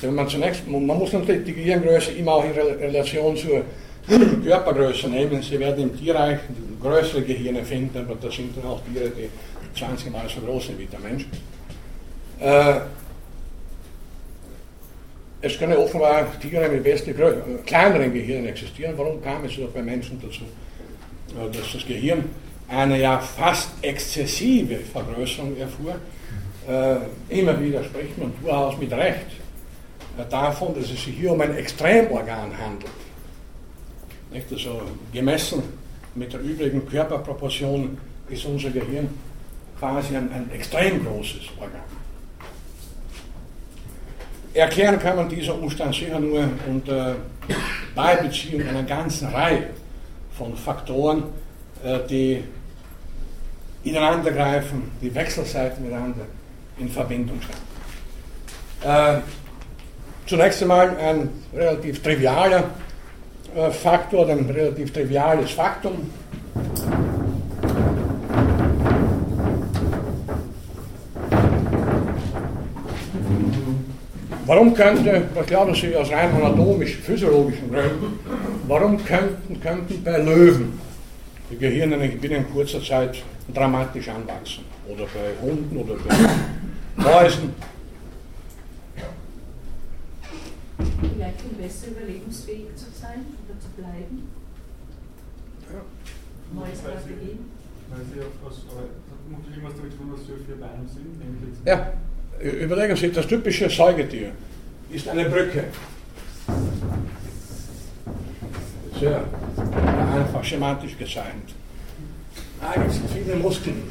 Wenn 0.00 0.14
man 0.14 0.26
zunächst, 0.28 0.66
man 0.66 0.86
muss 0.86 1.12
natürlich 1.12 1.44
die 1.44 1.52
Gehirngröße 1.52 2.12
immer 2.12 2.32
auch 2.32 2.44
in 2.44 2.52
Relation 2.52 3.36
zur 3.36 3.62
Körpergröße 4.44 5.08
nehmen. 5.08 5.42
Sie 5.42 5.60
werden 5.60 5.90
im 5.90 5.98
Tierreich 5.98 6.38
größere 6.80 7.20
Gehirne 7.20 7.62
finden, 7.62 7.98
aber 7.98 8.14
das 8.14 8.34
sind 8.34 8.56
dann 8.56 8.64
auch 8.64 8.80
Tiere, 8.80 9.10
die 9.10 9.28
20 9.78 10.10
Mal 10.10 10.24
so 10.34 10.40
groß 10.40 10.68
sind 10.68 10.78
wie 10.78 10.86
der 10.86 11.00
Mensch. 11.00 11.26
Äh, 15.40 15.46
es 15.46 15.58
können 15.58 15.76
offenbar 15.76 16.26
Tiere 16.40 16.68
mit 16.68 16.84
wesentlich 16.84 17.16
kleineren 17.66 18.12
Gehirnen 18.12 18.46
existieren. 18.46 18.94
Warum 18.96 19.22
kam 19.22 19.44
es 19.44 19.52
bei 19.72 19.82
Menschen 19.82 20.20
dazu, 20.20 20.42
äh, 20.42 21.56
dass 21.56 21.72
das 21.72 21.86
Gehirn 21.86 22.24
eine 22.68 23.00
ja 23.00 23.18
fast 23.18 23.70
exzessive 23.82 24.76
Vergrößerung 24.76 25.56
erfuhr? 25.56 25.96
Äh, 26.68 27.40
immer 27.40 27.60
wieder 27.60 27.82
spricht 27.84 28.16
man 28.18 28.32
durchaus 28.42 28.78
mit 28.78 28.92
Recht 28.92 29.26
davon, 30.28 30.74
dass 30.74 30.84
es 30.84 30.90
sich 30.90 31.16
hier 31.18 31.32
um 31.32 31.40
ein 31.40 31.56
Extremorgan 31.56 32.52
handelt. 32.58 32.92
Nicht? 34.32 34.52
Also 34.52 34.82
gemessen 35.12 35.62
mit 36.14 36.32
der 36.32 36.40
übrigen 36.40 36.86
Körperproportion 36.86 37.96
ist 38.28 38.44
unser 38.44 38.70
Gehirn 38.70 39.08
quasi 39.78 40.14
ein, 40.16 40.30
ein 40.32 40.50
extrem 40.52 41.04
großes 41.04 41.48
Organ. 41.58 41.99
Erklären 44.52 44.98
kann 44.98 45.16
man 45.16 45.28
diesen 45.28 45.52
Umstand 45.52 45.94
sicher 45.94 46.18
nur 46.18 46.48
unter 46.66 47.16
Beibeziehung 47.94 48.66
einer 48.66 48.82
ganzen 48.82 49.28
Reihe 49.28 49.70
von 50.36 50.56
Faktoren, 50.56 51.24
äh, 51.84 52.00
die 52.08 52.42
ineinandergreifen, 53.84 54.90
die 55.00 55.14
Wechselseiten 55.14 55.84
miteinander 55.84 56.26
in 56.78 56.88
Verbindung 56.88 57.40
stehen. 57.40 58.90
Äh, 58.90 59.20
zunächst 60.26 60.62
einmal 60.62 60.96
ein 60.96 61.28
relativ 61.54 62.02
trivialer 62.02 62.70
äh, 63.54 63.70
Faktor, 63.70 64.28
ein 64.28 64.50
relativ 64.50 64.92
triviales 64.92 65.52
Faktum. 65.52 66.10
Warum 74.50 74.74
könnte, 74.74 75.28
das 75.32 75.46
glauben 75.46 75.72
Sie 75.76 75.94
aus 75.94 76.10
rein 76.10 76.34
anatomisch-physiologischen 76.34 77.70
Gründen, 77.70 78.18
warum 78.66 78.98
könnten, 79.04 79.60
könnten 79.60 80.02
bei 80.02 80.18
Löwen 80.18 80.72
die 81.48 81.56
Gehirne 81.56 81.96
binnen 81.96 82.44
kurzer 82.52 82.82
Zeit 82.82 83.22
dramatisch 83.54 84.08
anwachsen? 84.08 84.64
Oder 84.88 85.04
bei 85.04 85.40
Hunden 85.40 85.76
oder 85.76 85.94
bei 85.94 87.00
Mäusen 87.00 87.54
Vielleicht 91.00 91.44
um 91.44 91.56
besser 91.56 91.86
überlebensfähig 91.92 92.74
zu 92.74 92.86
sein 92.90 93.26
oder 93.46 93.60
zu 93.60 93.68
bleiben? 93.76 94.30
Ja. 95.72 96.60
Neues 96.60 96.78
Strategien? 96.80 97.38
Weil 97.88 98.00
sie 98.00 98.20
aus, 98.44 98.64
vermutlich 98.66 99.56
irgendwas 99.56 99.76
damit 99.76 99.96
tun, 99.96 100.10
was 100.12 100.22
für 100.22 100.44
vier 100.44 100.56
Beine 100.56 100.88
sind. 100.88 101.64
Ja, 101.64 101.92
überlegen 102.40 102.96
Sie, 102.96 103.10
das 103.10 103.26
typische 103.26 103.68
Säugetier 103.68 104.32
ist 104.90 105.08
eine 105.08 105.24
Brücke. 105.26 105.64
Sehr 108.98 109.22
einfach 110.14 110.44
schematisch 110.44 110.96
gezeichnet. 110.98 111.54
Ah, 112.60 112.74
es 112.86 112.94
sind 112.94 113.10
viele 113.10 113.36
Muskeln. 113.36 113.82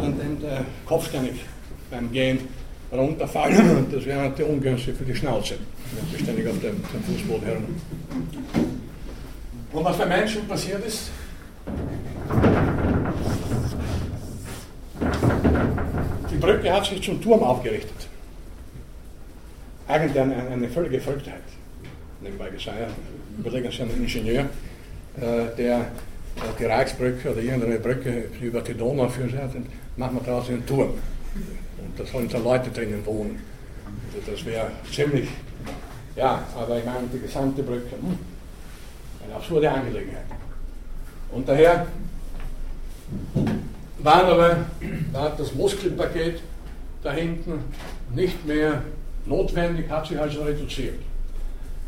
Wird 0.00 0.02
dann 0.02 0.40
der 0.40 0.64
Kopf 0.86 1.08
ständig 1.08 1.34
beim 1.90 2.10
Gehen 2.10 2.40
runterfallen. 2.90 3.86
Das 3.92 4.04
wäre 4.04 4.28
natürlich 4.28 4.50
ungünstig 4.50 4.96
für 4.96 5.04
die 5.04 5.14
Schnauze 5.14 5.56
wenn 5.96 6.18
sie 6.18 6.24
ständig 6.24 6.48
auf 6.48 6.60
dem, 6.60 6.76
dem 6.76 7.02
Fußboden 7.04 7.46
herum. 7.46 7.64
Und 9.72 9.84
was 9.84 9.98
bei 9.98 10.06
Menschen 10.06 10.46
passiert 10.46 10.84
ist, 10.86 11.10
die 16.30 16.36
Brücke 16.36 16.72
hat 16.72 16.86
sich 16.86 17.02
zum 17.02 17.20
Turm 17.20 17.42
aufgerichtet. 17.42 18.08
Eigentlich 19.88 20.18
eine, 20.18 20.36
eine 20.36 20.68
völlige 20.68 21.00
Verrücktheit. 21.00 21.42
Nebenbei 22.20 22.50
gesagt, 22.50 22.78
überlegen 23.38 23.70
Sie 23.70 23.82
einen 23.82 24.02
Ingenieur, 24.02 24.42
äh, 25.20 25.56
der 25.56 25.86
die 26.58 26.64
Reichsbrücke 26.64 27.30
oder 27.32 27.40
irgendeine 27.40 27.78
Brücke 27.78 28.24
über 28.40 28.60
die 28.60 28.74
Donau 28.74 29.04
und 29.04 29.66
machen 29.96 30.16
wir 30.16 30.22
draußen 30.22 30.54
einen 30.54 30.66
Turm. 30.66 30.90
Und 30.90 31.98
da 31.98 32.04
sollen 32.06 32.28
dann 32.28 32.42
Leute 32.42 32.70
drinnen 32.70 33.04
wohnen. 33.06 33.40
Also 34.16 34.32
das 34.32 34.44
wäre 34.44 34.70
ziemlich 34.90 35.28
ja, 36.16 36.44
aber 36.56 36.78
ich 36.78 36.84
meine, 36.84 37.08
die 37.12 37.18
gesamte 37.18 37.62
Brücke, 37.62 37.90
hm, 38.00 38.18
eine 39.24 39.34
absurde 39.34 39.70
Angelegenheit. 39.70 40.24
Und 41.32 41.48
daher 41.48 41.86
war 44.04 44.24
aber 44.24 44.56
war 45.12 45.32
das 45.36 45.54
Muskelpaket 45.54 46.40
da 47.02 47.12
hinten 47.12 47.64
nicht 48.14 48.46
mehr 48.46 48.82
notwendig, 49.26 49.90
hat 49.90 50.06
sich 50.06 50.18
also 50.18 50.42
reduziert. 50.42 50.98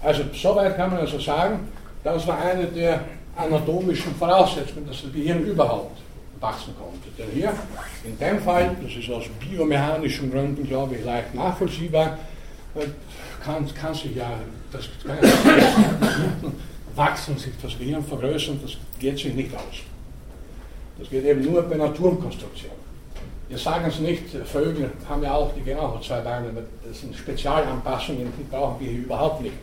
Also 0.02 0.22
soweit 0.32 0.76
kann 0.76 0.90
man 0.90 1.00
also 1.00 1.18
sagen, 1.18 1.68
das 2.02 2.26
war 2.26 2.38
eine 2.38 2.66
der 2.66 3.00
anatomischen 3.36 4.14
Voraussetzungen, 4.14 4.86
dass 4.86 5.02
das 5.02 5.12
Gehirn 5.12 5.44
überhaupt 5.44 5.98
wachsen 6.40 6.74
konnte. 6.78 7.08
Denn 7.18 7.30
hier, 7.34 7.52
in 8.04 8.18
dem 8.18 8.40
Fall, 8.40 8.76
das 8.82 8.94
ist 8.94 9.10
aus 9.10 9.24
biomechanischen 9.40 10.30
Gründen, 10.30 10.66
glaube 10.66 10.96
ich, 10.96 11.04
leicht 11.04 11.34
nachvollziehbar, 11.34 12.18
kann, 13.42 13.66
kann 13.74 13.94
sich 13.94 14.14
ja, 14.14 14.30
das 14.72 14.88
kann 15.04 15.18
ja 15.22 16.50
wachsen, 16.94 17.36
sich 17.38 17.52
das 17.62 17.78
Gehirn 17.78 18.04
vergrößern, 18.04 18.60
das 18.62 18.76
geht 18.98 19.18
sich 19.18 19.34
nicht 19.34 19.54
aus. 19.54 19.95
Das 20.99 21.11
geht 21.11 21.24
eben 21.24 21.42
nur 21.42 21.62
bei 21.62 21.76
Naturkonstruktion. 21.76 22.72
Wir 23.49 23.59
sagen 23.59 23.84
es 23.86 23.99
nicht, 24.01 24.30
Vögel 24.44 24.90
haben 25.09 25.22
ja 25.22 25.34
auch, 25.34 25.55
die 25.55 25.61
gehen 25.61 25.78
auch 25.78 26.01
zwei 26.01 26.20
Beine, 26.20 26.51
das 26.84 27.01
sind 27.01 27.14
Spezialanpassungen, 27.14 28.32
die 28.36 28.42
brauchen 28.42 28.80
wir 28.80 28.90
hier 28.90 29.05
überhaupt 29.05 29.40
nicht, 29.42 29.55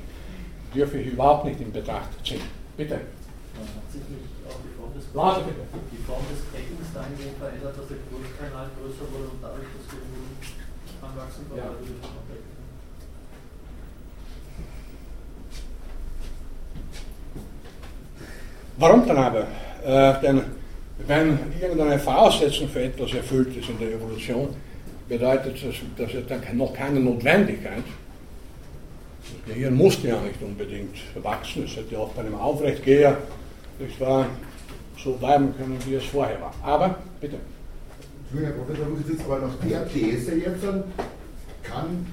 dürfen 0.73 0.93
wir 0.93 1.01
hier 1.01 1.11
überhaupt 1.13 1.45
nicht 1.45 1.59
in 1.59 1.71
Betracht 1.71 2.09
ziehen. 2.23 2.41
Bitte. 2.77 2.95
Man 2.95 3.67
hat 3.67 3.91
sich 3.91 4.01
nicht 4.07 4.23
auch 4.47 4.55
die 4.63 4.73
Form 4.79 4.93
des, 4.93 5.03
Lade, 5.13 5.41
bitte. 5.41 5.59
Die 5.91 6.03
Form 6.03 6.23
des 6.31 6.39
Beckens 6.53 6.93
dahingehend 6.93 7.37
verändert, 7.37 7.77
dass 7.77 7.87
der 7.87 7.95
Brustkanal 8.07 8.69
größer 8.79 9.11
wurde 9.11 9.29
und 9.33 9.41
dadurch 9.41 9.67
das 9.77 9.85
Gehirn 9.91 10.31
anwachsen 11.01 11.49
konnte. 11.49 11.63
Ja. 11.63 11.71
Warum 18.77 19.07
dann 19.07 19.17
aber? 19.17 19.47
Äh, 19.85 20.21
denn 20.21 20.62
wenn 21.07 21.39
irgendeine 21.61 21.99
Voraussetzung 21.99 22.69
für 22.69 22.83
etwas 22.83 23.13
erfüllt 23.13 23.55
ist 23.57 23.69
in 23.69 23.79
der 23.79 23.93
Evolution, 23.93 24.49
bedeutet 25.07 25.55
das, 25.55 25.75
das 25.97 26.13
ist 26.13 26.29
dann 26.29 26.57
noch 26.57 26.73
keine 26.73 26.99
Notwendigkeit. 26.99 27.83
Das 29.23 29.55
Gehirn 29.55 29.75
musste 29.75 30.09
ja 30.09 30.21
nicht 30.21 30.41
unbedingt 30.41 30.95
wachsen, 31.21 31.63
es 31.65 31.75
hätte 31.75 31.97
auch 31.97 32.09
bei 32.09 32.21
einem 32.21 32.35
Aufrechtgeher 32.35 33.17
nicht 33.79 33.99
wahr, 33.99 34.27
so 34.97 35.13
bleiben 35.13 35.53
können, 35.57 35.77
wie 35.85 35.95
es 35.95 36.05
vorher 36.05 36.39
war. 36.39 36.53
Aber, 36.63 36.97
bitte. 37.19 37.37
Herr 38.33 38.51
Professor, 38.51 38.87
muss 38.87 39.01
ich 39.01 39.13
jetzt 39.13 39.25
aber 39.25 39.39
nach 39.39 39.55
der 39.63 39.87
These 39.87 40.35
jetzt 40.35 40.65
an, 40.65 40.83
kann 41.61 42.07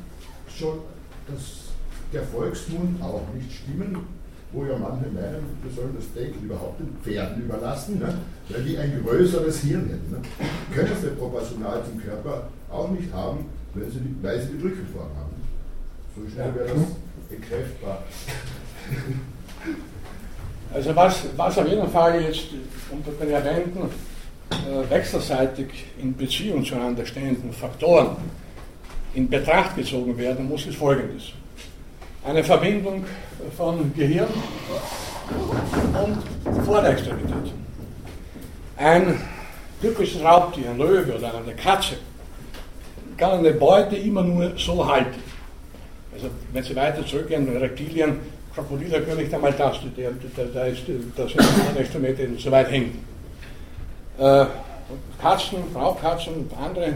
schon 0.55 0.81
das, 1.27 1.73
der 2.13 2.23
Volksmund 2.25 3.03
auch 3.03 3.23
nicht 3.35 3.51
stimmen, 3.53 3.97
wo 4.53 4.65
ja 4.65 4.77
manche 4.77 5.07
meinen, 5.11 5.47
wir 5.63 5.73
sollen 5.73 5.95
das 5.95 6.13
Denken 6.13 6.45
überhaupt 6.45 6.81
den 6.81 6.97
Pferden 7.03 7.43
überlassen, 7.43 7.99
ne? 7.99 8.15
weil 8.49 8.63
die 8.63 8.77
ein 8.77 9.03
größeres 9.05 9.61
Hirn 9.61 9.89
hätten. 9.89 10.11
Ne? 10.11 10.21
Können 10.75 10.97
sie 11.01 11.09
proportional 11.11 11.83
zum 11.85 12.03
Körper 12.03 12.49
auch 12.71 12.91
nicht 12.91 13.13
haben, 13.13 13.47
weil 13.75 13.89
sie 13.91 14.01
die, 14.01 14.17
weil 14.23 14.41
sie 14.41 14.49
die 14.49 14.61
Drückeform 14.61 15.11
haben. 15.17 15.35
So 16.17 16.29
schnell 16.29 16.55
wäre 16.55 16.69
das 16.69 17.37
entkräftbar. 17.37 18.03
Also 20.73 20.95
was, 20.95 21.25
was 21.37 21.59
auf 21.59 21.67
jeden 21.67 21.89
Fall 21.91 22.23
jetzt 22.23 22.45
unter 22.93 23.11
den 23.11 23.31
erwähnten 23.31 23.91
äh, 24.51 24.89
wechselseitig 24.89 25.67
in 26.01 26.17
Beziehung 26.17 26.65
zueinander 26.65 27.05
stehenden 27.05 27.53
Faktoren 27.53 28.17
in 29.15 29.29
Betracht 29.29 29.75
gezogen 29.75 30.17
werden 30.17 30.49
muss, 30.49 30.67
ist 30.67 30.77
folgendes 30.77 31.33
Verbindung 32.45 33.05
von 33.57 33.93
Gehirn 33.95 34.29
und 36.05 36.65
Vorderextremität. 36.65 37.53
Ein 38.77 39.21
typisches 39.81 40.23
Raubtier, 40.23 40.71
ein 40.71 40.79
Löwe 40.79 41.17
oder 41.17 41.35
eine 41.35 41.55
Katze, 41.55 41.97
kann 43.17 43.39
eine 43.39 43.53
Beute 43.53 43.97
immer 43.97 44.23
nur 44.23 44.53
so 44.57 44.87
halten. 44.87 45.23
Also 46.13 46.29
wenn 46.53 46.63
Sie 46.63 46.75
weiter 46.75 47.07
zurückgehen, 47.07 47.57
Reptilien, 47.57 48.19
Krokodile 48.55 49.01
können 49.03 49.19
nicht 49.19 49.33
einmal 49.33 49.53
der, 49.53 49.73
der 49.75 50.67
ist, 50.67 50.83
das 51.17 51.33
das 51.33 52.43
so 52.43 52.51
weit 52.51 52.71
hängt. 52.71 52.97
Äh, 54.19 54.47
Katzen, 55.21 55.59
Raubkatzen, 55.75 56.51
andere 56.61 56.95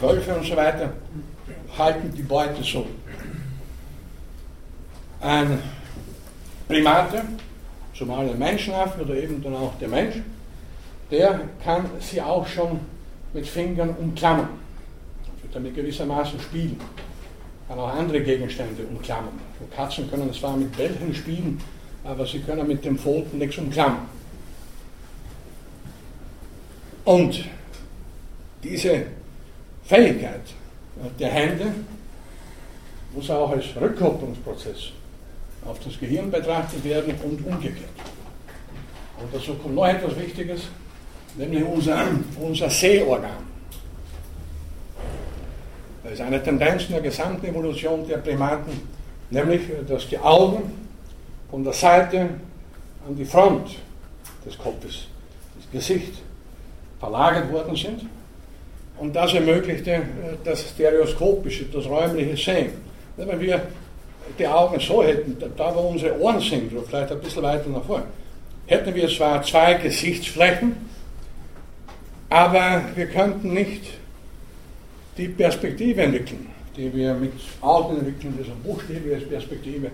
Wölfe 0.00 0.34
und 0.34 0.44
so 0.44 0.56
weiter 0.56 0.92
halten 1.78 2.12
die 2.16 2.22
Beute 2.22 2.62
so. 2.62 2.86
Ein 5.26 5.60
Primate, 6.68 7.20
zumal 7.98 8.30
ein 8.30 8.38
Menschenaffe 8.38 9.02
oder 9.02 9.16
eben 9.16 9.42
dann 9.42 9.56
auch 9.56 9.76
der 9.80 9.88
Mensch, 9.88 10.14
der 11.10 11.40
kann 11.64 11.90
sie 11.98 12.22
auch 12.22 12.46
schon 12.46 12.78
mit 13.32 13.44
Fingern 13.44 13.90
umklammern. 13.96 14.50
Wird 15.42 15.52
damit 15.52 15.74
gewissermaßen 15.74 16.38
spielen. 16.38 16.80
Kann 17.66 17.76
auch 17.76 17.88
andere 17.88 18.20
Gegenstände 18.20 18.84
umklammern. 18.84 19.32
Katzen 19.74 20.08
können 20.08 20.32
zwar 20.32 20.56
mit 20.56 20.76
Bällen 20.76 21.12
spielen, 21.12 21.60
aber 22.04 22.24
sie 22.24 22.38
können 22.38 22.68
mit 22.68 22.84
den 22.84 22.96
Pfoten 22.96 23.38
nichts 23.38 23.58
umklammern. 23.58 24.06
Und 27.04 27.44
diese 28.62 29.06
Fähigkeit 29.82 30.42
der 31.18 31.30
Hände 31.30 31.66
muss 33.12 33.28
auch 33.28 33.50
als 33.50 33.64
Rückkopplungsprozess 33.74 34.92
auf 35.66 35.78
das 35.80 35.98
Gehirn 35.98 36.30
betrachtet 36.30 36.84
werden 36.84 37.14
und 37.24 37.44
umgekehrt. 37.46 37.90
Und 39.20 39.34
dazu 39.34 39.54
kommt 39.54 39.74
noch 39.74 39.86
etwas 39.86 40.16
Wichtiges, 40.18 40.62
nämlich 41.36 41.64
unser, 41.64 42.06
unser 42.40 42.70
Sehorgan. 42.70 43.46
Das 46.02 46.12
ist 46.12 46.20
eine 46.20 46.42
Tendenz 46.42 46.84
in 46.84 46.92
der 46.92 47.00
gesamten 47.00 47.46
Evolution 47.46 48.06
der 48.06 48.18
Primaten, 48.18 48.80
nämlich, 49.30 49.62
dass 49.88 50.08
die 50.08 50.18
Augen 50.18 50.70
von 51.50 51.64
der 51.64 51.72
Seite 51.72 52.28
an 53.06 53.16
die 53.16 53.24
Front 53.24 53.70
des 54.44 54.56
Kopfes, 54.56 55.06
das 55.56 55.70
Gesicht, 55.72 56.12
verlagert 57.00 57.50
worden 57.50 57.74
sind. 57.76 58.06
Und 58.98 59.14
das 59.14 59.34
ermöglichte 59.34 59.90
äh, 59.90 60.02
das 60.44 60.70
stereoskopische, 60.70 61.64
das 61.66 61.86
räumliche 61.86 62.36
Sehen. 62.36 62.72
Wenn 63.16 63.40
wir 63.40 63.62
die 64.38 64.46
Augen 64.46 64.80
so 64.80 65.02
hätten, 65.02 65.36
da 65.56 65.74
wo 65.74 65.80
unsere 65.80 66.18
Ohren 66.20 66.40
sind, 66.40 66.72
vielleicht 66.88 67.12
ein 67.12 67.20
bisschen 67.20 67.42
weiter 67.42 67.68
nach 67.68 67.84
vorne, 67.84 68.04
hätten 68.66 68.94
wir 68.94 69.08
zwar 69.08 69.42
zwei 69.42 69.74
Gesichtsflächen, 69.74 70.76
aber 72.28 72.82
wir 72.94 73.06
könnten 73.06 73.54
nicht 73.54 73.82
die 75.16 75.28
Perspektive 75.28 76.02
entwickeln, 76.02 76.46
die 76.76 76.92
wir 76.92 77.14
mit 77.14 77.32
Augen 77.60 77.98
entwickeln, 77.98 78.34
das 78.36 78.46
ist 78.46 78.52
eine 78.52 78.62
buchstäbliche 78.62 79.26
Perspektive, 79.26 79.90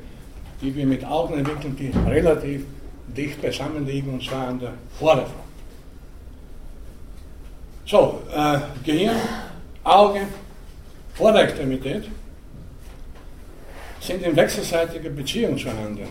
die 0.61 0.75
wir 0.75 0.87
mit 0.87 1.05
Augen 1.05 1.39
entwickeln, 1.39 1.77
die 1.77 1.93
relativ 2.11 2.65
dicht 3.17 3.41
beisammen 3.43 3.87
liegen, 3.87 4.15
und 4.15 4.23
zwar 4.23 4.49
an 4.49 4.59
der 4.59 4.73
Vorderfront. 4.99 5.43
So, 7.85 8.23
äh, 8.35 8.59
Gehirn, 8.85 9.17
Auge, 9.85 10.21
Vorderextremität 11.15 12.05
sind 14.03 14.23
in 14.23 14.37
wechselseitiger 14.37 15.11
Beziehung 15.11 15.57
zueinander 15.57 16.03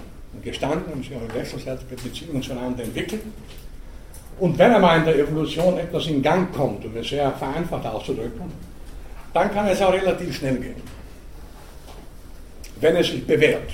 gestanden 0.42 0.94
und 0.94 1.04
sich 1.04 1.14
auch 1.16 1.22
in 1.22 1.34
wechselseitiger 1.34 1.96
Beziehung 2.02 2.42
zueinander 2.42 2.84
entwickelt. 2.84 3.22
Und 4.40 4.58
wenn 4.58 4.74
einmal 4.74 5.00
in 5.00 5.06
der 5.06 5.20
Evolution 5.20 5.78
etwas 5.78 6.08
in 6.08 6.22
Gang 6.22 6.56
kommt, 6.56 6.86
um 6.86 6.96
es 6.96 7.10
sehr 7.10 7.30
vereinfacht 7.34 7.86
auszudrücken, 7.86 8.50
dann 9.34 9.54
kann 9.54 9.68
es 9.68 9.82
auch 9.82 9.92
relativ 9.94 10.38
schnell 10.38 10.56
gehen, 10.56 10.82
wenn 12.80 12.96
es 12.96 13.08
sich 13.08 13.28
bewährt. 13.28 13.72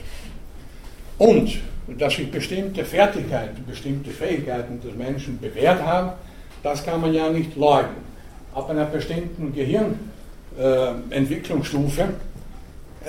Und 1.17 1.59
dass 1.97 2.15
sich 2.15 2.29
bestimmte 2.29 2.83
Fertigkeiten, 2.83 3.63
bestimmte 3.65 4.09
Fähigkeiten 4.09 4.81
des 4.81 4.93
Menschen 4.95 5.39
bewährt 5.39 5.81
haben, 5.81 6.11
das 6.63 6.83
kann 6.83 6.99
man 7.01 7.13
ja 7.13 7.29
nicht 7.29 7.55
leugnen. 7.55 8.07
Ab 8.53 8.69
einer 8.69 8.85
bestimmten 8.85 9.53
Gehirnentwicklungsstufe 9.53 12.01
äh, 12.01 12.05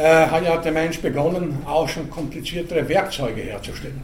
hat 0.00 0.44
ja 0.44 0.56
der 0.58 0.72
Mensch 0.72 1.00
begonnen, 1.00 1.58
auch 1.66 1.88
schon 1.88 2.08
kompliziertere 2.08 2.88
Werkzeuge 2.88 3.40
herzustellen. 3.40 4.00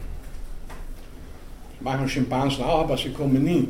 Machen 1.79 2.09
Schimpansen 2.09 2.63
auch, 2.65 2.81
aber 2.81 2.97
sie 2.97 3.11
kommen 3.11 3.43
nie 3.43 3.67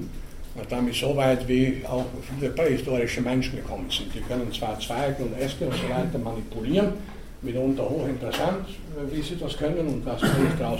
damit 0.69 0.95
so 0.95 1.15
weit, 1.15 1.47
wie 1.47 1.82
auch 1.88 2.05
viele 2.39 2.51
prähistorische 2.51 3.21
Menschen 3.21 3.57
gekommen 3.57 3.89
sind. 3.89 4.13
Die 4.13 4.21
können 4.21 4.51
zwar 4.53 4.80
Zweige 4.80 5.23
und 5.23 5.38
Äste 5.39 5.65
und 5.65 5.73
so 5.73 5.89
weiter 5.89 6.17
manipulieren, 6.17 6.93
mitunter 7.41 7.84
hochinteressant, 7.84 8.65
wie 9.11 9.21
sie 9.21 9.38
das 9.38 9.57
können 9.57 9.88
und 9.88 10.05
was 10.05 10.21
daraus 10.57 10.80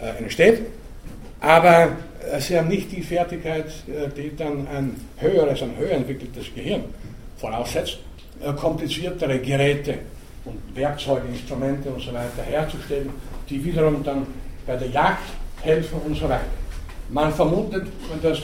äh, 0.00 0.22
entsteht, 0.22 0.62
aber 1.40 1.92
äh, 2.32 2.40
sie 2.40 2.58
haben 2.58 2.68
nicht 2.68 2.90
die 2.90 3.02
Fertigkeit, 3.02 3.66
äh, 3.86 4.08
die 4.16 4.34
dann 4.34 4.66
ein 4.66 4.96
höheres, 5.18 5.62
ein 5.62 5.76
höher 5.78 5.92
entwickeltes 5.92 6.46
Gehirn 6.54 6.84
voraussetzt, 7.36 7.98
äh, 8.42 8.52
kompliziertere 8.52 9.38
Geräte 9.38 9.98
und 10.44 10.76
Werkzeuge, 10.76 11.28
Instrumente 11.28 11.88
und 11.90 12.00
so 12.00 12.12
weiter 12.12 12.42
herzustellen, 12.42 13.10
die 13.48 13.64
wiederum 13.64 14.02
dann 14.02 14.26
bei 14.66 14.76
der 14.76 14.88
Jagd 14.88 15.22
helfen 15.62 16.00
und 16.06 16.14
so 16.14 16.24
weiter. 16.24 16.44
Man 17.10 17.32
vermutet, 17.32 17.86
dass 18.22 18.38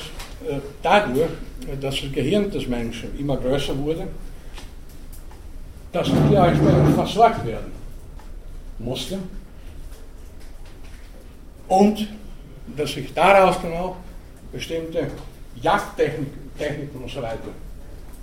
dadurch, 0.83 1.31
dass 1.81 2.01
das 2.01 2.13
Gehirn 2.13 2.51
des 2.51 2.67
Menschen 2.67 3.19
immer 3.19 3.37
größer 3.37 3.77
wurde, 3.77 4.07
dass 5.93 6.09
die 6.09 6.35
entsprechend 6.35 6.95
versorgt 6.95 7.47
werden 7.47 7.73
musste 8.79 9.19
und 11.69 12.09
dass 12.77 12.93
sich 12.93 13.13
daraus 13.13 13.61
dann 13.61 13.73
auch 13.73 13.97
bestimmte 14.53 15.09
Jagdtechniken 15.61 17.03
und 17.03 17.11
so 17.11 17.21
weiter 17.23 17.49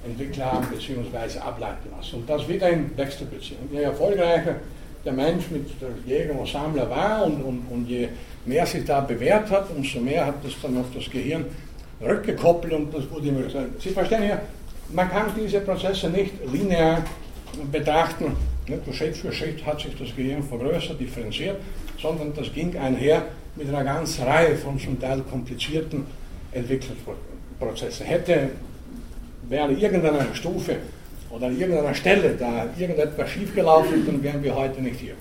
entwickelt 0.08 0.43
haben 0.43 0.68
bzw. 0.70 1.39
ableiten 1.39 1.89
lassen. 1.95 2.18
Und 2.18 2.30
das 2.30 2.47
wieder 2.47 2.70
in 2.70 2.95
Wechselbeziehung. 2.97 3.70
Je 3.72 3.82
erfolgreicher 3.82 4.55
der 5.05 5.14
Mensch 5.14 5.45
mit 5.51 5.68
Jäger 6.05 6.38
und 6.38 6.47
Sammler 6.47 6.89
war 6.89 7.26
und, 7.26 7.41
und, 7.41 7.66
und 7.70 7.88
je 7.88 8.10
mehr 8.45 8.66
sich 8.66 8.86
da 8.86 9.01
bewährt 9.01 9.49
hat, 9.49 9.68
umso 9.76 9.99
mehr 9.99 10.26
hat 10.26 10.43
das 10.43 10.53
dann 10.62 10.78
auf 10.78 10.88
das 10.93 11.10
Gehirn 11.10 11.45
rückgekoppelt 12.01 12.74
und 12.74 12.93
das 12.93 13.10
wurde 13.10 13.28
immer 13.28 13.41
gesagt. 13.41 13.82
Sie 13.82 13.89
verstehen 13.89 14.24
ja, 14.28 14.41
man 14.89 15.10
kann 15.10 15.32
diese 15.39 15.60
Prozesse 15.62 16.10
nicht 16.10 16.34
linear 16.51 17.03
betrachten. 17.72 18.36
Schritt 18.91 19.16
für 19.16 19.32
Schritt 19.32 19.66
hat 19.66 19.80
sich 19.80 19.95
das 19.97 20.16
Gehirn 20.16 20.43
vergrößert, 20.43 20.99
differenziert, 20.99 21.58
sondern 22.01 22.34
das 22.34 22.53
ging 22.53 22.78
einher 22.78 23.24
mit 23.55 23.70
einer 23.70 23.84
ganzen 23.84 24.24
Reihe 24.26 24.55
von 24.55 24.78
zum 24.80 24.99
Teil 24.99 25.22
komplizierten 25.22 26.05
Entwicklungsprozessen. 26.51 28.05
Hätte, 28.05 28.49
wäre 29.50 29.72
irgendeiner 29.72 30.34
Stufe 30.34 30.78
oder 31.30 31.48
an 31.48 31.60
irgendeiner 31.60 31.93
Stelle 31.93 32.36
da 32.36 32.66
irgendetwas 32.78 33.30
schiefgelaufen, 33.30 34.06
dann 34.06 34.24
wären 34.24 34.43
wir 34.43 34.56
heute 34.56 34.82
nicht 34.82 35.00
hier. 35.00 35.16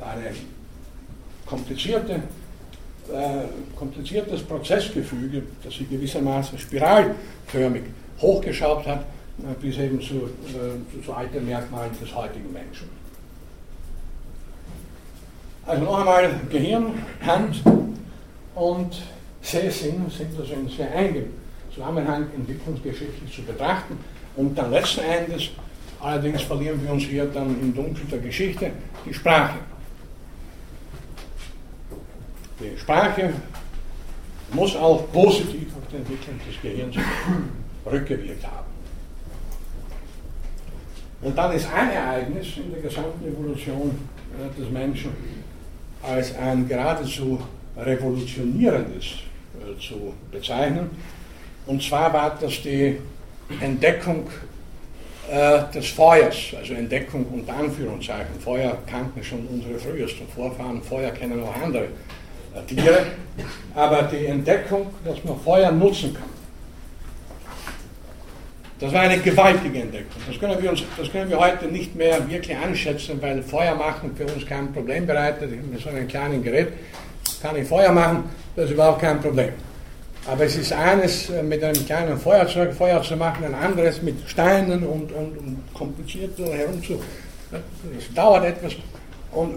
Eine 0.00 0.34
komplizierte, 1.46 2.14
äh, 2.14 3.44
kompliziertes 3.76 4.42
Prozessgefüge, 4.42 5.42
das 5.62 5.74
sich 5.74 5.88
gewissermaßen 5.88 6.58
spiralförmig 6.58 7.82
hochgeschraubt 8.20 8.86
hat, 8.86 9.00
äh, 9.00 9.54
bis 9.60 9.78
eben 9.78 10.00
zu, 10.00 10.14
äh, 10.14 11.04
zu 11.04 11.12
alten 11.12 11.46
Merkmalen 11.46 11.92
des 12.00 12.14
heutigen 12.14 12.52
Menschen. 12.52 12.88
Also 15.64 15.84
noch 15.84 15.98
einmal, 15.98 16.28
Gehirn, 16.50 16.86
Hand 17.24 17.62
und 18.54 19.02
Sehsinn 19.42 20.06
sind 20.10 20.38
also 20.38 20.54
in 20.54 20.68
sehr 20.68 20.92
engem 20.94 21.41
Zusammenhang 21.74 22.26
entwicklungsgeschichtlich 22.34 23.34
zu 23.34 23.42
betrachten. 23.42 23.98
Und 24.36 24.56
dann 24.56 24.70
letzten 24.70 25.00
Endes, 25.00 25.50
allerdings 26.00 26.42
verlieren 26.42 26.82
wir 26.82 26.92
uns 26.92 27.04
hier 27.04 27.26
dann 27.26 27.48
im 27.60 27.74
Dunkel 27.74 28.04
der 28.10 28.18
Geschichte, 28.18 28.70
die 29.06 29.14
Sprache. 29.14 29.58
Die 32.60 32.78
Sprache 32.78 33.32
muss 34.52 34.76
auch 34.76 35.10
positiv 35.12 35.68
auf 35.76 35.82
die 35.90 35.96
Entwicklung 35.96 36.38
des 36.46 36.60
Gehirns 36.60 36.96
rückgewirkt 37.86 38.46
haben. 38.46 38.66
Und 41.22 41.38
dann 41.38 41.52
ist 41.52 41.72
ein 41.72 41.90
Ereignis 41.90 42.56
in 42.56 42.72
der 42.72 42.82
gesamten 42.82 43.24
Evolution 43.26 43.96
äh, 44.38 44.60
des 44.60 44.70
Menschen 44.70 45.12
als 46.02 46.34
ein 46.36 46.66
geradezu 46.66 47.40
revolutionierendes 47.76 49.04
äh, 49.04 49.80
zu 49.80 50.12
bezeichnen. 50.30 50.90
Und 51.66 51.82
zwar 51.82 52.12
war 52.12 52.36
das 52.40 52.60
die 52.62 52.98
Entdeckung 53.60 54.28
äh, 55.30 55.60
des 55.74 55.88
Feuers, 55.90 56.36
also 56.58 56.74
Entdeckung 56.74 57.26
unter 57.26 57.54
Anführungszeichen. 57.54 58.40
Feuer 58.40 58.76
kannten 58.86 59.22
schon 59.22 59.46
unsere 59.46 59.78
frühesten 59.78 60.26
Vorfahren, 60.28 60.82
Feuer 60.82 61.10
kennen 61.10 61.42
auch 61.42 61.62
andere 61.62 61.84
äh, 61.84 62.62
Tiere, 62.66 63.06
aber 63.74 64.02
die 64.02 64.26
Entdeckung, 64.26 64.86
dass 65.04 65.22
man 65.24 65.38
Feuer 65.40 65.70
nutzen 65.70 66.14
kann 66.14 66.32
Das 68.82 68.92
war 68.92 69.02
eine 69.02 69.18
gewaltige 69.18 69.80
Entdeckung. 69.80 70.20
Das 70.26 70.40
können, 70.40 70.60
wir 70.60 70.68
uns, 70.68 70.82
das 70.96 71.12
können 71.12 71.30
wir 71.30 71.38
heute 71.38 71.66
nicht 71.66 71.94
mehr 71.94 72.28
wirklich 72.28 72.56
anschätzen, 72.56 73.22
weil 73.22 73.40
Feuer 73.40 73.76
machen 73.76 74.10
für 74.16 74.26
uns 74.26 74.44
kein 74.44 74.72
Problem 74.72 75.06
bereitet. 75.06 75.50
Mit 75.70 75.80
so 75.80 75.90
einem 75.90 76.08
kleinen 76.08 76.42
Gerät 76.42 76.72
kann 77.40 77.54
ich 77.56 77.68
Feuer 77.68 77.92
machen, 77.92 78.24
das 78.56 78.64
ist 78.64 78.72
überhaupt 78.72 79.00
kein 79.00 79.20
Problem. 79.20 79.50
Aber 80.26 80.44
es 80.44 80.56
ist 80.56 80.72
eines, 80.72 81.30
äh, 81.30 81.42
mit 81.42 81.62
einem 81.64 81.84
kleinen 81.84 82.16
Feuerzeug 82.16 82.72
Feuer 82.74 83.02
zu 83.02 83.16
machen, 83.16 83.44
ein 83.44 83.54
anderes 83.54 84.02
mit 84.02 84.16
Steinen 84.28 84.84
und, 84.84 85.10
und, 85.12 85.38
und 85.38 85.58
kompliziert 85.74 86.38
herumzu. 86.38 87.02
Es 87.98 88.14
dauert 88.14 88.44
etwas. 88.44 88.74
Und 89.32 89.56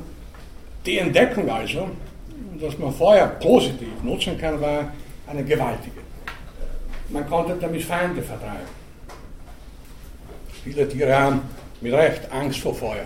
die 0.85 0.97
Entdeckung 0.97 1.49
also, 1.49 1.89
dass 2.59 2.77
man 2.77 2.93
Feuer 2.93 3.27
positiv 3.27 3.87
nutzen 4.03 4.37
kann, 4.37 4.59
war 4.59 4.91
eine 5.27 5.43
gewaltige. 5.43 6.01
Man 7.09 7.27
konnte 7.29 7.55
damit 7.59 7.83
Feinde 7.83 8.21
vertreiben. 8.21 8.85
Viele 10.63 10.87
Tiere 10.89 11.15
haben 11.15 11.41
mit 11.81 11.93
Recht 11.93 12.31
Angst 12.31 12.59
vor 12.59 12.73
Feuer. 12.73 13.05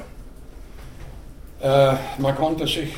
Äh, 1.61 2.21
man 2.21 2.35
konnte 2.35 2.65
sich 2.65 2.93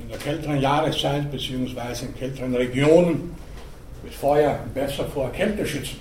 in 0.00 0.08
der 0.08 0.18
kälteren 0.18 0.60
Jahreszeit 0.60 1.30
bzw. 1.30 2.06
in 2.06 2.14
kälteren 2.14 2.54
Regionen 2.54 3.36
mit 4.06 4.14
Feuer 4.14 4.60
besser 4.72 5.04
vor 5.06 5.32
Kälte 5.32 5.66
schützen. 5.66 5.98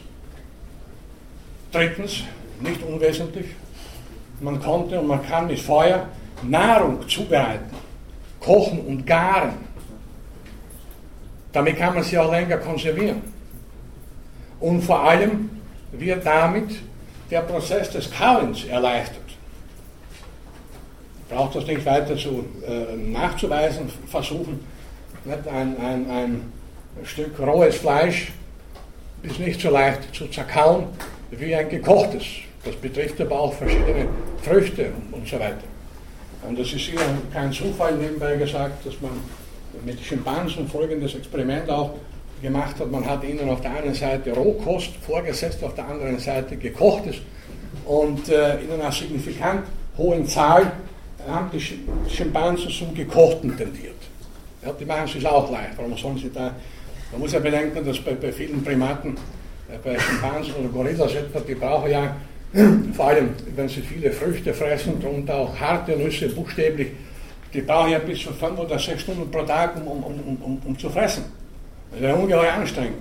Drittens, 1.71 2.23
nicht 2.59 2.81
unwesentlich, 2.83 3.47
man 4.39 4.61
konnte 4.61 4.99
und 4.99 5.07
man 5.07 5.25
kann 5.27 5.47
mit 5.47 5.59
Feuer 5.59 6.07
Nahrung 6.43 7.07
zubereiten, 7.09 7.71
kochen 8.39 8.79
und 8.81 9.07
garen. 9.07 9.57
Damit 11.51 11.77
kann 11.77 11.95
man 11.95 12.03
sie 12.03 12.19
auch 12.19 12.31
länger 12.31 12.57
konservieren. 12.57 13.21
Und 14.59 14.83
vor 14.83 15.01
allem 15.01 15.49
wird 15.91 16.23
damit 16.25 16.75
der 17.31 17.41
Prozess 17.41 17.89
des 17.89 18.11
Kauens 18.11 18.65
erleichtert. 18.65 19.23
Ich 21.27 21.35
brauche 21.35 21.57
das 21.57 21.67
nicht 21.67 21.83
weiter 21.83 22.15
zu, 22.15 22.45
äh, 22.67 22.95
nachzuweisen, 22.95 23.89
versuchen. 24.05 24.59
Nicht? 25.23 25.47
Ein, 25.47 25.77
ein, 25.79 26.11
ein 26.11 26.53
Stück 27.03 27.39
rohes 27.39 27.75
Fleisch 27.77 28.31
ist 29.23 29.39
nicht 29.39 29.59
so 29.59 29.69
leicht 29.69 30.13
zu 30.13 30.27
zerkauen 30.27 30.85
wie 31.31 31.55
ein 31.55 31.69
gekochtes. 31.69 32.23
Das 32.63 32.75
betrifft 32.75 33.19
aber 33.21 33.39
auch 33.39 33.53
verschiedene 33.53 34.07
Früchte 34.41 34.91
und 35.11 35.27
so 35.27 35.39
weiter. 35.39 35.63
Und 36.47 36.57
es 36.59 36.73
ist 36.73 36.85
sicher 36.85 37.01
kein 37.33 37.51
Zufall 37.51 37.95
nebenbei 37.95 38.35
gesagt, 38.37 38.85
dass 38.85 38.93
man 39.01 39.11
mit 39.83 39.99
Schimpansen 39.99 40.67
folgendes 40.67 41.15
Experiment 41.15 41.69
auch 41.69 41.91
gemacht 42.41 42.79
hat. 42.79 42.91
Man 42.91 43.05
hat 43.05 43.23
ihnen 43.23 43.49
auf 43.49 43.61
der 43.61 43.75
einen 43.75 43.93
Seite 43.93 44.31
Rohkost 44.33 44.91
vorgesetzt, 45.01 45.63
auf 45.63 45.75
der 45.75 45.87
anderen 45.87 46.19
Seite 46.19 46.55
gekochtes 46.55 47.17
und 47.85 48.29
äh, 48.29 48.59
in 48.61 48.71
einer 48.71 48.91
signifikant 48.91 49.67
hohen 49.97 50.25
Zahl 50.27 50.71
haben 51.27 51.49
die 51.51 51.61
Schimpansen 52.09 52.69
zum 52.69 52.93
Gekochten 52.93 53.55
tendiert. 53.57 53.95
Ja, 54.63 54.71
die 54.73 54.85
machen 54.85 55.05
es 55.05 55.13
sich 55.13 55.25
auch 55.25 55.51
leicht. 55.51 55.77
Warum 55.77 55.97
sollen 55.97 56.17
sie 56.17 56.31
da? 56.31 56.55
Man 57.11 57.21
muss 57.21 57.33
ja 57.33 57.39
bedenken, 57.39 57.85
dass 57.85 57.99
bei, 57.99 58.13
bei 58.13 58.31
vielen 58.31 58.63
Primaten, 58.63 59.15
äh, 59.69 59.77
bei 59.83 59.99
Schimpansen 59.99 60.53
oder 60.55 60.69
Gorillas 60.69 61.13
etwa, 61.13 61.39
die 61.39 61.55
brauchen 61.55 61.91
ja 61.91 62.15
vor 62.93 63.07
allem, 63.07 63.29
wenn 63.55 63.67
sie 63.67 63.81
viele 63.81 64.11
Früchte 64.11 64.53
fressen 64.53 64.93
und 64.95 65.29
auch 65.29 65.57
harte 65.59 65.97
Nüsse, 65.97 66.29
buchstäblich, 66.29 66.89
die 67.53 67.61
brauchen 67.61 67.91
ja 67.91 67.99
bis 67.99 68.19
zu 68.19 68.33
fünf 68.33 68.59
oder 68.59 68.79
sechs 68.79 69.01
Stunden 69.01 69.29
pro 69.29 69.43
Tag, 69.43 69.75
um, 69.77 69.87
um, 69.87 70.03
um, 70.03 70.37
um, 70.41 70.61
um 70.65 70.79
zu 70.79 70.89
fressen. 70.89 71.25
Das 71.91 71.99
ist 71.99 72.05
ja 72.05 72.13
ungeheuer 72.13 72.53
anstrengend. 72.53 72.97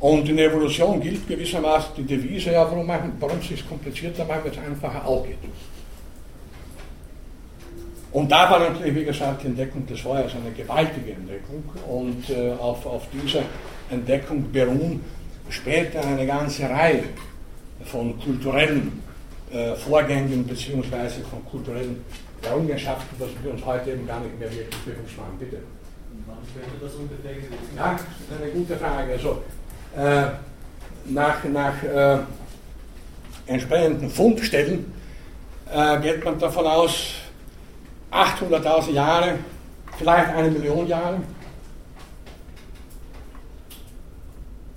Und 0.00 0.28
in 0.28 0.36
der 0.36 0.46
Evolution 0.46 1.00
gilt 1.00 1.26
gewissermaßen 1.26 1.90
die 1.96 2.04
Devise, 2.04 2.52
ja, 2.52 2.64
warum, 2.70 2.86
machen, 2.86 3.12
warum 3.18 3.38
es 3.38 3.48
sich 3.48 3.68
komplizierter 3.68 4.24
machen, 4.24 4.42
wenn 4.44 4.52
es 4.52 4.58
einfacher 4.58 5.04
auch 5.04 5.26
geht. 5.26 5.38
Und 8.18 8.32
da 8.32 8.50
war 8.50 8.58
natürlich, 8.58 8.96
wie 8.96 9.04
gesagt, 9.04 9.44
die 9.44 9.46
Entdeckung 9.46 9.86
des 9.86 10.00
Feuers 10.00 10.32
eine 10.34 10.50
gewaltige 10.50 11.12
Entdeckung. 11.12 11.62
Und 11.88 12.28
äh, 12.30 12.50
auf, 12.58 12.84
auf 12.84 13.06
dieser 13.12 13.42
Entdeckung 13.90 14.50
beruhen 14.50 15.04
später 15.48 16.04
eine 16.04 16.26
ganze 16.26 16.68
Reihe 16.68 17.04
von 17.84 18.18
kulturellen 18.18 19.04
äh, 19.52 19.72
Vorgängen 19.76 20.44
bzw. 20.44 21.22
von 21.30 21.44
kulturellen 21.48 22.04
Errungenschaften, 22.42 23.16
dass 23.20 23.28
wir 23.40 23.52
uns 23.52 23.64
heute 23.64 23.92
eben 23.92 24.04
gar 24.04 24.18
nicht 24.18 24.36
mehr 24.36 24.50
wirklich 24.50 24.80
bewusst 24.84 25.16
machen. 25.16 25.36
Bitte. 25.38 25.58
Wann 26.26 26.38
könnte 26.52 26.84
das 26.84 26.94
ungefähr 26.96 27.34
gewesen 27.34 27.76
Ja, 27.76 27.92
das 27.92 28.36
ist 28.36 28.42
eine 28.42 28.50
gute 28.50 28.76
Frage. 28.76 29.12
Also, 29.12 29.42
äh, 29.96 30.26
nach 31.08 31.44
nach 31.44 31.82
äh, 31.84 32.18
entsprechenden 33.46 34.10
Fundstellen 34.10 34.92
äh, 35.72 36.00
geht 36.00 36.24
man 36.24 36.36
davon 36.40 36.66
aus, 36.66 37.14
800.000 38.10 38.92
Jahre, 38.92 39.38
vielleicht 39.98 40.30
eine 40.30 40.50
Million 40.50 40.86
Jahre. 40.86 41.20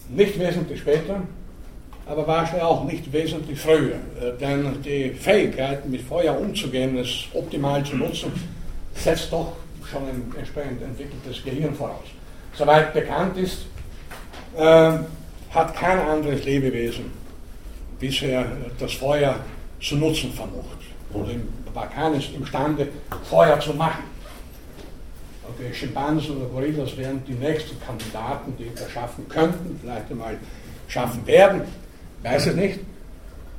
Nicht 0.09 0.38
wesentlich 0.38 0.82
später, 0.82 1.21
aber 2.05 2.27
wahrscheinlich 2.27 2.63
auch 2.63 2.84
nicht 2.84 3.11
wesentlich 3.13 3.59
früher. 3.59 3.95
Äh, 4.19 4.38
denn 4.39 4.82
die 4.84 5.11
Fähigkeit, 5.11 5.88
mit 5.88 6.01
Feuer 6.01 6.38
umzugehen, 6.38 6.97
es 6.97 7.27
optimal 7.34 7.84
zu 7.84 7.95
nutzen, 7.95 8.32
setzt 8.93 9.32
doch 9.32 9.53
schon 9.89 10.03
ein 10.03 10.34
entsprechend 10.38 10.82
entwickeltes 10.82 11.43
Gehirn 11.43 11.73
voraus. 11.73 12.07
Soweit 12.53 12.93
bekannt 12.93 13.38
ist, 13.38 13.65
äh, 14.57 14.97
hat 15.51 15.75
kein 15.75 15.99
anderes 15.99 16.43
Lebewesen 16.43 17.05
bisher 17.99 18.45
das 18.79 18.93
Feuer 18.93 19.36
zu 19.79 19.95
nutzen 19.95 20.32
vermocht. 20.34 20.79
Oder 21.13 21.32
war 21.74 21.89
keines 21.89 22.30
imstande, 22.30 22.88
Feuer 23.30 23.59
zu 23.59 23.74
machen. 23.74 24.03
Okay, 25.49 25.74
Schimpansen 25.74 26.38
oder 26.38 26.45
Gorillas 26.47 26.95
wären 26.97 27.24
die 27.26 27.34
nächsten 27.34 27.80
Kandidaten, 27.82 28.53
die 28.57 28.72
das 28.76 28.89
schaffen 28.91 29.28
könnten, 29.28 29.80
vielleicht 29.82 30.09
einmal 30.09 30.38
schaffen 30.88 31.26
werden, 31.28 31.61
weiß 32.24 32.47
es 32.47 32.55
nicht. 32.55 32.80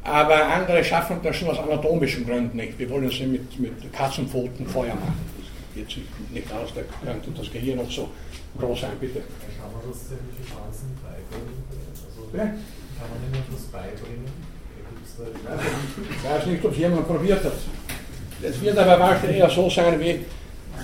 Aber 0.04 0.46
andere 0.46 0.82
schaffen 0.82 1.20
das 1.22 1.36
schon 1.36 1.48
aus 1.50 1.58
anatomischen 1.58 2.26
Gründen 2.26 2.56
nicht. 2.56 2.78
Wir 2.78 2.90
wollen 2.90 3.08
sie 3.10 3.26
mit, 3.26 3.58
mit 3.60 3.92
Katzenpfoten 3.92 4.66
Feuer 4.66 4.94
machen. 4.94 5.14
Das 5.38 5.74
geht 5.74 5.86
sich 5.86 6.04
nicht 6.32 6.52
aus, 6.52 6.70
da 6.74 6.80
könnte 7.04 7.30
das 7.30 7.52
Gehirn 7.52 7.76
noch 7.78 7.90
so 7.90 8.08
groß 8.58 8.80
sein, 8.80 8.90
bitte. 9.00 9.20
Kann 9.20 9.72
man 9.72 9.82
das 9.88 10.08
den 10.08 10.18
Schimpansen 10.36 10.96
beibringen? 11.02 11.62
Also, 11.70 12.36
Ja. 12.36 12.44
Kann 12.44 13.10
man 13.10 13.32
ihnen 13.32 13.44
das 13.52 13.62
beibringen? 13.64 14.52
Ich 16.10 16.24
weiß 16.24 16.46
nicht, 16.46 16.64
ob 16.64 16.76
jemand 16.76 17.06
probiert 17.06 17.44
hat. 17.44 17.52
Es 18.42 18.60
wird 18.60 18.76
aber 18.76 18.98
wahrscheinlich 18.98 19.38
eher 19.38 19.50
so 19.50 19.70
sein, 19.70 20.00
wie 20.00 20.20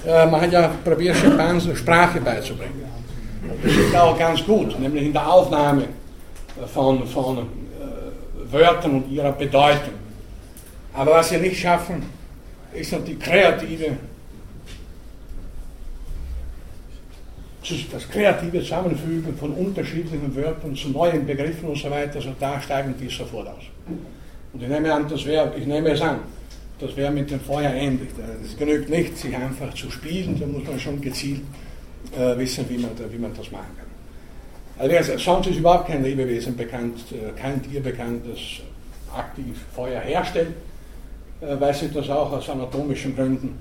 äh, 0.06 0.26
man 0.26 0.40
hat 0.40 0.52
ja 0.52 0.70
probiert, 0.84 1.16
Schimpansen 1.16 1.74
Sprache 1.74 2.20
beizubringen. 2.20 2.84
Das 3.62 3.72
ist 3.72 3.96
auch 3.96 4.18
ganz 4.18 4.44
gut, 4.44 4.78
nämlich 4.78 5.04
in 5.04 5.12
der 5.12 5.26
Aufnahme 5.26 5.84
von, 6.72 7.06
von 7.06 7.38
äh, 7.38 8.52
Wörtern 8.52 8.96
und 8.96 9.10
ihrer 9.10 9.32
Bedeutung. 9.32 9.94
Aber 10.94 11.12
was 11.12 11.30
sie 11.30 11.38
nicht 11.38 11.60
schaffen, 11.60 12.02
ist 12.72 12.94
die 13.06 13.16
kreative, 13.16 13.96
das 17.92 18.08
kreative 18.08 18.60
Zusammenfügen 18.60 19.36
von 19.36 19.52
unterschiedlichen 19.52 20.34
Wörtern 20.34 20.74
zu 20.74 20.90
neuen 20.90 21.26
Begriffen 21.26 21.68
und 21.68 21.78
so 21.78 21.90
weiter. 21.90 22.16
Also 22.16 22.34
da 22.38 22.60
steigen 22.60 22.94
die 23.00 23.08
sofort 23.08 23.48
aus. 23.48 23.64
Und 24.52 24.62
ich 24.62 24.68
nehme 24.68 24.92
an, 24.92 25.08
das 25.08 25.24
wäre, 25.24 25.52
ich 25.56 25.66
nehme 25.66 25.90
es 25.90 26.00
an, 26.00 26.20
das 26.78 26.96
wäre 26.96 27.10
mit 27.10 27.30
dem 27.30 27.40
Feuer 27.40 27.72
ähnlich. 27.72 28.08
Es 28.44 28.56
genügt 28.56 28.88
nicht, 28.88 29.16
sich 29.16 29.34
einfach 29.34 29.72
zu 29.74 29.90
spielen, 29.90 30.38
da 30.38 30.46
muss 30.46 30.66
man 30.66 30.78
schon 30.78 31.00
gezielt 31.00 31.42
äh, 32.16 32.36
wissen, 32.38 32.64
wie 32.68 32.78
man, 32.78 32.90
wie 33.10 33.18
man 33.18 33.34
das 33.34 33.50
machen 33.50 33.76
kann. 33.76 33.86
Also 34.78 35.18
sonst 35.18 35.48
ist 35.48 35.58
überhaupt 35.58 35.88
kein 35.88 36.04
Lebewesen 36.04 36.56
bekannt, 36.56 37.00
äh, 37.10 37.38
kein 37.38 37.60
Tier 37.62 37.82
bekannt, 37.82 38.22
das 38.26 38.38
aktiv 39.16 39.56
Feuer 39.74 40.00
herstellt, 40.00 40.54
äh, 41.40 41.58
weil 41.58 41.74
sich 41.74 41.92
das 41.92 42.08
auch 42.10 42.30
aus 42.32 42.48
anatomischen 42.48 43.16
Gründen 43.16 43.60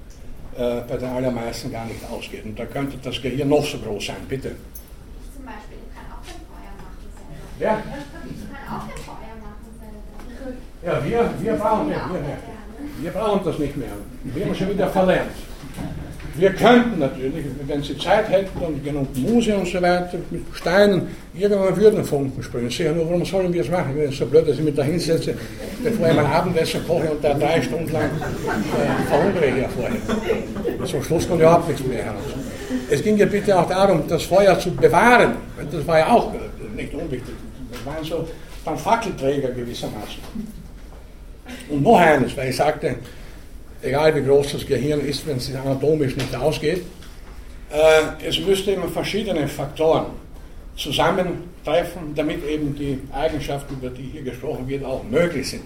äh, 0.56 0.82
bei 0.88 0.98
den 0.98 1.10
allermeisten 1.10 1.72
gar 1.72 1.86
nicht 1.86 2.00
ausgeht. 2.12 2.46
Und 2.46 2.58
da 2.60 2.66
könnte 2.66 2.98
das 3.02 3.20
Gehirn 3.22 3.50
noch 3.50 3.66
so 3.66 3.80
groß 3.80 4.06
sein, 4.06 4.18
bitte. 4.30 4.50
Ich 4.50 5.36
zum 5.36 5.46
Beispiel, 5.46 5.78
ich 5.88 5.96
kann 5.96 6.06
auch 6.14 6.24
kein 6.24 6.42
Feuer 6.46 6.74
machen 6.78 6.98
selber. 7.18 7.66
Ja, 7.66 7.84
Ich 8.30 8.52
kann 8.52 8.78
auch 8.78 8.88
kein 8.88 8.98
Feuer 9.04 9.36
machen 9.42 9.70
selber. 9.82 10.58
ja 10.86 11.06
wir, 11.06 11.44
wir 11.44 11.54
brauchen 11.54 11.90
ja, 11.90 12.10
wir, 12.12 12.22
wir. 12.22 12.38
Wir 13.02 13.12
brauchen 13.12 13.42
das 13.46 13.60
nicht 13.60 13.78
mehr. 13.78 13.90
Wir 14.24 14.46
haben 14.46 14.56
schon 14.56 14.70
wieder 14.70 14.88
verlernt. 14.88 15.32
Wir 16.36 16.52
könnten 16.52 17.00
natürlich, 17.00 17.46
wenn 17.66 17.82
Sie 17.82 17.98
Zeit 17.98 18.30
hätten 18.30 18.60
und 18.60 18.84
genug 18.84 19.08
Muse 19.18 19.58
und 19.58 19.68
so 19.68 19.82
weiter, 19.82 20.20
mit 20.30 20.44
Steinen 20.54 21.08
irgendwann 21.34 21.76
würden 21.76 22.04
Funken 22.04 22.44
sprühen. 22.44 22.70
Sicher 22.70 22.92
nur, 22.92 23.08
warum 23.10 23.26
sollen 23.26 23.52
wir 23.52 23.62
es 23.62 23.72
machen? 23.72 23.90
Ich 23.98 24.04
bin 24.04 24.12
so 24.12 24.26
blöd, 24.28 24.48
dass 24.48 24.58
ich 24.60 24.64
mich 24.64 24.76
da 24.76 24.84
hinsetze, 24.84 25.34
bevor 25.84 26.10
ich 26.10 26.16
mein 26.16 26.26
Abendessen 26.28 26.86
koche 26.86 27.10
und 27.10 27.24
da 27.24 27.34
drei 27.34 27.60
Stunden 27.60 27.92
lang 27.92 28.06
äh, 28.06 29.08
verhungere 29.10 29.52
hier 29.52 29.70
vorher. 29.70 30.86
Zum 30.86 31.04
Schluss 31.04 31.28
kommt 31.28 31.42
überhaupt 31.42 31.68
nichts 31.70 31.84
mehr 31.84 32.04
heraus. 32.04 32.22
Es 32.92 33.02
ging 33.02 33.18
ja 33.18 33.26
bitte 33.26 33.58
auch 33.58 33.68
darum, 33.68 34.04
das 34.08 34.22
Feuer 34.24 34.60
zu 34.60 34.70
bewahren. 34.72 35.38
Das 35.72 35.88
war 35.88 35.98
ja 35.98 36.08
auch 36.10 36.32
nicht 36.76 36.94
unwichtig. 36.94 37.34
Das 37.72 37.84
waren 37.84 38.04
so 38.04 38.28
dann 38.64 38.78
Fackelträger 38.78 39.50
gewissermaßen. 39.50 40.22
Und 41.70 41.84
noch 41.84 42.00
eines, 42.00 42.36
weil 42.36 42.50
ich 42.50 42.56
sagte, 42.56 42.96
egal 43.82 44.16
wie 44.16 44.24
groß 44.24 44.54
das 44.54 44.66
Gehirn 44.66 45.02
ist, 45.02 45.26
wenn 45.28 45.38
es 45.38 45.48
sich 45.48 45.58
anatomisch 45.58 46.16
nicht 46.16 46.36
ausgeht, 46.36 46.84
äh, 47.72 48.28
es 48.28 48.40
müsste 48.40 48.72
immer 48.72 48.88
verschiedene 48.88 49.48
Faktoren 49.48 50.06
zusammentreffen, 50.76 52.14
damit 52.16 52.48
eben 52.48 52.76
die 52.76 53.00
Eigenschaften, 53.12 53.76
über 53.76 53.90
die 53.90 54.10
hier 54.14 54.22
gesprochen 54.22 54.68
wird, 54.68 54.86
auch 54.86 55.04
möglich 55.04 55.50
sind. 55.50 55.64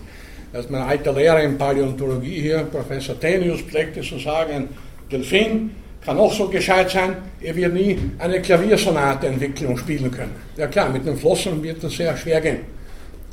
Das 0.53 0.65
ist 0.65 0.71
mein 0.71 0.81
alter 0.81 1.13
Lehrer 1.13 1.41
in 1.43 1.57
Paläontologie 1.57 2.41
hier, 2.41 2.59
Professor 2.63 3.19
Tenius, 3.19 3.61
pflegte 3.61 4.01
zu 4.01 4.17
sagen, 4.19 4.53
ein 4.53 4.69
Delfin 5.11 5.71
kann 6.03 6.17
auch 6.17 6.33
so 6.33 6.47
gescheit 6.47 6.89
sein, 6.89 7.15
er 7.41 7.55
wird 7.55 7.73
nie 7.73 7.97
eine 8.17 8.41
Klaviersonate 8.41 9.27
entwickeln 9.27 9.67
und 9.67 9.77
spielen 9.77 10.09
können. 10.09 10.31
Ja 10.57 10.67
klar, 10.67 10.89
mit 10.89 11.05
den 11.05 11.15
Flossen 11.15 11.61
wird 11.61 11.83
das 11.83 11.93
sehr 11.93 12.15
schwer 12.17 12.41
gehen. 12.41 12.59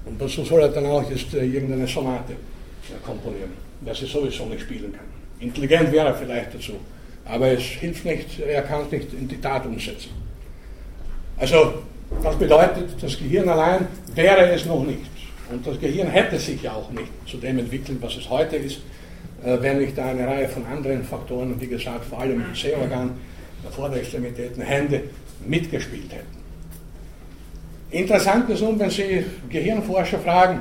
Und 0.09 0.31
so 0.31 0.45
soll 0.45 0.63
er 0.63 0.69
dann 0.69 0.87
auch 0.87 1.09
jetzt 1.11 1.35
äh, 1.35 1.45
irgendeine 1.45 1.87
Sonate 1.87 2.33
äh, 2.33 3.05
komponieren, 3.05 3.51
der 3.81 3.95
sie 3.95 4.07
sowieso 4.07 4.47
nicht 4.47 4.63
spielen 4.63 4.93
kann. 4.93 5.07
Intelligent 5.41 5.93
wäre 5.93 6.09
er 6.09 6.15
vielleicht 6.15 6.55
dazu, 6.55 6.73
aber 7.25 7.49
es 7.49 7.63
hilft 7.63 8.05
nicht, 8.05 8.41
er 8.41 8.63
kann 8.63 8.83
es 8.87 8.93
nicht 8.93 9.13
in 9.13 9.29
die 9.29 9.41
Tat 9.41 9.67
umsetzen. 9.67 10.11
Also, 11.37 11.75
das 12.23 12.37
bedeutet, 12.37 12.91
das 13.01 13.19
Gehirn 13.19 13.49
allein 13.49 13.87
wäre 14.15 14.51
es 14.51 14.65
noch 14.65 14.85
nicht. 14.85 15.11
Und 15.51 15.67
das 15.67 15.79
Gehirn 15.79 16.09
hätte 16.09 16.39
sich 16.39 16.63
ja 16.63 16.73
auch 16.73 16.91
nicht 16.91 17.11
zu 17.27 17.37
dem 17.37 17.59
entwickelt, 17.59 17.99
was 18.01 18.17
es 18.17 18.29
heute 18.29 18.57
ist, 18.57 18.79
äh, 19.45 19.57
wenn 19.61 19.79
nicht 19.79 19.99
eine 19.99 20.27
Reihe 20.27 20.49
von 20.49 20.65
anderen 20.67 21.05
Faktoren, 21.05 21.61
wie 21.61 21.67
gesagt, 21.67 22.07
vor 22.07 22.21
allem 22.21 22.45
Sehorgan, 22.55 23.13
Vorderextremitäten, 23.71 24.63
Hände 24.63 25.03
mitgespielt 25.47 26.13
hätten. 26.13 26.38
Interessant 27.91 28.51
ist 28.51 28.61
nun, 28.61 28.79
wenn 28.79 28.91
Sie 28.91 29.25
Gehirnforscher 29.49 30.19
fragen, 30.19 30.61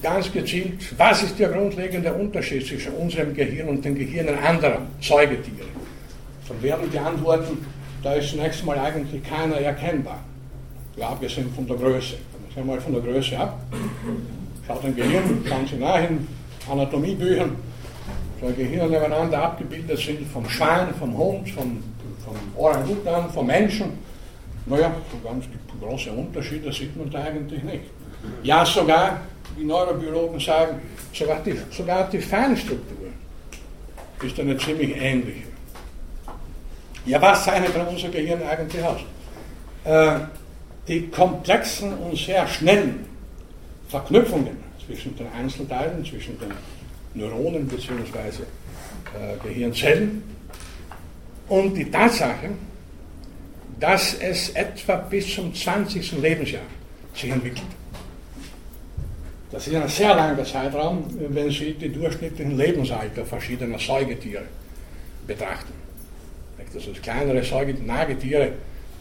ganz 0.00 0.30
gezielt, 0.32 0.96
was 0.96 1.22
ist 1.22 1.38
der 1.38 1.48
grundlegende 1.48 2.12
Unterschied 2.12 2.66
zwischen 2.66 2.92
unserem 2.94 3.34
Gehirn 3.34 3.68
und 3.68 3.84
den 3.84 3.94
Gehirnen 3.94 4.38
anderer 4.38 4.82
Säugetiere? 5.00 5.66
Dann 6.48 6.62
werden 6.62 6.90
die 6.92 6.98
antworten, 6.98 7.64
da 8.02 8.14
ist 8.14 8.30
zunächst 8.30 8.64
mal 8.64 8.78
eigentlich 8.78 9.22
keiner 9.24 9.56
erkennbar. 9.56 10.20
Ja, 10.96 11.08
abgesehen 11.08 11.52
von 11.54 11.66
der 11.66 11.76
Größe. 11.76 12.14
Schauen 12.54 12.66
wir 12.66 12.74
mal 12.74 12.80
von 12.80 12.92
der 12.92 13.02
Größe 13.02 13.38
ab. 13.38 13.58
Schaut 14.66 14.84
ein 14.84 14.94
Gehirn, 14.94 15.44
schauen 15.48 15.66
Sie 15.66 15.76
nach 15.76 16.02
in 16.08 16.26
Anatomiebüchern, 16.70 17.56
so 18.40 18.46
Gehirne 18.48 18.90
nebeneinander 18.90 19.42
abgebildet 19.42 19.98
sind 19.98 20.26
vom 20.28 20.48
Schwein, 20.48 20.94
vom 20.98 21.16
Hund, 21.16 21.48
vom, 21.50 21.82
vom 22.24 22.36
Orangutan, 22.56 23.30
vom 23.30 23.46
Menschen. 23.46 23.98
Naja, 24.66 24.92
so 25.10 25.28
ganz 25.28 25.44
große 25.82 26.10
Unterschiede 26.10 26.72
sieht 26.72 26.96
man 26.96 27.10
da 27.10 27.22
eigentlich 27.24 27.62
nicht. 27.62 27.84
Ja, 28.42 28.64
sogar, 28.64 29.20
die 29.58 29.64
Neurobiologen 29.64 30.38
sagen, 30.40 30.80
sogar 31.12 31.40
die, 31.44 31.58
sogar 31.70 32.08
die 32.08 32.20
Feinstruktur 32.20 33.08
ist 34.22 34.38
eine 34.38 34.56
ziemlich 34.56 34.96
ähnliche. 34.96 35.44
Ja, 37.04 37.20
was 37.20 37.44
zeichnet 37.44 37.74
dann 37.74 37.88
unser 37.88 38.08
Gehirn 38.08 38.40
eigentlich 38.42 38.82
aus? 38.84 39.00
Äh, 39.84 40.20
die 40.86 41.08
komplexen 41.08 41.94
und 41.98 42.16
sehr 42.16 42.46
schnellen 42.46 43.04
Verknüpfungen 43.88 44.56
zwischen 44.86 45.16
den 45.16 45.26
Einzelteilen, 45.32 46.04
zwischen 46.04 46.38
den 46.38 46.52
Neuronen 47.14 47.66
bzw. 47.66 48.42
Äh, 49.18 49.36
Gehirnzellen 49.42 50.22
und 51.48 51.74
die 51.74 51.90
Tatsache, 51.90 52.50
dass 53.82 54.14
es 54.14 54.50
etwa 54.50 54.94
bis 54.94 55.34
zum 55.34 55.52
20. 55.52 56.12
Lebensjahr 56.22 56.62
sich 57.12 57.30
entwickelt. 57.30 57.66
Das 59.50 59.66
ist 59.66 59.74
ein 59.74 59.88
sehr 59.88 60.14
langer 60.14 60.44
Zeitraum, 60.44 61.04
wenn 61.18 61.50
Sie 61.50 61.74
die 61.74 61.88
durchschnittlichen 61.88 62.56
Lebensalter 62.56 63.26
verschiedener 63.26 63.80
Säugetiere 63.80 64.44
betrachten. 65.26 65.72
Das 66.72 66.86
ist 66.86 67.02
kleinere 67.02 67.42
Säugetiere, 67.42 67.84
Nagetiere, 67.84 68.52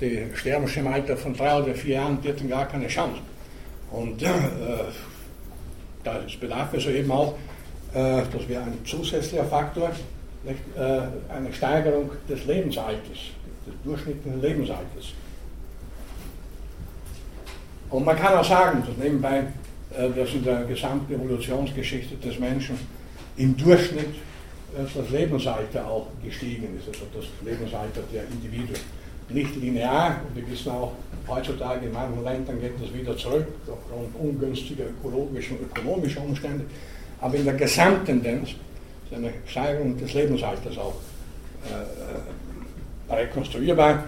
die 0.01 0.25
sterben 0.33 0.67
schon 0.67 0.87
im 0.87 0.93
Alter 0.93 1.15
von 1.15 1.35
drei 1.35 1.61
oder 1.61 1.75
vier 1.75 1.95
Jahren, 1.95 2.19
die 2.23 2.29
hatten 2.29 2.49
gar 2.49 2.67
keine 2.67 2.87
Chance. 2.87 3.21
Und 3.91 4.23
äh, 4.23 4.27
da 6.03 6.21
bedarf 6.39 6.73
es 6.73 6.87
eben 6.87 7.11
auch, 7.11 7.35
äh, 7.93 8.23
das 8.33 8.49
wäre 8.49 8.63
ein 8.63 8.79
zusätzlicher 8.83 9.45
Faktor, 9.45 9.91
nicht, 10.43 10.59
äh, 10.75 11.01
eine 11.31 11.53
Steigerung 11.53 12.09
des 12.27 12.45
Lebensalters, 12.45 13.19
des 13.65 13.73
durchschnittlichen 13.83 14.41
Lebensalters. 14.41 15.13
Und 17.89 18.05
man 18.05 18.15
kann 18.15 18.33
auch 18.35 18.45
sagen, 18.45 18.83
dass 18.87 18.97
nebenbei, 18.97 19.43
äh, 19.95 20.09
dass 20.15 20.33
in 20.33 20.43
der 20.43 20.63
gesamten 20.63 21.13
Evolutionsgeschichte 21.13 22.15
des 22.15 22.39
Menschen 22.39 22.79
im 23.37 23.55
Durchschnitt 23.57 24.15
äh, 24.75 24.83
das 24.95 25.09
Lebensalter 25.09 25.85
auch 25.85 26.07
gestiegen 26.23 26.77
ist, 26.79 26.87
also 26.87 27.05
das 27.13 27.25
Lebensalter 27.45 28.01
der 28.13 28.23
Individuen 28.23 28.79
nicht 29.29 29.55
linear. 29.57 30.21
Und 30.27 30.35
wir 30.35 30.49
wissen 30.49 30.71
auch, 30.71 30.93
heutzutage 31.27 31.85
in 31.85 31.93
manchen 31.93 32.23
Ländern 32.23 32.59
geht 32.59 32.81
das 32.81 32.93
wieder 32.93 33.15
zurück, 33.17 33.47
aufgrund 33.67 34.15
ungünstiger 34.19 34.85
ökologischer 34.85 35.53
und 35.53 35.63
ökonomischer 35.63 36.21
Umstände. 36.21 36.65
Aber 37.19 37.35
in 37.35 37.45
der 37.45 37.53
Gesamttendenz 37.53 38.49
ist 38.49 39.13
eine 39.13 39.31
Steigerung 39.45 39.97
des 39.97 40.13
Lebensalters 40.13 40.77
auch 40.77 40.95
äh, 41.65 42.40
rekonstruierbar. 43.17 44.03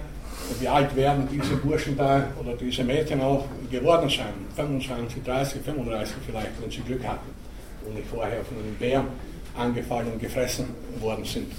Wie 0.60 0.68
alt 0.68 0.96
werden 0.96 1.28
diese 1.32 1.56
Burschen 1.56 1.98
da 1.98 2.28
oder 2.40 2.56
diese 2.56 2.84
Mädchen 2.84 3.22
auch 3.22 3.46
geworden 3.72 4.10
sein? 4.10 4.34
25, 4.56 5.24
30, 5.24 5.62
35 5.62 6.16
vielleicht, 6.26 6.62
wenn 6.62 6.70
sie 6.70 6.82
Glück 6.82 7.04
hatten 7.06 7.30
und 7.86 7.96
nicht 7.96 8.08
vorher 8.08 8.44
von 8.44 8.58
einem 8.58 8.76
Bär 8.76 9.04
angefallen 9.58 10.08
und 10.14 10.20
gefressen 10.20 10.66
worden 11.00 11.24
sind. 11.26 11.52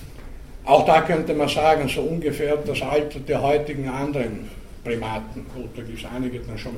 Auch 0.65 0.87
da 0.87 1.03
könnte 1.03 1.35
man 1.35 1.49
sagen, 1.49 1.89
so 1.89 2.01
ungefähr 2.03 2.57
das 2.57 2.81
Alter 2.83 3.21
der 3.21 3.43
heutigen 3.43 3.89
anderen 3.89 4.49
Primaten. 4.83 5.47
Gut, 5.55 5.71
da 5.77 5.83
gibt 5.83 5.99
es 5.99 6.05
einige 6.15 6.41
dann 6.41 6.59
schon, 6.59 6.77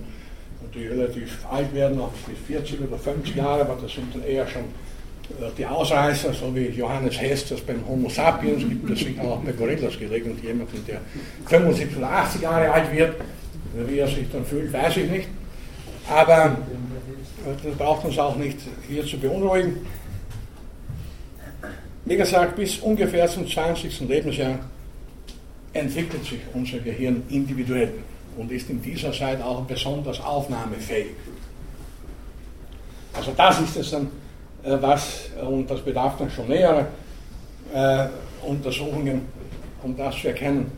die 0.75 0.87
relativ 0.87 1.39
alt 1.51 1.73
werden, 1.75 1.99
noch 1.99 2.11
bis 2.29 2.39
40 2.47 2.81
oder 2.81 2.99
50 2.99 3.37
Jahre, 3.37 3.63
aber 3.63 3.79
das 3.81 3.93
sind 3.93 4.15
dann 4.15 4.25
eher 4.25 4.47
schon 4.47 4.65
die 5.59 5.67
Ausreißer, 5.67 6.33
so 6.33 6.55
wie 6.55 6.69
Johannes 6.69 7.21
Hess 7.21 7.49
das 7.49 7.61
beim 7.61 7.87
Homo 7.87 8.09
sapiens 8.09 8.63
gibt 8.69 8.89
es 8.91 9.01
sicher 9.01 9.23
auch 9.23 9.41
bei 9.41 9.53
Gorillas 9.53 9.99
geregelt. 9.99 10.43
Jemanden, 10.43 10.85
der 10.87 11.01
75 11.47 11.97
oder 11.97 12.11
80 12.11 12.43
Jahre 12.43 12.71
alt 12.71 12.93
wird, 12.93 13.17
wie 13.75 13.99
er 13.99 14.07
sich 14.07 14.31
dann 14.31 14.45
fühlt, 14.45 14.73
weiß 14.73 14.97
ich 14.99 15.11
nicht. 15.11 15.29
Aber 16.09 16.57
äh, 17.45 17.67
das 17.67 17.77
braucht 17.77 18.05
uns 18.05 18.19
auch 18.19 18.37
nicht 18.37 18.59
hier 18.89 19.05
zu 19.05 19.19
beunruhigen. 19.19 19.79
Wie 22.05 22.17
gesagt, 22.17 22.57
bis 22.57 22.79
ungefähr 22.79 23.27
zum 23.27 23.49
20. 23.49 24.01
Lebensjahr 24.03 24.61
entwickelt 25.73 26.25
sich 26.25 26.41
unser 26.55 26.79
Gehirn 26.79 27.25
individuell 27.29 27.93
und 28.37 28.53
ist 28.53 28.71
in 28.71 28.81
dieser 28.81 29.13
Zeit 29.13 29.43
auch 29.43 29.63
besonders 29.63 30.21
aufnahmefähig. 30.21 31.09
Also 33.13 33.33
das 33.37 33.61
ist 33.61 33.77
es 33.77 33.91
dann, 33.91 34.05
äh, 34.05 34.26
was, 34.65 35.31
und 35.49 35.71
das 35.71 35.81
bedarf 35.81 36.17
dann 36.19 36.31
schon 36.31 36.49
näherer 36.49 36.87
äh, 37.73 38.07
Untersuchungen, 38.47 39.23
um 39.83 39.97
das 39.97 40.17
zu 40.21 40.29
erkennen. 40.29 40.71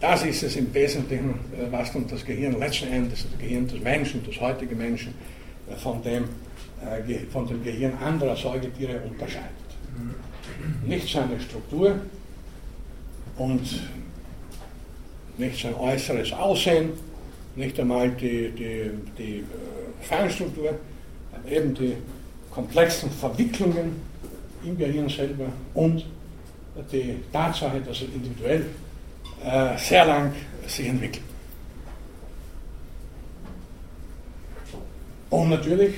Das 0.00 0.24
ist 0.24 0.42
es 0.42 0.56
im 0.56 0.72
Wesentlichen, 0.72 1.30
äh, 1.30 1.70
was 1.70 1.92
dann 1.92 2.06
das 2.06 2.24
Gehirn 2.24 2.58
letzten 2.58 2.88
Endes, 2.88 3.26
das 3.30 3.38
Gehirn 3.38 3.66
des 3.66 3.80
Menschen, 3.80 4.24
des 4.24 4.40
heutigen 4.40 4.78
Menschen, 4.78 5.14
äh, 5.68 5.74
von, 5.76 6.02
dem, 6.02 6.24
äh, 6.84 7.18
von 7.32 7.46
dem 7.48 7.62
Gehirn 7.64 7.94
anderer 7.94 8.36
Säugetiere 8.36 9.00
unterscheidet 9.00 9.64
nicht 10.86 11.12
seine 11.12 11.40
Struktur 11.40 11.96
und 13.36 13.62
nicht 15.36 15.60
sein 15.60 15.74
äußeres 15.74 16.32
Aussehen, 16.32 16.90
nicht 17.56 17.78
einmal 17.78 18.10
die, 18.10 18.50
die, 18.50 18.90
die 19.18 19.38
äh, 19.38 19.44
Feinstruktur, 20.02 20.78
eben 21.48 21.74
die 21.74 21.94
komplexen 22.54 23.10
Verwicklungen 23.10 24.00
im 24.64 24.78
Gehirn 24.78 25.08
selber 25.08 25.46
und 25.74 26.06
die 26.90 27.16
Tatsache, 27.32 27.80
dass 27.80 27.98
es 27.98 28.08
individuell 28.14 28.66
äh, 29.44 29.76
sehr 29.78 30.06
lang 30.06 30.32
sich 30.66 30.88
entwickelt. 30.88 31.24
Und 35.30 35.50
natürlich 35.50 35.94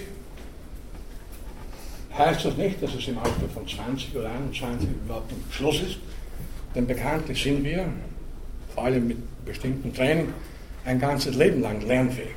heißt 2.17 2.45
das 2.45 2.57
nicht, 2.57 2.83
dass 2.83 2.95
es 2.95 3.07
im 3.09 3.19
Alter 3.19 3.49
von 3.53 3.69
20 3.69 4.17
oder 4.17 4.31
21 4.31 4.89
überhaupt 5.05 5.31
ein 5.31 5.45
Schluss 5.51 5.83
ist. 5.83 5.99
Denn 6.75 6.87
bekanntlich 6.87 7.43
sind 7.43 7.63
wir, 7.63 7.87
vor 8.75 8.85
allem 8.85 9.09
mit 9.09 9.45
bestimmten 9.45 9.93
Training, 9.95 10.33
ein 10.85 10.99
ganzes 10.99 11.35
Leben 11.37 11.61
lang 11.61 11.81
lernfähig. 11.87 12.35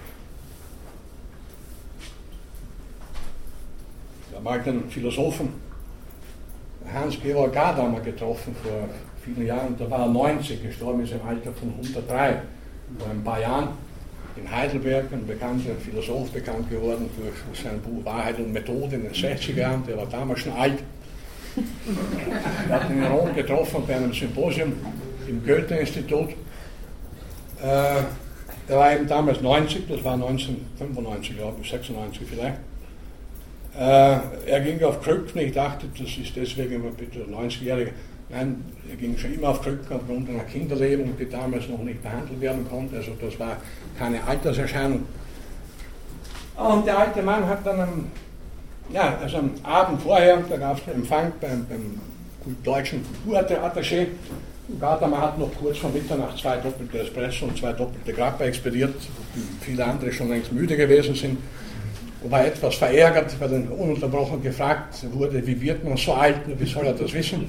Ich 4.29 4.35
habe 4.35 4.38
mal 4.49 4.59
den 4.61 4.89
Philosophen 4.89 5.49
Hans-Georg 6.91 7.53
Gadamer 7.53 7.99
getroffen 7.99 8.55
vor 8.63 8.89
vielen 9.23 9.45
Jahren, 9.45 9.75
da 9.77 9.89
war 9.91 9.99
er 9.99 10.07
90, 10.07 10.63
gestorben 10.63 11.03
ist 11.03 11.11
im 11.11 11.21
Alter 11.27 11.51
von 11.53 11.69
103, 11.69 12.41
vor 12.97 13.11
ein 13.11 13.23
paar 13.23 13.39
Jahren. 13.39 13.67
in 14.35 14.49
Heidelberg, 14.49 15.11
ein 15.11 15.27
bekannter 15.27 15.75
Philosoph, 15.83 16.31
bekannt 16.31 16.69
geworden 16.69 17.09
durch 17.17 17.61
sein 17.61 17.79
Buch 17.81 18.03
Wahrheit 18.05 18.39
und 18.39 18.53
Methode 18.53 18.95
in 18.95 19.03
den 19.03 19.11
60er 19.11 19.55
Jahren, 19.55 19.83
der 19.85 19.97
war 19.97 20.05
damals 20.05 20.39
schon 20.39 20.53
alt. 20.53 20.79
Er 22.69 22.75
hat 22.75 22.89
ihn 22.89 23.03
in 23.03 23.11
Rom 23.11 23.35
getroffen 23.35 23.83
bei 23.85 23.97
einem 23.97 24.13
Symposium 24.13 24.73
im 25.27 25.45
Goethe-Institut. 25.45 26.29
Äh, 27.61 28.03
er 28.67 28.77
war 28.77 28.93
eben 28.93 29.07
damals 29.07 29.41
90, 29.41 29.87
das 29.89 30.03
war 30.03 30.13
1995, 30.13 31.35
glaube 31.35 31.57
ich, 31.61 31.69
96 31.69 32.21
vielleicht. 32.29 32.59
Äh, 33.79 34.17
er 34.45 34.59
ging 34.59 34.83
auf 34.83 35.01
Krücken, 35.01 35.39
ich 35.39 35.53
dachte, 35.53 35.87
das 35.97 36.17
ist 36.17 36.35
deswegen 36.35 36.73
immer 36.73 36.89
bitte 36.91 37.19
90-Jährige. 37.19 37.91
Nein, 38.27 38.65
er 38.89 38.97
ging 38.97 39.17
schon 39.17 39.33
immer 39.33 39.49
auf 39.49 39.61
Krücken 39.61 39.95
aufgrund 39.95 40.29
einer 40.29 40.43
Kinderlähmung, 40.43 41.15
die 41.17 41.29
damals 41.29 41.69
noch 41.69 41.81
nicht 41.81 42.03
behandelt 42.03 42.41
werden 42.41 42.67
konnte. 42.69 42.97
Also 42.97 43.11
das 43.21 43.39
war 43.39 43.55
keine 43.97 44.21
Alterserscheinung. 44.27 45.05
Und 46.57 46.85
der 46.85 46.99
alte 46.99 47.21
Mann 47.21 47.47
hat 47.47 47.65
dann 47.65 47.79
am, 47.79 48.05
ja, 48.91 49.17
also 49.21 49.37
am 49.37 49.51
Abend 49.63 50.01
vorher, 50.01 50.43
da 50.49 50.57
gab 50.57 50.77
es 50.77 50.83
einen 50.87 51.03
Empfang 51.03 51.31
beim, 51.39 51.65
beim 51.65 52.01
deutschen 52.61 53.01
Kulturattaché. 53.25 54.07
Gadamer 54.77 55.21
hat 55.21 55.39
noch 55.39 55.51
kurz 55.55 55.77
vor 55.77 55.89
Mitternacht 55.89 56.37
zwei 56.37 56.57
doppelte 56.57 56.99
Espresso 56.99 57.45
und 57.45 57.57
zwei 57.57 57.71
doppelte 57.71 58.11
Grappa 58.11 58.43
expediert, 58.43 58.93
viele 59.61 59.85
andere 59.85 60.11
schon 60.11 60.29
längst 60.29 60.51
müde 60.51 60.75
gewesen 60.75 61.15
sind 61.15 61.37
war 62.23 62.45
etwas 62.45 62.75
verärgert, 62.75 63.39
weil 63.39 63.53
er 63.53 63.79
ununterbrochen 63.79 64.43
gefragt 64.43 65.05
wurde, 65.13 65.45
wie 65.45 65.59
wird 65.61 65.83
man 65.83 65.95
so 65.95 66.13
alt, 66.13 66.41
wie 66.47 66.65
soll 66.65 66.85
er 66.85 66.93
das 66.93 67.13
wissen? 67.13 67.47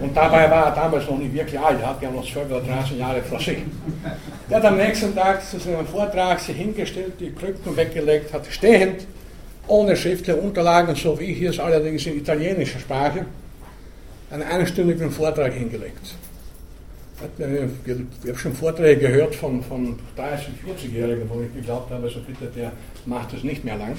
Und 0.00 0.16
dabei 0.16 0.50
war 0.50 0.66
er 0.66 0.74
damals 0.74 1.06
noch 1.08 1.18
nicht 1.18 1.32
wirklich 1.32 1.58
alt, 1.58 1.80
er 1.80 1.88
hat 1.88 2.02
ja 2.02 2.10
noch 2.10 2.30
12 2.30 2.50
oder 2.50 2.60
13 2.60 2.98
Jahre 2.98 3.22
vor 3.22 3.40
sich. 3.40 3.58
Der 4.50 4.58
hat 4.58 4.64
am 4.64 4.76
nächsten 4.76 5.14
Tag 5.14 5.42
zu 5.42 5.58
seinem 5.58 5.86
Vortrag 5.86 6.38
sich 6.40 6.56
hingestellt, 6.56 7.14
die 7.18 7.32
Krücken 7.32 7.76
weggelegt 7.76 8.32
hat, 8.32 8.46
stehend, 8.50 9.06
ohne 9.66 9.96
schriftliche 9.96 10.36
Unterlagen, 10.38 10.94
so 10.94 11.18
wie 11.18 11.32
hier 11.32 11.50
es 11.50 11.58
allerdings 11.58 12.06
in 12.06 12.18
italienischer 12.18 12.78
Sprache, 12.78 13.24
einen 14.30 14.42
einstündigen 14.42 15.10
Vortrag 15.10 15.54
hingelegt. 15.54 16.14
Ich 17.20 18.28
habe 18.28 18.38
schon 18.38 18.54
Vorträge 18.54 19.08
gehört 19.08 19.34
von, 19.34 19.60
von 19.62 19.98
30-, 20.16 20.54
40-Jährigen, 20.64 21.28
wo 21.28 21.40
ich 21.42 21.52
geglaubt 21.52 21.90
habe, 21.90 22.08
so 22.08 22.20
bitte, 22.20 22.46
der 22.56 22.70
macht 23.06 23.34
es 23.34 23.42
nicht 23.42 23.64
mehr 23.64 23.76
lang. 23.76 23.96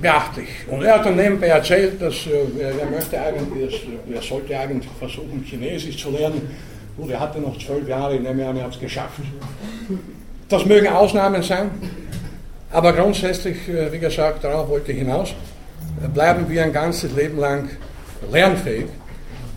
beachtlich. 0.00 0.48
Und 0.68 0.82
er 0.82 0.94
hat 0.94 1.06
dann 1.06 1.16
nebenbei 1.16 1.48
erzählt, 1.48 2.00
dass 2.00 2.26
äh, 2.26 2.60
er, 2.60 2.90
möchte 2.90 3.20
eigentlich, 3.20 3.86
er 4.12 4.22
sollte 4.22 4.58
eigentlich 4.58 4.90
versuchen, 4.98 5.44
Chinesisch 5.44 6.02
zu 6.02 6.10
lernen. 6.10 6.48
Gut, 6.96 7.10
er 7.10 7.20
hatte 7.20 7.40
noch 7.40 7.58
zwölf 7.58 7.86
Jahre, 7.86 8.16
ich 8.16 8.22
nehme 8.22 8.46
an, 8.46 8.56
er 8.56 8.64
hat 8.64 8.74
es 8.74 8.80
geschafft. 8.80 9.20
Das 10.48 10.64
mögen 10.64 10.88
Ausnahmen 10.88 11.42
sein, 11.42 11.70
aber 12.72 12.92
grundsätzlich, 12.92 13.68
äh, 13.68 13.92
wie 13.92 13.98
gesagt, 13.98 14.44
darauf 14.44 14.68
wollte 14.68 14.92
ich 14.92 14.98
hinaus, 14.98 15.34
bleiben 16.14 16.48
wir 16.48 16.64
ein 16.64 16.72
ganzes 16.72 17.12
Leben 17.14 17.38
lang 17.38 17.68
lernfähig. 18.30 18.86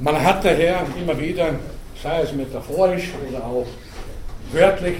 Man 0.04 0.22
hat 0.22 0.44
daher 0.44 0.86
immer 1.00 1.18
wieder, 1.18 1.56
sei 2.02 2.24
es 2.24 2.34
metaphorisch 2.34 3.10
oder 3.26 3.42
auch 3.42 3.66
wörtlich, 4.52 4.98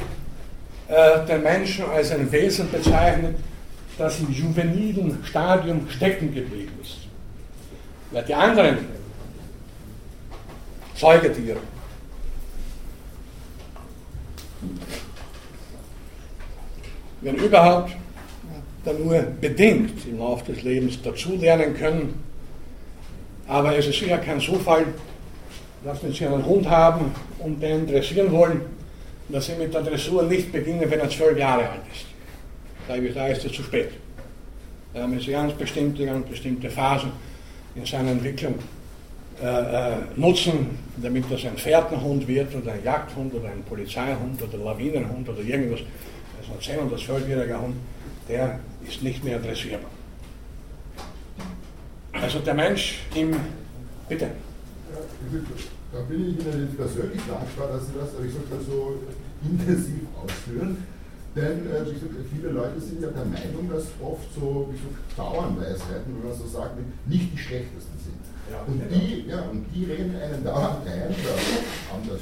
äh, 0.88 1.26
den 1.26 1.44
Menschen 1.44 1.84
als 1.90 2.12
ein 2.12 2.32
Wesen 2.32 2.72
bezeichnet, 2.72 3.36
das 3.98 4.22
im 4.22 4.32
juvenilen 4.32 5.22
Stadium 5.26 5.90
stecken 5.90 6.34
geblieben 6.34 6.72
ist. 6.82 7.00
Weil 8.12 8.24
die 8.24 8.34
anderen 8.34 8.78
Säugetiere, 10.96 11.60
wenn 17.20 17.36
überhaupt, 17.36 17.92
dann 18.86 19.04
nur 19.06 19.20
bedingt 19.20 20.06
im 20.06 20.20
Laufe 20.20 20.54
des 20.54 20.64
Lebens 20.64 21.02
dazulernen 21.02 21.74
können. 21.74 22.24
Aber 23.48 23.78
es 23.78 23.88
ist 23.88 24.00
sicher 24.00 24.18
kein 24.18 24.40
Zufall, 24.40 24.86
dass 25.84 26.00
Sie 26.02 26.26
einen 26.26 26.46
Hund 26.46 26.70
haben 26.70 27.12
und 27.40 27.62
den 27.62 27.88
dressieren 27.88 28.32
wollen, 28.32 28.62
dass 29.30 29.48
Sie 29.48 29.56
mit 29.56 29.74
der 29.74 29.82
Dressur 29.82 30.24
nicht 30.24 30.52
beginnen, 30.52 30.90
wenn 30.90 31.00
er 31.00 31.10
zwölf 31.10 31.38
Jahre 31.38 31.70
alt 31.70 31.82
ist. 31.92 32.06
Da 32.88 33.28
ist 33.28 33.46
es 33.46 33.52
zu 33.52 33.64
spät. 33.64 33.92
Da 34.94 35.08
müssen 35.08 35.26
Sie 35.26 35.32
ganz 35.32 35.54
bestimmte, 35.54 36.06
ganz 36.06 36.28
bestimmte 36.28 36.70
Phasen 36.70 37.12
in 37.76 37.86
seiner 37.86 38.12
Entwicklung 38.12 38.56
äh, 39.42 39.46
äh, 39.46 39.96
nutzen, 40.16 40.78
damit 40.98 41.26
das 41.30 41.44
ein 41.46 41.58
Fährtenhund 41.58 42.28
wird 42.28 42.54
oder 42.56 42.74
ein 42.74 42.84
Jagdhund 42.84 43.34
oder 43.34 43.50
ein 43.50 43.64
Polizeihund 43.64 44.42
oder 44.42 44.58
Lawinenhund 44.64 45.28
oder 45.28 45.42
irgendwas. 45.42 45.80
Also 46.40 46.72
ein 46.72 46.78
10- 46.78 46.88
oder 46.88 46.98
12-jähriger 46.98 47.60
Hund, 47.60 47.76
der 48.30 48.60
ist 48.88 49.02
nicht 49.02 49.24
mehr 49.24 49.40
dressierbar. 49.40 49.90
Also 52.24 52.40
der 52.40 52.54
Mensch 52.54 53.04
im. 53.16 53.36
Bitte. 54.08 54.32
Da 55.92 56.00
bin 56.08 56.22
ich 56.30 56.40
Ihnen 56.40 56.66
jetzt 56.66 56.78
persönlich 56.78 57.22
dankbar, 57.28 57.68
dass 57.68 57.88
Sie 57.88 57.94
das, 58.00 58.10
ich 58.26 58.34
sag, 58.34 58.62
so 58.66 58.96
intensiv 59.44 60.08
ausführen. 60.24 60.78
Denn 61.36 61.68
äh, 61.68 61.84
sag, 61.84 62.10
viele 62.32 62.50
Leute 62.50 62.80
sind 62.80 63.02
ja 63.02 63.10
der 63.10 63.26
Meinung, 63.26 63.70
dass 63.70 63.92
oft 64.02 64.24
so 64.34 64.70
wie 64.72 64.78
so 64.78 64.88
Dauernweisheiten, 65.18 66.16
wenn 66.16 66.30
man 66.30 66.38
so 66.38 66.48
sagt, 66.48 66.78
nicht 67.08 67.34
die 67.34 67.38
schlechtesten 67.38 68.00
sind. 68.00 68.24
Ja, 68.50 68.64
und, 68.68 68.80
die, 68.88 69.28
ja, 69.28 69.42
und 69.52 69.66
die 69.74 69.84
reden 69.84 70.16
einen 70.16 70.44
dauernd 70.44 70.88
ein, 70.88 71.12
haben 71.92 72.08
das, 72.08 72.22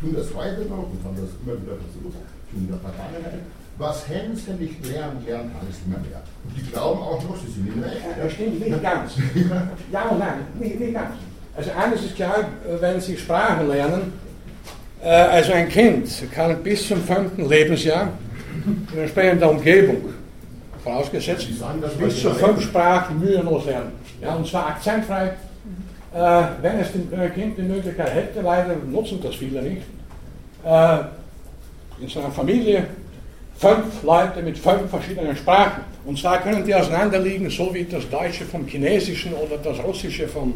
tun 0.00 0.14
das 0.16 0.34
heute 0.34 0.62
noch 0.66 0.90
und 0.90 0.98
haben 1.04 1.16
das 1.16 1.30
immer 1.38 1.54
wieder 1.62 1.78
versucht, 1.78 2.18
in 2.54 2.66
der 2.66 2.78
Vergangenheit. 2.78 3.46
Was 3.82 4.08
Hänschen 4.08 4.60
nicht 4.60 4.86
lernen, 4.86 5.24
lernt 5.26 5.52
Hans 5.54 5.78
immer 5.84 5.98
mehr. 5.98 6.22
Und 6.44 6.56
die 6.56 6.70
glauben 6.70 7.00
auch 7.00 7.20
noch, 7.24 7.36
sie 7.36 7.50
sind 7.50 7.76
nicht 7.76 7.84
recht. 7.84 7.96
Das 8.22 8.32
stimmt 8.32 8.60
nicht 8.60 8.80
ganz. 8.80 9.14
ja 9.92 10.02
und 10.04 10.20
nein, 10.20 10.34
nicht, 10.60 10.78
nicht 10.78 10.94
ganz. 10.94 11.16
Also 11.56 11.70
eines 11.72 12.04
ist 12.04 12.14
klar, 12.14 12.44
wenn 12.80 13.00
Sie 13.00 13.16
Sprachen 13.16 13.66
lernen, 13.66 14.12
äh, 15.02 15.08
also 15.08 15.52
ein 15.52 15.68
Kind 15.68 16.08
kann 16.32 16.62
bis 16.62 16.86
zum 16.86 17.02
fünften 17.02 17.48
Lebensjahr 17.48 18.10
in 18.92 18.98
entsprechender 19.00 19.50
Umgebung, 19.50 20.14
vorausgesetzt, 20.84 21.48
bis 21.98 22.22
zu 22.22 22.30
fünf 22.34 22.62
Sprachen 22.62 23.18
mühelos 23.18 23.66
lernen. 23.66 23.90
Ja, 24.20 24.36
und 24.36 24.46
zwar 24.46 24.68
akzentfrei. 24.68 25.32
Äh, 26.14 26.42
wenn 26.60 26.78
es 26.78 26.92
dem 26.92 27.10
Kind 27.34 27.58
die 27.58 27.62
Möglichkeit 27.62 28.14
hätte, 28.14 28.42
leider 28.42 28.76
nutzen 28.76 29.18
das 29.20 29.34
viele 29.34 29.60
nicht, 29.60 29.82
äh, 30.64 30.98
in 32.00 32.08
seiner 32.08 32.30
Familie 32.30 32.86
fünf 33.62 34.02
Leute 34.02 34.42
mit 34.42 34.58
fünf 34.58 34.90
verschiedenen 34.90 35.36
Sprachen. 35.36 35.84
Und 36.04 36.18
zwar 36.18 36.40
können 36.42 36.64
die 36.64 36.74
auseinanderliegen, 36.74 37.48
so 37.48 37.72
wie 37.72 37.84
das 37.84 38.10
Deutsche 38.10 38.44
vom 38.44 38.66
Chinesischen 38.66 39.32
oder 39.34 39.56
das 39.56 39.78
Russische 39.78 40.26
vom 40.26 40.54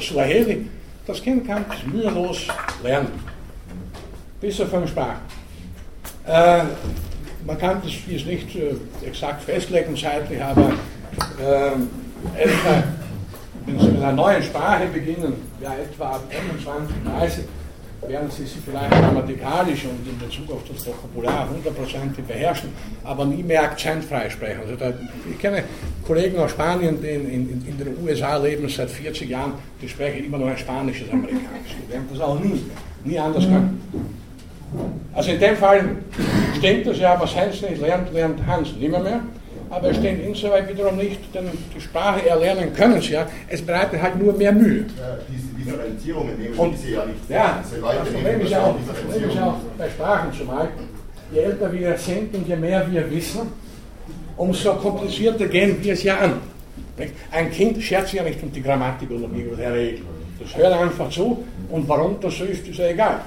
Swahili. 0.00 0.68
Das 1.08 1.20
Kind 1.20 1.44
kann 1.44 1.64
es 1.70 1.92
mühelos 1.92 2.46
lernen. 2.84 3.10
Bis 4.40 4.56
zu 4.56 4.66
fünf 4.66 4.90
Sprachen. 4.90 5.22
Äh, 6.24 6.62
man 7.44 7.58
kann 7.58 7.82
das 7.82 7.92
jetzt 8.06 8.26
nicht 8.26 8.54
äh, 8.54 8.74
exakt 9.04 9.42
festlegen 9.42 9.96
zeitlich, 9.96 10.40
aber 10.40 10.72
äh, 11.40 12.40
etwa, 12.40 12.82
wenn 13.66 13.78
Sie 13.80 13.88
mit 13.88 14.02
einer 14.02 14.12
neuen 14.12 14.42
Sprache 14.42 14.86
beginnen, 14.86 15.34
ja 15.60 15.74
etwa 15.74 16.10
ab 16.10 16.22
25, 16.30 16.96
30, 17.18 17.44
werden 18.06 18.30
Sie 18.30 18.44
sie 18.44 18.58
vielleicht 18.64 18.90
grammatikalisch 18.90 19.84
und 19.84 20.06
in 20.06 20.18
Bezug 20.18 20.50
auf 20.52 20.62
das 20.68 20.86
Vokabular 20.86 21.48
hundertprozentig 21.48 22.24
beherrschen, 22.24 22.70
aber 23.04 23.24
nie 23.24 23.42
mehr 23.42 23.62
akzentfrei 23.62 24.30
sprechen. 24.30 24.60
Also 24.60 24.76
da, 24.76 24.92
ich 25.30 25.38
kenne 25.38 25.64
Kollegen 26.06 26.38
aus 26.38 26.50
Spanien, 26.50 27.00
die 27.00 27.08
in, 27.08 27.30
in, 27.30 27.66
in, 27.66 27.78
den 27.78 27.96
USA 28.04 28.36
leben 28.36 28.68
seit 28.68 28.90
40 28.90 29.28
Jahren, 29.28 29.54
die 29.80 29.88
sprechen 29.88 30.24
immer 30.24 30.38
noch 30.38 30.48
ein 30.48 30.58
spanisches 30.58 31.10
Amerikanisch. 31.10 31.76
Die 31.82 31.92
werden 31.92 32.06
das 32.12 32.20
auch 32.20 32.38
nie, 32.38 32.62
nie 33.04 33.18
anders 33.18 33.44
können. 33.44 33.80
Also 35.14 35.30
in 35.30 35.40
dem 35.40 35.56
Fall 35.56 35.96
stimmt 36.58 36.86
es 36.86 36.98
ja, 36.98 37.18
was 37.20 37.34
Hans 37.34 37.62
nicht 37.62 37.80
lernt, 37.80 38.12
lernt 38.12 38.46
Hans 38.46 38.74
nimmer 38.76 39.00
mehr 39.00 39.20
aber 39.70 39.90
es 39.90 39.96
stimmt 39.96 40.24
insoweit 40.24 40.68
wiederum 40.68 40.96
nicht, 40.96 41.18
denn 41.34 41.46
die 41.74 41.80
Sprache 41.80 42.28
erlernen 42.28 42.72
können 42.74 43.00
sie 43.00 43.12
ja, 43.12 43.26
es 43.48 43.62
bereitet 43.62 44.00
halt 44.00 44.16
nur 44.16 44.32
mehr 44.32 44.52
Mühe. 44.52 44.86
Ja, 44.98 45.18
Differenzierungen 45.66 46.38
nehmen 46.38 46.54
und, 46.54 46.78
sie 46.78 46.92
ja 46.92 47.04
nicht. 47.04 47.18
Ja, 47.28 47.62
das 47.62 48.12
Problem 48.12 48.40
ist 48.40 48.50
ja, 48.50 48.64
auch, 48.64 48.76
das 48.86 48.98
Problem 48.98 49.28
ist 49.28 49.36
ja 49.36 49.46
auch 49.46 49.56
bei 49.76 49.90
Sprachen 49.90 50.32
zumal, 50.32 50.68
je 51.32 51.40
älter 51.40 51.72
wir 51.72 51.96
sind 51.98 52.34
und 52.34 52.48
je 52.48 52.56
mehr 52.56 52.90
wir 52.90 53.10
wissen, 53.10 53.40
umso 54.36 54.74
komplizierter 54.74 55.46
gehen 55.46 55.76
wir 55.82 55.92
es 55.92 56.02
ja 56.02 56.18
an. 56.18 56.34
Ein 57.30 57.50
Kind 57.50 57.82
schert 57.82 58.06
sich 58.06 58.14
ja 58.14 58.22
nicht 58.22 58.42
um 58.42 58.50
die 58.52 58.62
Grammatik 58.62 59.10
oder 59.10 59.24
irgendwelche 59.24 59.72
Regeln. 59.72 60.16
Das 60.38 60.54
hört 60.56 60.72
einfach 60.72 61.08
zu 61.10 61.44
und 61.70 61.88
warum 61.88 62.16
das 62.20 62.36
so 62.36 62.44
ist, 62.44 62.66
ist 62.68 62.78
ja 62.78 62.88
egal. 62.88 63.20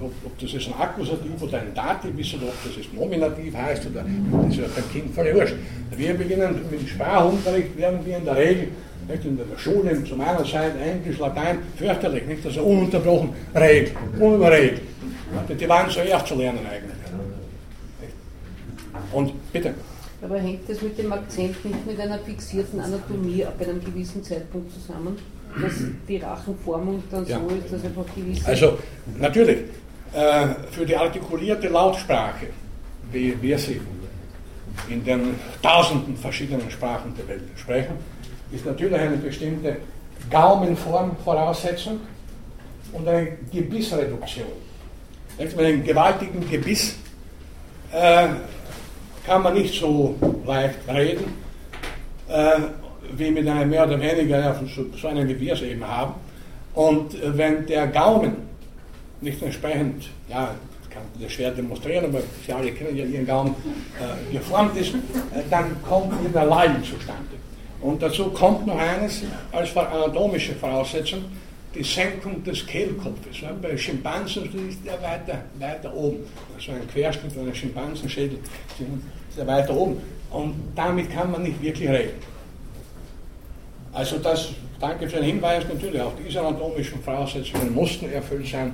Ob, 0.00 0.10
ob 0.24 0.38
das 0.38 0.52
jetzt 0.52 0.66
ein 0.66 0.74
Akkusativ 0.74 1.40
oder 1.40 1.58
ein 1.58 1.72
Dativ 1.74 2.18
ist 2.18 2.34
oder 2.34 2.48
ob 2.48 2.64
das 2.64 2.76
jetzt 2.76 2.92
Nominativ 2.92 3.54
heißt, 3.54 3.86
oder, 3.86 4.04
das 4.42 4.52
ist 4.52 4.60
ja 4.60 4.64
beim 4.74 4.90
Kind 4.92 5.14
völlig 5.14 5.34
wurscht. 5.34 5.54
Wir 5.96 6.14
beginnen 6.14 6.60
mit 6.70 6.80
dem 6.80 6.88
Sprachunterricht, 6.88 7.76
werden 7.78 8.00
wir 8.04 8.16
in 8.16 8.24
der 8.24 8.36
Regel 8.36 8.68
nicht 9.10 9.24
in 9.24 9.36
der 9.36 9.58
Schule 9.58 10.02
zum 10.04 10.20
einen 10.20 10.44
Zeit 10.44 10.72
Englisch, 10.80 11.18
Latein, 11.18 11.58
fürchterlich, 11.76 12.26
nicht? 12.26 12.44
Also 12.46 12.62
ununterbrochen 12.62 13.30
Regel, 13.54 13.92
unüberregelt. 14.18 14.82
Die 15.60 15.68
waren 15.68 15.90
zuerst 15.90 16.26
zu 16.26 16.34
lernen 16.34 16.60
eigentlich. 16.66 16.96
Und 19.12 19.32
bitte. 19.52 19.74
Aber 20.22 20.38
hängt 20.38 20.68
das 20.68 20.82
mit 20.82 20.98
dem 20.98 21.12
Akzent 21.12 21.64
nicht 21.64 21.86
mit 21.86 21.98
einer 21.98 22.18
fixierten 22.18 22.80
Anatomie 22.80 23.44
ab 23.44 23.54
einem 23.60 23.82
gewissen 23.84 24.22
Zeitpunkt 24.22 24.72
zusammen? 24.72 25.16
Dass 25.60 25.72
die 26.08 26.16
Rachenformung 26.18 27.02
dann 27.10 27.26
Ja. 27.26 27.40
so 27.40 27.48
ist, 27.56 27.72
dass 27.72 27.84
einfach 27.84 28.04
gewisse. 28.14 28.46
Also 28.46 28.78
natürlich, 29.18 29.58
äh, 30.14 30.46
für 30.70 30.86
die 30.86 30.96
artikulierte 30.96 31.68
Lautsprache, 31.68 32.46
wie 33.10 33.34
wir 33.42 33.58
sie 33.58 33.80
in 34.88 35.04
den 35.04 35.34
tausenden 35.62 36.16
verschiedenen 36.16 36.70
Sprachen 36.70 37.12
der 37.18 37.26
Welt 37.28 37.42
sprechen, 37.56 37.94
ist 38.52 38.66
natürlich 38.66 38.98
eine 38.98 39.16
bestimmte 39.16 39.76
Gaumenform 40.30 41.16
Voraussetzung 41.24 42.00
und 42.92 43.08
eine 43.08 43.28
Gebissreduktion. 43.52 44.46
Denkt 45.38 45.56
Mit 45.56 45.66
einem 45.66 45.84
gewaltigen 45.84 46.48
Gebiss 46.50 46.96
äh, 47.92 48.28
kann 49.26 49.42
man 49.42 49.54
nicht 49.54 49.80
so 49.80 50.14
leicht 50.46 50.78
reden, 50.88 51.32
äh, 52.28 52.58
wie 53.16 53.30
mit 53.30 53.48
einem 53.48 53.70
mehr 53.70 53.86
oder 53.86 54.00
weniger, 54.00 54.60
so, 54.74 54.86
so 54.96 55.08
einem 55.08 55.28
wie 55.28 55.40
wir 55.40 55.54
es 55.54 55.62
eben 55.62 55.86
haben. 55.86 56.14
Und 56.74 57.14
äh, 57.14 57.36
wenn 57.36 57.66
der 57.66 57.86
Gaumen 57.88 58.36
nicht 59.20 59.42
entsprechend, 59.42 60.08
ja, 60.28 60.54
kann 60.90 61.02
das 61.20 61.32
schwer 61.32 61.52
demonstrieren, 61.52 62.06
aber 62.06 62.20
Sie 62.44 62.52
alle 62.52 62.72
kennen 62.72 62.96
ja 62.96 63.04
Ihren 63.04 63.26
Gaumen, 63.26 63.54
äh, 63.98 64.32
geformt 64.32 64.76
ist, 64.76 64.94
äh, 64.94 64.98
dann 65.48 65.76
kommt 65.88 66.12
wieder 66.24 66.44
Leiden 66.44 66.82
zustande. 66.82 67.39
Und 67.80 68.02
dazu 68.02 68.30
kommt 68.30 68.66
noch 68.66 68.78
eines 68.78 69.22
als 69.52 69.76
anatomische 69.76 70.54
Voraussetzung, 70.54 71.24
die 71.74 71.82
Senkung 71.82 72.42
des 72.44 72.66
Kehlkopfes. 72.66 73.40
Ja, 73.40 73.52
bei 73.60 73.76
Schimpansen 73.76 74.44
ist 74.68 74.84
der 74.84 75.00
weiter, 75.00 75.44
weiter 75.58 75.94
oben. 75.94 76.18
Also 76.54 76.72
ein 76.72 76.86
Querschnitt 76.88 77.36
eines 77.38 77.56
Schimpansenschädel 77.56 78.38
ist 78.38 79.38
der 79.38 79.46
weiter 79.46 79.74
oben. 79.74 80.00
Und 80.30 80.54
damit 80.74 81.10
kann 81.10 81.30
man 81.30 81.42
nicht 81.42 81.62
wirklich 81.62 81.88
reden. 81.88 82.30
Also 83.92 84.18
das, 84.18 84.50
danke 84.78 85.08
für 85.08 85.16
den 85.16 85.24
Hinweis, 85.24 85.64
natürlich 85.72 86.00
auch 86.00 86.12
diese 86.24 86.40
anatomischen 86.40 87.02
Voraussetzungen 87.02 87.74
mussten 87.74 88.10
erfüllt 88.12 88.46
sein, 88.46 88.72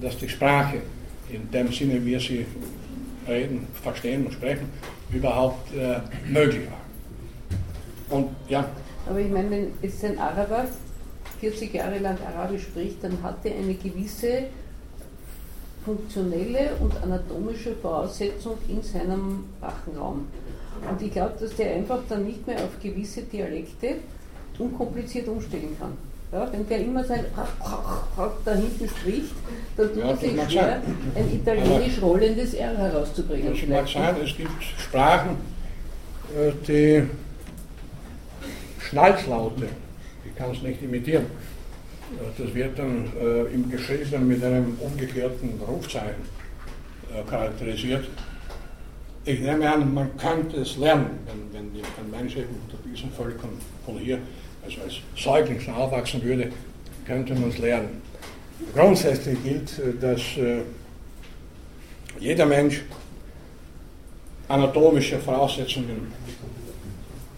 dass 0.00 0.16
die 0.18 0.28
Sprache 0.28 0.78
in 1.30 1.48
dem 1.50 1.72
Sinne, 1.72 1.94
wie 2.04 2.12
wir 2.12 2.20
sie 2.20 2.46
reden, 3.28 3.66
verstehen 3.82 4.26
und 4.26 4.32
sprechen, 4.32 4.68
überhaupt 5.12 5.72
äh, 5.74 6.00
möglich 6.28 6.62
war. 6.70 6.87
Und 8.10 8.28
ja, 8.48 8.64
Aber 9.08 9.18
ich 9.20 9.30
meine, 9.30 9.50
wenn 9.50 9.72
jetzt 9.82 10.04
ein 10.04 10.18
Araber 10.18 10.64
40 11.40 11.72
Jahre 11.74 11.98
lang 11.98 12.16
Arabisch 12.26 12.62
spricht, 12.62 13.02
dann 13.04 13.22
hat 13.22 13.44
er 13.44 13.54
eine 13.54 13.74
gewisse 13.74 14.44
funktionelle 15.84 16.70
und 16.80 16.92
anatomische 17.02 17.74
Voraussetzung 17.76 18.58
in 18.68 18.82
seinem 18.82 19.44
Rachenraum. 19.62 20.26
Und 20.90 21.02
ich 21.02 21.12
glaube, 21.12 21.34
dass 21.40 21.54
der 21.56 21.74
einfach 21.74 22.00
dann 22.08 22.24
nicht 22.24 22.46
mehr 22.46 22.56
auf 22.56 22.78
gewisse 22.82 23.22
Dialekte 23.22 23.96
unkompliziert 24.58 25.28
umstellen 25.28 25.76
kann. 25.78 25.92
Ja, 26.30 26.46
wenn 26.52 26.68
der 26.68 26.80
immer 26.80 27.02
sein 27.04 27.24
da 28.44 28.52
hinten 28.54 28.86
spricht, 28.88 29.32
dann 29.78 29.88
tut 29.88 29.96
Ja, 29.96 30.10
das 30.10 30.20
sich 30.20 30.30
schwer, 30.32 30.46
sein. 30.50 30.82
ein 31.14 31.34
italienisch 31.34 32.02
rollendes 32.02 32.52
R 32.52 32.76
herauszubringen. 32.76 33.54
Das 33.54 33.66
mag 33.68 33.88
sein, 33.88 34.16
es 34.22 34.36
gibt 34.36 34.62
Sprachen, 34.78 35.36
äh, 36.36 36.52
die 36.66 37.08
Schnalzlaute, 38.88 39.68
die 40.24 40.30
kann 40.38 40.50
es 40.52 40.62
nicht 40.62 40.82
imitieren. 40.82 41.24
Äh, 41.24 42.42
Das 42.42 42.54
wird 42.54 42.78
dann 42.78 43.06
äh, 43.20 43.42
im 43.54 43.70
Geschriebenen 43.70 44.28
mit 44.28 44.42
einem 44.42 44.76
umgekehrten 44.80 45.60
Rufzeichen 45.66 46.22
äh, 47.14 47.28
charakterisiert. 47.28 48.08
Ich 49.24 49.40
nehme 49.40 49.70
an, 49.70 49.92
man 49.92 50.16
könnte 50.16 50.58
es 50.58 50.76
lernen, 50.78 51.10
wenn, 51.26 51.52
wenn 51.52 51.72
die- 51.74 51.80
ein 51.82 52.10
Mensch 52.10 52.36
eben 52.36 52.48
unter 52.64 52.78
diesen 52.88 53.10
Völkern 53.12 53.50
von 53.84 53.98
hier, 53.98 54.18
also 54.64 54.80
als 54.82 54.94
Säugling 55.22 55.60
aufwachsen 55.74 56.22
würde, 56.22 56.50
könnte 57.06 57.34
man 57.34 57.50
es 57.50 57.58
lernen. 57.58 58.00
Grundsätzlich 58.74 59.42
gilt, 59.44 59.78
äh, 59.78 59.92
dass 60.00 60.20
äh, 60.38 60.62
jeder 62.18 62.46
Mensch 62.46 62.82
anatomische 64.48 65.18
Voraussetzungen 65.18 66.10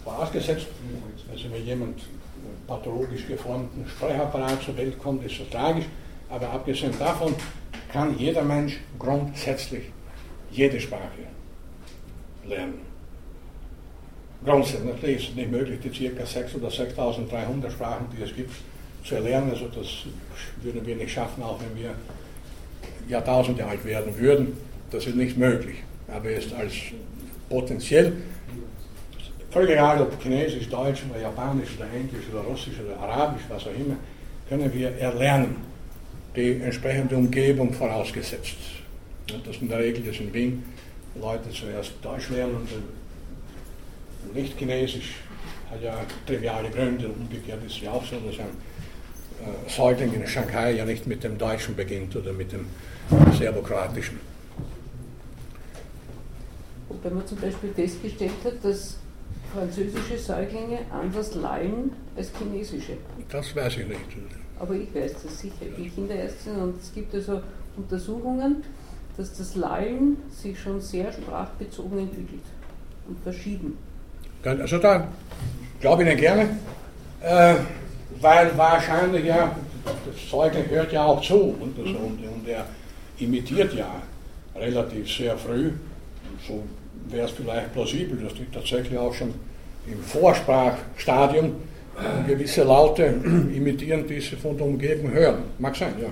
vorausgesetzt. 0.05 0.67
Also 1.31 1.45
wenn 1.51 1.65
jemand 1.65 2.01
pathologisch 2.67 3.27
geformten 3.27 3.87
Sprechapparat 3.87 4.61
zur 4.63 4.77
Welt 4.77 4.99
kommt, 4.99 5.25
ist 5.25 5.39
das 5.39 5.49
tragisch. 5.49 5.85
Aber 6.29 6.49
abgesehen 6.49 6.93
davon 6.97 7.35
kann 7.91 8.17
jeder 8.17 8.43
Mensch 8.43 8.79
grundsätzlich 8.99 9.83
jede 10.51 10.79
Sprache 10.79 11.27
lernen. 12.47 12.81
Grundsätzlich 14.43 14.85
natürlich 14.85 15.17
ist 15.17 15.29
es 15.29 15.35
nicht 15.35 15.51
möglich, 15.51 15.79
die 15.81 16.09
ca. 16.09 16.25
6 16.25 16.55
oder 16.55 16.69
6.300 16.69 17.69
Sprachen, 17.69 18.07
die 18.17 18.23
es 18.23 18.35
gibt, 18.35 18.51
zu 19.03 19.15
erlernen. 19.15 19.51
Also 19.51 19.67
das 19.67 19.87
würden 20.61 20.85
wir 20.85 20.95
nicht 20.95 21.11
schaffen, 21.11 21.43
auch 21.43 21.59
wenn 21.61 21.81
wir 21.81 21.93
Jahrtausende 23.07 23.65
alt 23.65 23.83
werden 23.85 24.17
würden. 24.17 24.57
Das 24.89 25.05
ist 25.05 25.15
nicht 25.15 25.37
möglich. 25.37 25.77
Aber 26.07 26.29
es 26.29 26.51
als 26.53 26.73
potenziell, 27.49 28.13
völlig 29.51 29.71
egal 29.71 30.01
ob 30.01 30.21
Chinesisch, 30.21 30.69
Deutsch 30.69 31.03
oder 31.09 31.21
Japanisch 31.21 31.69
oder 31.77 31.87
Englisch 31.93 32.25
oder 32.31 32.41
Russisch 32.41 32.79
oder 32.83 32.97
Arabisch, 32.99 33.43
was 33.49 33.63
auch 33.63 33.75
immer, 33.75 33.95
können 34.49 34.73
wir 34.73 34.97
erlernen. 34.97 35.55
Die 36.35 36.61
entsprechende 36.61 37.17
Umgebung 37.17 37.73
vorausgesetzt. 37.73 38.55
Und 39.33 39.45
das 39.45 39.57
in 39.57 39.67
der 39.67 39.79
Regel 39.79 40.07
ist 40.07 40.19
in 40.21 40.33
Wien 40.33 40.63
Leute 41.19 41.49
zuerst 41.49 41.91
Deutsch 42.01 42.29
lernen 42.29 42.55
und 42.55 44.33
nicht 44.33 44.57
Chinesisch 44.57 45.15
hat 45.69 45.81
ja 45.81 45.99
triviale 46.25 46.69
Gründe. 46.69 47.09
Umgekehrt 47.09 47.63
ist 47.65 47.75
es 47.75 47.81
ja 47.81 47.91
auch 47.91 48.05
so, 48.05 48.15
dass 48.19 48.39
ein 48.39 48.45
äh, 48.45 49.69
Säugling 49.69 50.13
in 50.13 50.25
Shanghai 50.27 50.71
ja 50.71 50.85
nicht 50.85 51.05
mit 51.07 51.23
dem 51.23 51.37
Deutschen 51.37 51.75
beginnt 51.75 52.15
oder 52.15 52.31
mit 52.31 52.51
dem 52.51 52.65
Serbokroatischen. 53.37 54.19
Wobei 56.87 57.09
man 57.09 57.27
zum 57.27 57.39
Beispiel 57.39 57.73
festgestellt 57.73 58.31
hat, 58.43 58.63
dass 58.63 58.97
französische 59.53 60.17
Säuglinge 60.17 60.79
anders 60.91 61.35
lallen 61.35 61.91
als 62.15 62.31
chinesische. 62.37 62.97
Das 63.29 63.55
weiß 63.55 63.77
ich 63.77 63.87
nicht. 63.87 63.99
Aber 64.59 64.75
ich 64.75 64.93
weiß 64.93 65.13
das 65.23 65.39
sicher, 65.39 65.55
ich 65.61 65.75
bin 65.75 65.93
Kinderärztin 65.93 66.55
und 66.55 66.81
es 66.81 66.93
gibt 66.93 67.13
also 67.15 67.41
Untersuchungen, 67.75 68.63
dass 69.17 69.37
das 69.37 69.55
Lallen 69.55 70.17
sich 70.29 70.59
schon 70.59 70.79
sehr 70.79 71.11
sprachbezogen 71.11 71.99
entwickelt 71.99 72.43
und 73.07 73.19
verschieden. 73.23 73.77
Also 74.43 74.77
da 74.77 75.07
glaube 75.79 76.03
ich 76.03 76.09
Ihnen 76.09 76.19
gerne, 76.19 76.49
äh, 77.21 77.55
weil 78.19 78.55
wahrscheinlich 78.57 79.25
ja, 79.25 79.55
das 79.83 80.29
Säugling 80.29 80.69
hört 80.69 80.91
ja 80.91 81.05
auch 81.05 81.21
zu 81.21 81.55
und, 81.59 81.77
das, 81.77 81.87
und, 81.87 82.19
und 82.23 82.47
er 82.47 82.65
imitiert 83.17 83.73
ja 83.73 84.01
relativ 84.55 85.11
sehr 85.11 85.37
früh. 85.37 85.67
Und 85.67 86.41
so 86.47 86.63
wäre 87.09 87.25
es 87.25 87.31
vielleicht 87.31 87.73
plausibel, 87.73 88.17
dass 88.23 88.33
die 88.33 88.45
tatsächlich 88.51 88.97
auch 88.97 89.13
schon 89.13 89.33
im 89.87 90.01
Vorsprachstadium 90.01 91.55
gewisse 92.27 92.63
Laute 92.63 93.03
imitieren, 93.55 94.07
die 94.07 94.19
sie 94.19 94.35
von 94.35 94.57
der 94.57 94.65
Umgebung 94.65 95.11
hören. 95.11 95.43
Mag 95.59 95.75
sein, 95.75 95.93
ja. 96.01 96.07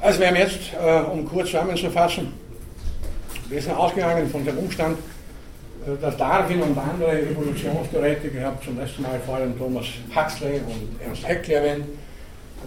Also 0.00 0.20
wir 0.20 0.28
haben 0.28 0.36
jetzt, 0.36 0.58
äh, 0.74 1.00
um 1.10 1.26
kurz 1.26 1.46
zusammenzufassen, 1.46 2.32
wir 3.48 3.62
sind 3.62 3.74
ausgegangen 3.74 4.28
von 4.28 4.44
dem 4.44 4.58
Umstand, 4.58 4.98
äh, 5.86 6.00
dass 6.00 6.16
Darwin 6.18 6.60
und 6.60 6.76
andere 6.76 7.22
Evolutionstheoretiker, 7.22 8.38
ich 8.38 8.44
habe 8.44 8.62
zum 8.62 8.78
letzten 8.78 9.02
Mal 9.02 9.18
vor 9.24 9.36
allem 9.36 9.56
Thomas 9.58 9.86
Huxley 10.14 10.60
und 10.66 11.00
Ernst 11.02 11.26
Haeckel 11.26 11.54
erwähnt, 11.54 11.86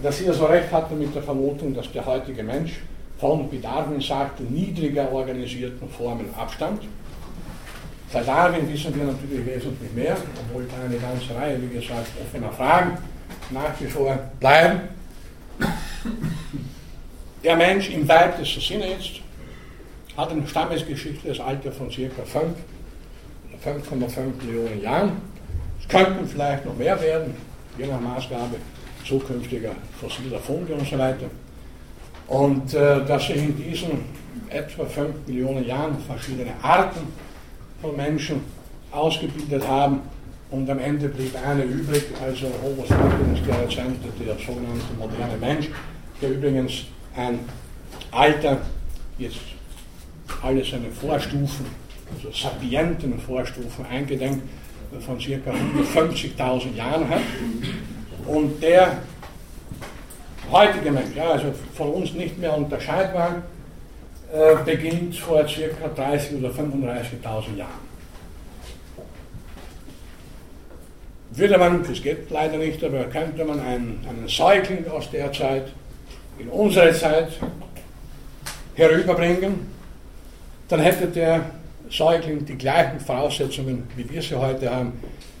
dass 0.02 0.18
sie 0.18 0.28
also 0.28 0.46
recht 0.46 0.72
hatten 0.72 0.98
mit 0.98 1.14
der 1.14 1.22
Vermutung, 1.22 1.74
dass 1.74 1.90
der 1.92 2.04
heutige 2.04 2.42
Mensch 2.42 2.80
von, 3.18 3.50
wie 3.50 3.58
Darwin 3.58 4.00
sagte, 4.00 4.42
niedriger 4.44 5.10
organisierten 5.12 5.88
Formen 5.88 6.32
abstammt. 6.34 6.82
Seit 8.12 8.26
Darwin 8.26 8.72
wissen 8.72 8.94
wir 8.94 9.04
natürlich 9.04 9.44
wesentlich 9.44 9.92
mehr, 9.92 10.16
obwohl 10.40 10.66
da 10.66 10.84
eine 10.84 10.96
ganze 10.96 11.34
Reihe, 11.34 11.60
wie 11.60 11.74
gesagt, 11.74 12.08
offener 12.22 12.52
Fragen 12.52 12.96
nach 13.50 13.78
wie 13.80 13.86
vor 13.86 14.18
bleiben. 14.40 14.80
Der 17.44 17.56
Mensch 17.56 17.90
im 17.90 18.08
weitesten 18.08 18.60
Sinne 18.60 18.88
jetzt 18.88 19.20
hat 20.16 20.30
eine 20.30 20.46
stammesgeschichtliches 20.46 21.40
Alter 21.40 21.70
von 21.70 21.88
ca. 21.88 21.94
5 21.94 22.44
oder 23.52 24.06
5,5 24.06 24.44
Millionen 24.44 24.82
Jahren. 24.82 25.12
Es 25.80 25.88
könnten 25.88 26.26
vielleicht 26.26 26.64
noch 26.64 26.76
mehr 26.76 27.00
werden, 27.00 27.34
je 27.78 27.86
nach 27.86 28.00
Maßgabe 28.00 28.56
zukünftiger 29.04 29.72
fossiler 30.00 30.38
Funde 30.40 30.74
und 30.74 30.88
so 30.88 30.98
weiter. 30.98 31.26
Und 32.28 32.74
äh, 32.74 33.04
dass 33.06 33.26
sich 33.26 33.36
in 33.36 33.56
diesen 33.56 34.04
etwa 34.50 34.84
5 34.84 35.26
Millionen 35.26 35.66
Jahren 35.66 35.96
verschiedene 36.06 36.52
Arten 36.62 37.00
von 37.80 37.96
Menschen 37.96 38.40
ausgebildet 38.90 39.66
haben 39.66 40.00
und 40.50 40.68
am 40.70 40.78
Ende 40.78 41.08
blieb 41.08 41.34
eine 41.46 41.62
übrig, 41.62 42.04
also 42.22 42.46
Homo 42.62 42.84
sapiens, 42.86 43.40
der 43.46 43.62
Rezente, 43.62 44.08
der 44.18 44.34
sogenannte 44.38 44.94
moderne 44.98 45.36
Mensch, 45.38 45.68
der 46.22 46.30
übrigens 46.30 46.84
ein 47.14 47.40
Alter, 48.10 48.58
jetzt 49.18 49.40
alle 50.42 50.64
seine 50.64 50.90
Vorstufen, 50.90 51.66
also 52.14 52.30
sapienten 52.32 53.18
Vorstufen 53.18 53.84
eingedenk 53.86 54.42
von 55.00 55.18
ca. 55.18 55.24
150.000 55.24 56.74
Jahren 56.74 57.08
hat. 57.08 57.20
Und 58.26 58.62
der 58.62 58.98
heutige 60.50 60.90
Mensch, 60.90 61.14
ja, 61.16 61.30
also 61.30 61.52
von 61.74 61.90
uns 61.90 62.12
nicht 62.14 62.38
mehr 62.38 62.56
unterscheidbar, 62.56 63.42
äh, 64.32 64.56
beginnt 64.64 65.16
vor 65.16 65.42
ca. 65.44 66.02
30.000 66.02 66.38
oder 66.38 66.50
35.000 66.50 67.56
Jahren. 67.56 67.88
Würde 71.30 71.58
man, 71.58 71.84
das 71.86 72.02
geht 72.02 72.30
leider 72.30 72.56
nicht, 72.56 72.82
aber 72.82 73.04
könnte 73.04 73.44
man 73.44 73.60
einen, 73.60 74.04
einen 74.08 74.28
Säugling 74.28 74.88
aus 74.88 75.10
der 75.10 75.32
Zeit 75.32 75.66
in 76.38 76.48
unsere 76.48 76.92
Zeit 76.92 77.28
herüberbringen, 78.74 79.66
dann 80.68 80.80
hätte 80.80 81.06
der 81.06 81.50
Säugling 81.90 82.44
die 82.44 82.56
gleichen 82.56 83.00
Voraussetzungen, 83.00 83.84
wie 83.96 84.08
wir 84.10 84.22
sie 84.22 84.34
heute 84.34 84.70
haben. 84.70 84.92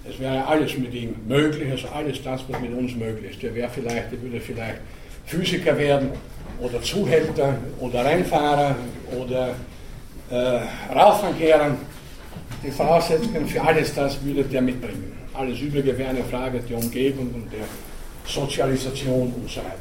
Es 0.08 0.18
wäre 0.18 0.46
alles 0.46 0.76
mit 0.78 0.94
ihm 0.94 1.14
möglich, 1.26 1.70
also 1.70 1.88
alles 1.88 2.22
das, 2.22 2.42
was 2.48 2.60
mit 2.60 2.72
uns 2.72 2.94
möglich 2.96 3.32
ist. 3.32 3.42
Der 3.42 3.54
wäre 3.54 3.68
vielleicht, 3.68 4.10
der 4.10 4.22
würde 4.22 4.40
vielleicht 4.40 4.78
Physiker 5.28 5.76
werden 5.76 6.10
oder 6.60 6.82
Zuhälter 6.82 7.54
oder 7.78 8.04
Rennfahrer 8.04 8.74
oder 9.20 9.50
äh, 10.30 10.94
Rauchfangkehrer. 10.94 11.76
Die 12.64 12.70
Voraussetzungen 12.70 13.46
für 13.46 13.62
alles 13.62 13.94
das 13.94 14.22
würde 14.24 14.42
der 14.44 14.62
mitbringen. 14.62 15.12
Alles 15.34 15.60
Übrige 15.60 15.96
wäre 15.96 16.10
eine 16.10 16.24
Frage 16.24 16.60
der 16.60 16.78
Umgebung 16.78 17.28
und 17.34 17.52
der 17.52 17.66
Sozialisation 18.26 19.32
und 19.32 19.48
so 19.48 19.60
weiter. 19.60 19.76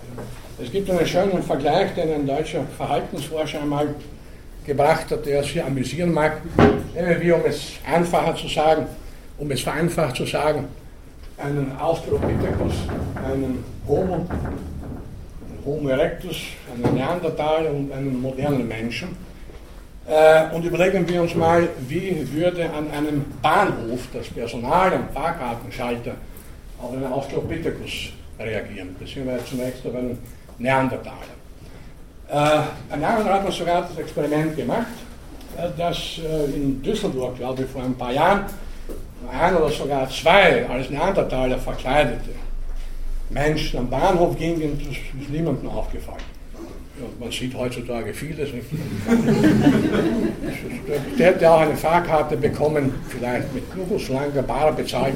Es 0.62 0.72
gibt 0.72 0.90
einen 0.90 1.06
schönen 1.06 1.42
Vergleich, 1.42 1.94
den 1.96 2.14
ein 2.14 2.28
deutscher 2.28 2.64
Verhaltensforscher 2.78 3.62
einmal 3.62 3.88
gebracht 4.66 5.10
hat, 5.10 5.26
der 5.26 5.44
sich 5.44 5.64
amüsieren 5.64 6.14
mag. 6.14 6.42
Nehmen 6.94 7.22
wir, 7.22 7.36
um 7.36 7.42
es 7.46 7.72
einfacher 7.90 8.36
zu 8.36 8.48
sagen, 8.48 8.86
um 9.40 9.50
es 9.50 9.62
vereinfacht 9.62 10.18
zu 10.18 10.26
sagen, 10.26 10.66
einen 11.38 11.72
Australopithecus, 11.80 12.74
einen 13.24 13.64
Homo, 13.88 14.28
Homo 15.68 15.90
erectus, 15.90 16.38
einen 16.74 16.96
Neandertaler 16.96 17.72
und 17.72 17.92
einen 17.92 18.22
modernen 18.22 18.68
Menschen. 18.68 19.10
Äh, 20.08 20.56
und 20.56 20.64
überlegen 20.64 21.08
wir 21.10 21.22
uns 21.22 21.36
mal, 21.36 21.68
wie 21.90 22.26
würde 22.32 22.70
an 22.70 22.90
einem 22.92 23.26
Bahnhof 23.42 24.08
das 24.14 24.28
Personal 24.28 24.94
am 24.94 25.10
Fahrkartenschalter 25.14 26.14
auf 26.82 26.94
einen 26.94 27.12
Australopithecus 27.12 28.12
reagieren, 28.40 28.96
beziehungsweise 28.98 29.46
zunächst 29.46 29.86
auf 29.86 29.96
einen 29.96 30.18
Neandertaler. 30.58 31.36
Äh, 32.30 32.94
ein 32.94 33.04
anderer 33.04 33.34
hat 33.34 33.44
man 33.44 33.52
sogar 33.52 33.82
das 33.82 33.98
Experiment 33.98 34.56
gemacht, 34.56 34.88
äh, 35.58 35.68
dass 35.78 36.20
äh, 36.20 36.46
in 36.56 36.82
Düsseldorf, 36.82 37.38
glaube 37.38 37.64
ich, 37.64 37.70
vor 37.70 37.84
ein 37.84 37.96
paar 37.96 38.14
Jahren, 38.14 38.46
ein 39.30 39.56
oder 39.58 39.70
sogar 39.70 40.10
zwei 40.10 40.66
als 40.70 40.90
Neandertaler 40.90 41.58
verkleidete 41.58 42.47
Menschen 43.30 43.80
am 43.80 43.90
Bahnhof 43.90 44.38
gingen, 44.38 44.80
das 44.80 44.98
ist 44.98 45.30
niemandem 45.30 45.70
aufgefallen. 45.70 46.24
Ja, 47.00 47.06
man 47.20 47.32
sieht 47.32 47.56
heutzutage 47.56 48.12
vieles. 48.14 48.50
Der 51.20 51.28
hätte 51.28 51.52
auch 51.52 51.60
eine 51.60 51.76
Fahrkarte 51.76 52.38
bekommen, 52.38 52.92
vielleicht 53.08 53.54
mit 53.54 53.64
langer 54.10 54.42
Bar 54.42 54.72
bezahlt. 54.72 55.14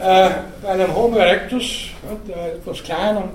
äh, 0.00 0.30
bei 0.62 0.68
einem 0.68 0.94
Homo 0.94 1.16
erectus, 1.16 1.90
der 2.26 2.54
etwas 2.54 2.82
kleiner, 2.82 3.28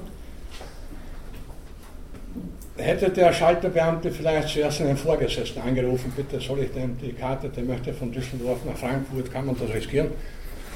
hätte 2.78 3.10
der 3.10 3.34
Schalterbeamte 3.34 4.12
vielleicht 4.12 4.50
zuerst 4.50 4.82
einen 4.82 4.98
Vorgesetzten 4.98 5.62
angerufen, 5.62 6.12
bitte 6.16 6.40
soll 6.40 6.60
ich 6.60 6.72
denn 6.72 6.98
die 7.00 7.14
Karte, 7.14 7.50
der 7.50 7.64
möchte 7.64 7.94
von 7.94 8.12
Düsseldorf 8.12 8.66
nach 8.66 8.78
Frankfurt, 8.78 9.32
kann 9.32 9.46
man 9.46 9.56
das 9.60 9.72
riskieren 9.74 10.10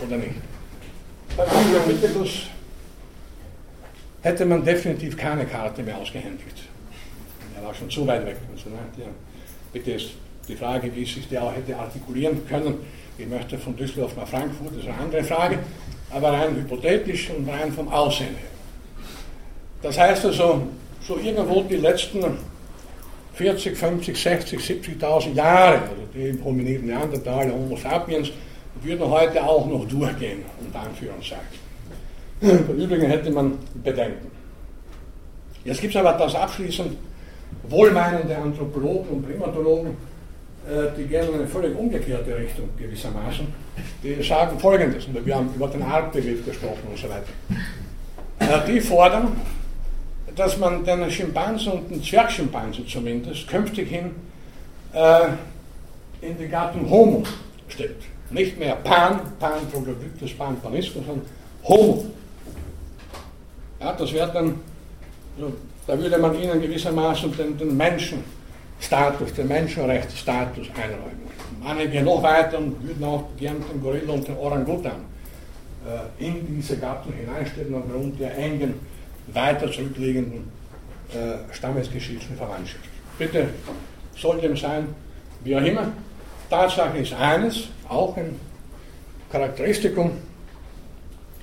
oder 0.05 0.17
nicht? 0.17 0.35
Beim 1.37 1.47
Australopithecus 1.47 2.47
hätte 4.21 4.45
man 4.45 4.63
definitiv 4.63 5.17
keine 5.17 5.45
Karte 5.45 5.81
mehr 5.81 5.97
ausgehändigt. 5.97 6.63
Er 7.55 7.63
war 7.63 7.73
schon 7.73 7.89
zu 7.89 8.05
weit 8.05 8.25
weg. 8.25 8.37
Also, 8.51 8.69
ne, 8.69 8.77
ja, 8.97 9.05
bitte 9.71 9.91
ist 9.91 10.11
die 10.47 10.55
Frage, 10.55 10.93
wie 10.95 11.05
sich 11.05 11.27
der 11.29 11.43
auch 11.43 11.55
hätte 11.55 11.75
artikulieren 11.77 12.45
können. 12.47 12.75
Ich 13.17 13.27
möchte 13.27 13.57
von 13.57 13.75
Düsseldorf 13.75 14.15
nach 14.17 14.27
Frankfurt, 14.27 14.71
das 14.71 14.83
ist 14.83 14.89
eine 14.89 14.97
andere 14.97 15.23
Frage, 15.23 15.59
aber 16.09 16.33
rein 16.33 16.55
hypothetisch 16.55 17.29
und 17.29 17.47
rein 17.47 17.71
vom 17.71 17.87
Aussehen 17.87 18.35
her. 18.35 18.49
Das 19.81 19.97
heißt 19.97 20.25
also, 20.25 20.67
so 21.07 21.17
irgendwo 21.17 21.61
die 21.63 21.77
letzten 21.77 22.23
40, 23.33 23.77
50, 23.77 24.17
60, 24.17 24.59
70.000 24.59 25.33
Jahre, 25.33 25.81
also 25.81 25.93
die 26.13 26.37
Hominiden 26.43 26.87
Neandertaler, 26.87 27.53
Homo 27.53 27.77
sapiens, 27.77 28.31
würden 28.81 29.09
heute 29.09 29.43
auch 29.43 29.65
noch 29.67 29.87
durchgehen, 29.87 30.43
unter 30.59 30.79
Anführungszeichen. 30.79 31.71
Im 32.41 32.75
Übrigen 32.75 33.05
hätte 33.05 33.31
man 33.31 33.57
Bedenken. 33.83 34.31
Jetzt 35.63 35.81
gibt 35.81 35.93
es 35.93 35.99
aber 35.99 36.13
das 36.13 36.33
abschließend 36.33 36.97
wohlmeinende 37.69 38.35
Anthropologen 38.35 39.09
und 39.09 39.27
Primatologen, 39.27 39.91
äh, 40.67 40.97
die 40.97 41.05
gehen 41.05 41.27
in 41.27 41.35
eine 41.35 41.47
völlig 41.47 41.75
umgekehrte 41.77 42.35
Richtung 42.35 42.69
gewissermaßen. 42.77 43.47
Die 44.03 44.21
sagen 44.23 44.59
folgendes, 44.59 45.05
und 45.05 45.25
wir 45.25 45.35
haben 45.35 45.53
über 45.55 45.67
den 45.67 45.83
Artbegriff 45.83 46.45
gesprochen 46.45 46.87
und 46.89 46.97
so 46.97 47.07
weiter. 47.09 47.31
Äh, 48.39 48.67
die 48.67 48.81
fordern, 48.81 49.39
dass 50.35 50.57
man 50.57 50.83
den 50.83 51.09
Schimpansen 51.11 51.73
und 51.73 51.91
den 51.91 52.03
Zwergschimpansen 52.03 52.87
zumindest 52.87 53.47
künftig 53.47 53.89
hin 53.89 54.11
äh, 54.93 55.27
in 56.21 56.37
die 56.37 56.47
Gattung 56.47 56.89
Homo 56.89 57.23
stellt. 57.67 58.01
Nicht 58.31 58.57
mehr 58.57 58.75
Pan, 58.75 59.19
Pan, 59.39 59.71
Troglodytes, 59.71 60.37
Pan, 60.37 60.59
Panismus, 60.61 61.05
sondern 61.05 61.25
Homo. 61.63 62.05
Ja, 63.79 63.93
das 63.93 64.13
wäre 64.13 64.31
dann, 64.31 64.55
also, 65.37 65.53
da 65.87 65.97
würde 65.97 66.17
man 66.17 66.39
ihnen 66.39 66.61
gewissermaßen 66.61 67.35
den, 67.35 67.57
den 67.57 67.75
Menschenstatus, 67.75 69.33
den 69.33 69.47
Menschenrechtsstatus 69.47 70.67
einräumen. 70.75 71.31
Manche 71.61 72.01
noch 72.01 72.23
weiter 72.23 72.57
und 72.57 72.81
würden 72.83 73.03
auch 73.03 73.25
gern 73.37 73.57
den 73.71 73.81
Gorilla 73.81 74.13
und 74.13 74.27
den 74.27 74.37
Orangutan 74.37 75.11
äh, 75.85 76.25
in 76.25 76.55
diese 76.55 76.77
Gattung 76.77 77.13
hineinstellen 77.13 77.73
aufgrund 77.75 78.19
der 78.19 78.37
engen, 78.37 78.75
weiter 79.27 79.71
zurückliegenden 79.71 80.51
äh, 81.13 81.53
stammesgeschichtlichen 81.53 82.37
Verwandtschaft. 82.37 82.83
Bitte 83.17 83.49
soll 84.15 84.39
dem 84.39 84.55
sein, 84.55 84.87
wie 85.43 85.55
auch 85.55 85.61
immer. 85.63 85.91
Tatsache 86.49 86.97
ist 86.97 87.13
eines, 87.13 87.67
auch 87.91 88.15
ein 88.17 88.39
Charakteristikum 89.31 90.11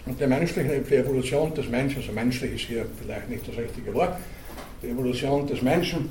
der 0.07 0.29
menschlichen, 0.29 0.85
die 0.89 0.95
Evolution 0.95 1.55
des 1.55 1.69
Menschen, 1.69 2.01
also 2.01 2.13
menschlich 2.13 2.55
ist 2.55 2.61
hier 2.63 2.87
vielleicht 3.01 3.29
nicht 3.29 3.47
das 3.47 3.57
richtige 3.57 3.93
Wort, 3.93 4.17
die 4.83 4.89
Evolution 4.89 5.47
des 5.47 5.61
Menschen, 5.61 6.11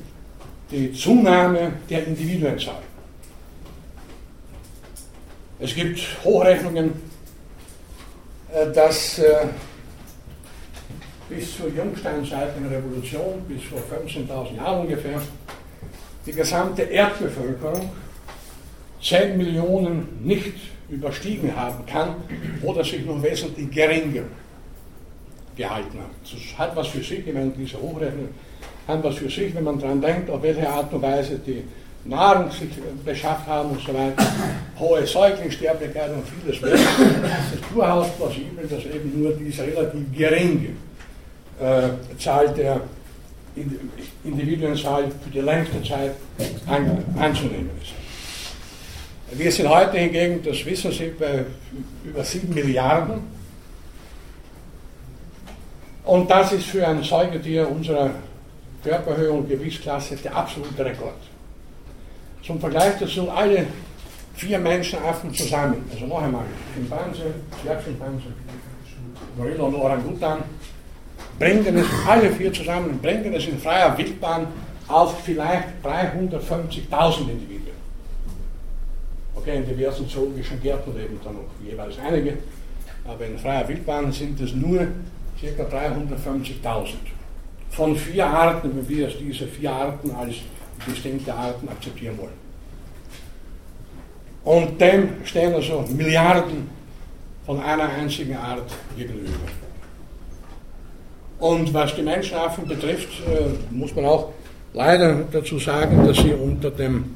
die 0.70 0.92
Zunahme 0.94 1.74
der 1.90 2.06
Individuenzahl. 2.06 2.82
Es 5.60 5.74
gibt 5.74 6.00
Hochrechnungen, 6.24 6.92
äh, 8.54 8.72
dass 8.72 9.18
äh, 9.18 9.48
bis 11.30 11.58
zur 11.58 11.70
jungsteinzeitlichen 11.70 12.68
Revolution, 12.68 13.42
bis 13.48 13.64
vor 13.64 13.80
15.000 13.80 14.58
Jahren 14.58 14.82
ungefähr, 14.82 15.20
die 16.26 16.34
gesamte 16.34 16.84
Erdbevölkerung 16.84 17.90
10 19.02 19.38
Millionen 19.38 20.08
nicht 20.24 20.54
überstiegen 20.90 21.56
haben 21.56 21.86
kann 21.86 22.16
oder 22.64 22.84
sich 22.84 23.06
nur 23.06 23.22
wesentlich 23.22 23.70
geringer 23.72 24.24
gehalten 25.56 26.00
hat. 26.00 26.12
Das 26.24 26.58
hat 26.58 26.76
was 26.76 26.88
für 26.88 27.04
sich, 27.04 27.28
ich 27.28 27.34
meine, 27.34 27.52
diese 27.58 27.82
Hochrechnung 27.82 28.30
hat 28.88 29.04
was 29.04 29.16
für 29.16 29.30
sich, 29.30 29.54
wenn 29.54 29.64
man 29.64 29.80
daran 29.80 30.00
denkt, 30.00 30.30
auf 30.30 30.42
welche 30.42 30.68
Art 30.68 30.94
und 30.94 31.02
Weise 31.02 31.40
die 31.46 31.64
Nahrung 32.06 32.50
sich 32.52 32.70
beschafft 33.04 33.48
haben 33.48 33.72
und 33.72 33.82
so 33.82 33.94
weiter, 33.94 34.24
hohe 34.80 35.06
Säuglingssterblichkeit 35.06 36.10
und 36.12 36.24
vieles 36.26 36.62
mehr. 36.62 36.74
Es 36.74 37.56
ist 37.56 37.64
durchaus 37.74 38.10
plausibel, 38.12 38.66
dass 38.70 38.86
eben 38.86 39.22
nur 39.22 39.34
diese 39.34 39.64
relativ 39.64 40.06
geringe 40.16 40.70
äh, 41.60 42.18
Zahl 42.18 42.48
der 42.54 42.80
Individuenzahl 44.24 45.06
für 45.24 45.30
die 45.34 45.42
längste 45.42 45.84
Zeit 45.84 46.12
an, 46.68 47.04
anzunehmen 47.20 47.72
ist. 47.82 48.07
Wir 49.32 49.52
sind 49.52 49.68
heute 49.68 49.98
hingegen, 49.98 50.42
das 50.42 50.66
wissen 50.66 50.92
Sie, 50.92 51.14
bei 51.20 51.46
über 52.06 52.24
7 52.24 52.54
Milliarden. 52.54 53.20
Und 56.06 56.32
das 56.32 56.54
ist 56.54 56.68
für 56.68 56.88
ein 56.88 57.04
Säugetier 57.04 57.70
unserer 57.70 58.12
Körperhöhe 58.84 59.32
und 59.34 59.50
Gewichtsklasse 59.50 60.16
der 60.16 60.34
absolute 60.34 60.86
Rekord. 60.86 61.18
Zum 62.42 62.60
Vergleich 62.62 62.94
dazu 63.00 63.30
alle 63.30 63.68
vier 64.36 64.60
Menschenaffen 64.60 65.34
zusammen, 65.34 65.84
also 65.92 66.06
noch 66.06 66.22
einmal, 66.22 66.46
Schimpanse, 66.74 67.34
Zwergschimpanse, 67.62 68.28
Gorilla 69.36 69.64
und 69.64 69.76
Orangutan, 69.76 70.44
bringen 71.38 71.78
es 71.78 71.88
alle 72.08 72.32
vier 72.32 72.54
zusammen 72.54 72.98
bringen 73.00 73.34
es 73.34 73.46
in 73.46 73.60
freier 73.60 73.98
Wildbahn 73.98 74.48
auf 74.88 75.20
vielleicht 75.24 75.68
350.000 75.84 77.30
Individuen. 77.30 77.77
Okay, 79.48 79.60
in 79.60 79.66
diversen 79.66 80.10
zoologischen 80.10 80.62
Gärten 80.62 80.94
leben 80.94 81.18
da 81.24 81.32
noch 81.32 81.46
jeweils 81.66 81.98
einige, 82.06 82.34
aber 83.06 83.26
in 83.26 83.40
freier 83.40 83.66
Wildbahn 83.66 84.12
sind 84.12 84.42
es 84.42 84.54
nur 84.54 84.80
ca. 84.80 85.64
350.000. 85.64 86.96
Von 87.70 87.96
vier 87.96 88.28
Arten, 88.28 88.76
wenn 88.76 88.90
wir 88.90 89.08
diese 89.08 89.48
vier 89.48 89.72
Arten 89.72 90.12
als 90.12 90.36
bestimmte 90.86 91.34
Arten 91.34 91.70
akzeptieren 91.70 92.18
wollen. 92.18 92.34
Und 94.44 94.82
dem 94.82 95.24
stehen 95.24 95.54
also 95.54 95.86
Milliarden 95.96 96.70
von 97.46 97.62
einer 97.62 97.88
einzigen 97.88 98.36
Art 98.36 98.70
gegenüber. 98.98 99.32
Und 101.40 101.74
was 101.74 101.96
die 101.96 102.02
Menschenaffen 102.02 102.68
betrifft, 102.68 103.22
äh, 103.26 103.74
muss 103.74 103.96
man 103.96 104.06
auch 104.06 104.34
leider 104.74 105.24
dazu 105.32 105.58
sagen, 105.58 106.06
dass 106.06 106.18
sie 106.18 106.34
unter, 106.34 106.72
dem, 106.72 107.16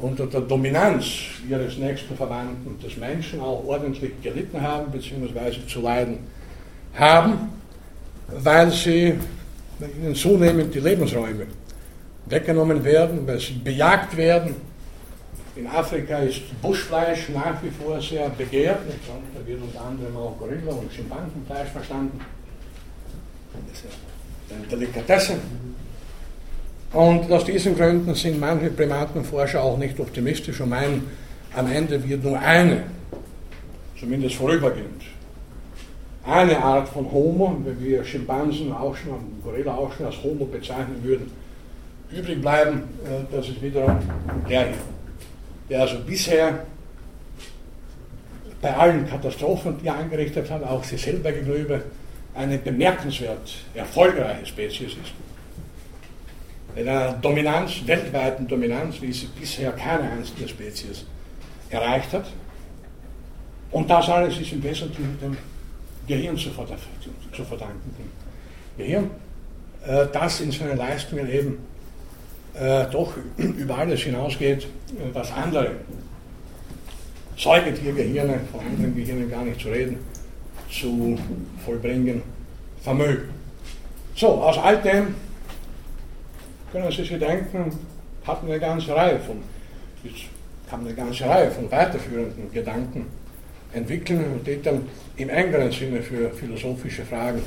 unter 0.00 0.26
der 0.26 0.40
Dominanz 0.40 1.04
ihres 1.48 1.76
nächsten 1.78 2.16
Verwandten, 2.16 2.78
des 2.80 2.96
Menschen, 2.96 3.40
auch 3.40 3.64
ordentlich 3.66 4.12
gelitten 4.22 4.60
haben, 4.60 4.90
beziehungsweise 4.90 5.66
zu 5.66 5.80
leiden 5.80 6.18
haben, 6.94 7.50
weil 8.28 8.70
sie 8.70 9.14
ihnen 9.80 10.14
zunehmend 10.14 10.74
die 10.74 10.80
Lebensräume 10.80 11.46
weggenommen 12.26 12.82
werden, 12.84 13.26
weil 13.26 13.40
sie 13.40 13.54
bejagt 13.54 14.16
werden. 14.16 14.54
In 15.56 15.66
Afrika 15.66 16.18
ist 16.18 16.40
Buschfleisch 16.62 17.28
nach 17.30 17.62
wie 17.62 17.70
vor 17.70 18.00
sehr 18.00 18.28
begehrt. 18.30 18.78
Da 19.34 19.46
wird 19.46 19.60
unter 19.62 19.84
anderem 19.84 20.16
auch 20.16 20.38
Gorilla- 20.38 20.72
und 20.72 20.92
Schimpansenfleisch 20.92 21.68
verstanden. 21.70 22.20
Das 23.68 23.78
ist 23.78 23.86
eine 24.54 24.66
Delikatesse. 24.66 25.34
Und 26.92 27.30
aus 27.30 27.44
diesen 27.44 27.76
Gründen 27.76 28.14
sind 28.14 28.40
manche 28.40 28.70
Primatenforscher 28.70 29.62
auch 29.62 29.78
nicht 29.78 29.98
optimistisch 30.00 30.60
und 30.60 30.70
meinen, 30.70 31.08
am 31.54 31.70
Ende 31.70 32.08
wird 32.08 32.24
nur 32.24 32.38
eine, 32.38 32.82
zumindest 33.98 34.36
vorübergehend, 34.36 35.02
eine 36.24 36.58
Art 36.58 36.88
von 36.88 37.10
Homo, 37.10 37.56
wenn 37.64 37.80
wir 37.80 38.04
Schimpansen 38.04 38.72
auch 38.72 38.96
schon, 38.96 39.40
Gorilla 39.42 39.74
auch 39.74 39.92
schon 39.92 40.06
als 40.06 40.22
Homo 40.22 40.44
bezeichnen 40.46 41.00
würden, 41.02 41.30
übrig 42.10 42.40
bleiben, 42.40 42.82
äh, 43.04 43.34
das 43.34 43.48
ist 43.48 43.62
wiederum 43.62 43.96
der 44.48 44.64
hier, 44.64 44.74
der 45.68 45.82
also 45.82 45.96
bisher 46.04 46.66
bei 48.60 48.76
allen 48.76 49.08
Katastrophen, 49.08 49.78
die 49.80 49.86
er 49.86 49.96
angerichtet 49.96 50.50
hat, 50.50 50.62
auch 50.64 50.82
sich 50.84 51.00
selber 51.00 51.30
gegenüber, 51.32 51.80
eine 52.34 52.58
bemerkenswert 52.58 53.54
erfolgreiche 53.74 54.46
Spezies 54.46 54.92
ist. 54.92 55.29
Mit 56.74 56.86
einer 56.86 57.12
Dominanz, 57.14 57.82
weltweiten 57.86 58.46
Dominanz, 58.46 59.00
wie 59.00 59.12
sie 59.12 59.28
bisher 59.38 59.72
keine 59.72 60.10
einzige 60.10 60.48
Spezies 60.48 61.04
erreicht 61.68 62.12
hat. 62.12 62.26
Und 63.70 63.88
das 63.88 64.08
alles 64.08 64.38
ist 64.38 64.52
im 64.52 64.62
Wesentlichen 64.62 65.18
dem 65.20 65.36
Gehirn 66.06 66.36
zu 66.36 66.50
verdanken. 66.50 68.10
Gehirn, 68.76 69.10
äh, 69.86 70.06
das 70.12 70.40
in 70.40 70.50
seinen 70.50 70.76
Leistungen 70.76 71.30
eben 71.30 71.58
äh, 72.54 72.86
doch 72.90 73.14
über 73.36 73.78
alles 73.78 74.00
hinausgeht, 74.00 74.66
was 75.12 75.32
andere 75.32 75.72
Säugetiergehirne, 77.36 78.40
von 78.50 78.60
anderen 78.60 78.94
Gehirnen 78.94 79.30
gar 79.30 79.44
nicht 79.44 79.60
zu 79.60 79.68
reden, 79.68 79.98
zu 80.70 81.18
vollbringen 81.64 82.22
vermögen. 82.82 83.28
So, 84.14 84.28
aus 84.28 84.58
all 84.58 84.80
dem 84.82 85.14
können 86.72 86.90
Sie 86.90 87.04
sich 87.04 87.18
denken, 87.18 87.72
hat 88.26 88.42
eine 88.44 88.58
ganze 88.58 88.94
Reihe 88.94 89.18
von, 89.20 89.42
kann 90.68 90.80
eine 90.80 90.94
ganze 90.94 91.24
Reihe 91.24 91.50
von 91.50 91.70
weiterführenden 91.70 92.52
Gedanken 92.52 93.06
entwickeln, 93.72 94.40
die 94.44 94.60
dann 94.62 94.86
im 95.16 95.28
engeren 95.28 95.70
Sinne 95.70 96.02
für 96.02 96.30
philosophische 96.30 97.04
Fragen 97.04 97.42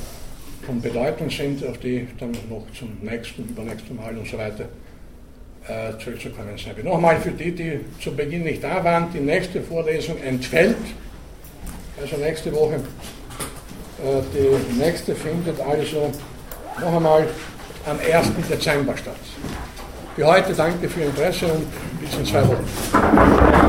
von 0.66 0.82
Bedeutung 0.82 1.30
sind, 1.30 1.66
auf 1.66 1.78
die 1.80 2.08
dann 2.20 2.32
noch 2.50 2.66
zum 2.78 2.98
nächsten, 3.02 3.44
übernächsten 3.44 3.96
Mal 3.96 4.18
und 4.18 4.28
so 4.28 4.38
weiter 4.38 4.66
äh, 5.68 5.98
zurückzukommen 6.02 6.58
sein. 6.58 6.76
Nochmal 6.84 7.20
für 7.20 7.32
die, 7.32 7.52
die 7.52 7.80
zu 8.02 8.16
Beginn 8.16 8.44
nicht 8.44 8.64
da 8.64 8.84
waren, 8.84 9.08
die 9.14 9.20
nächste 9.20 9.62
Vorlesung 9.62 10.22
entfällt, 10.22 10.76
also 12.02 12.18
nächste 12.18 12.54
Woche. 12.54 12.76
Äh, 12.76 14.22
die 14.34 14.80
nächste 14.80 15.16
findet 15.16 15.60
also 15.60 16.12
noch 16.80 16.96
einmal 16.96 17.28
am 17.86 17.98
1. 18.00 18.28
Dezember 18.50 18.96
statt. 18.98 19.16
Für 20.16 20.28
heute 20.28 20.54
danke 20.54 20.88
für 20.88 21.02
Ihr 21.02 21.06
Interesse 21.08 21.48
und 21.48 21.66
bis 22.00 22.16
in 22.18 22.26
zwei 22.26 22.48
Wochen. 22.48 23.64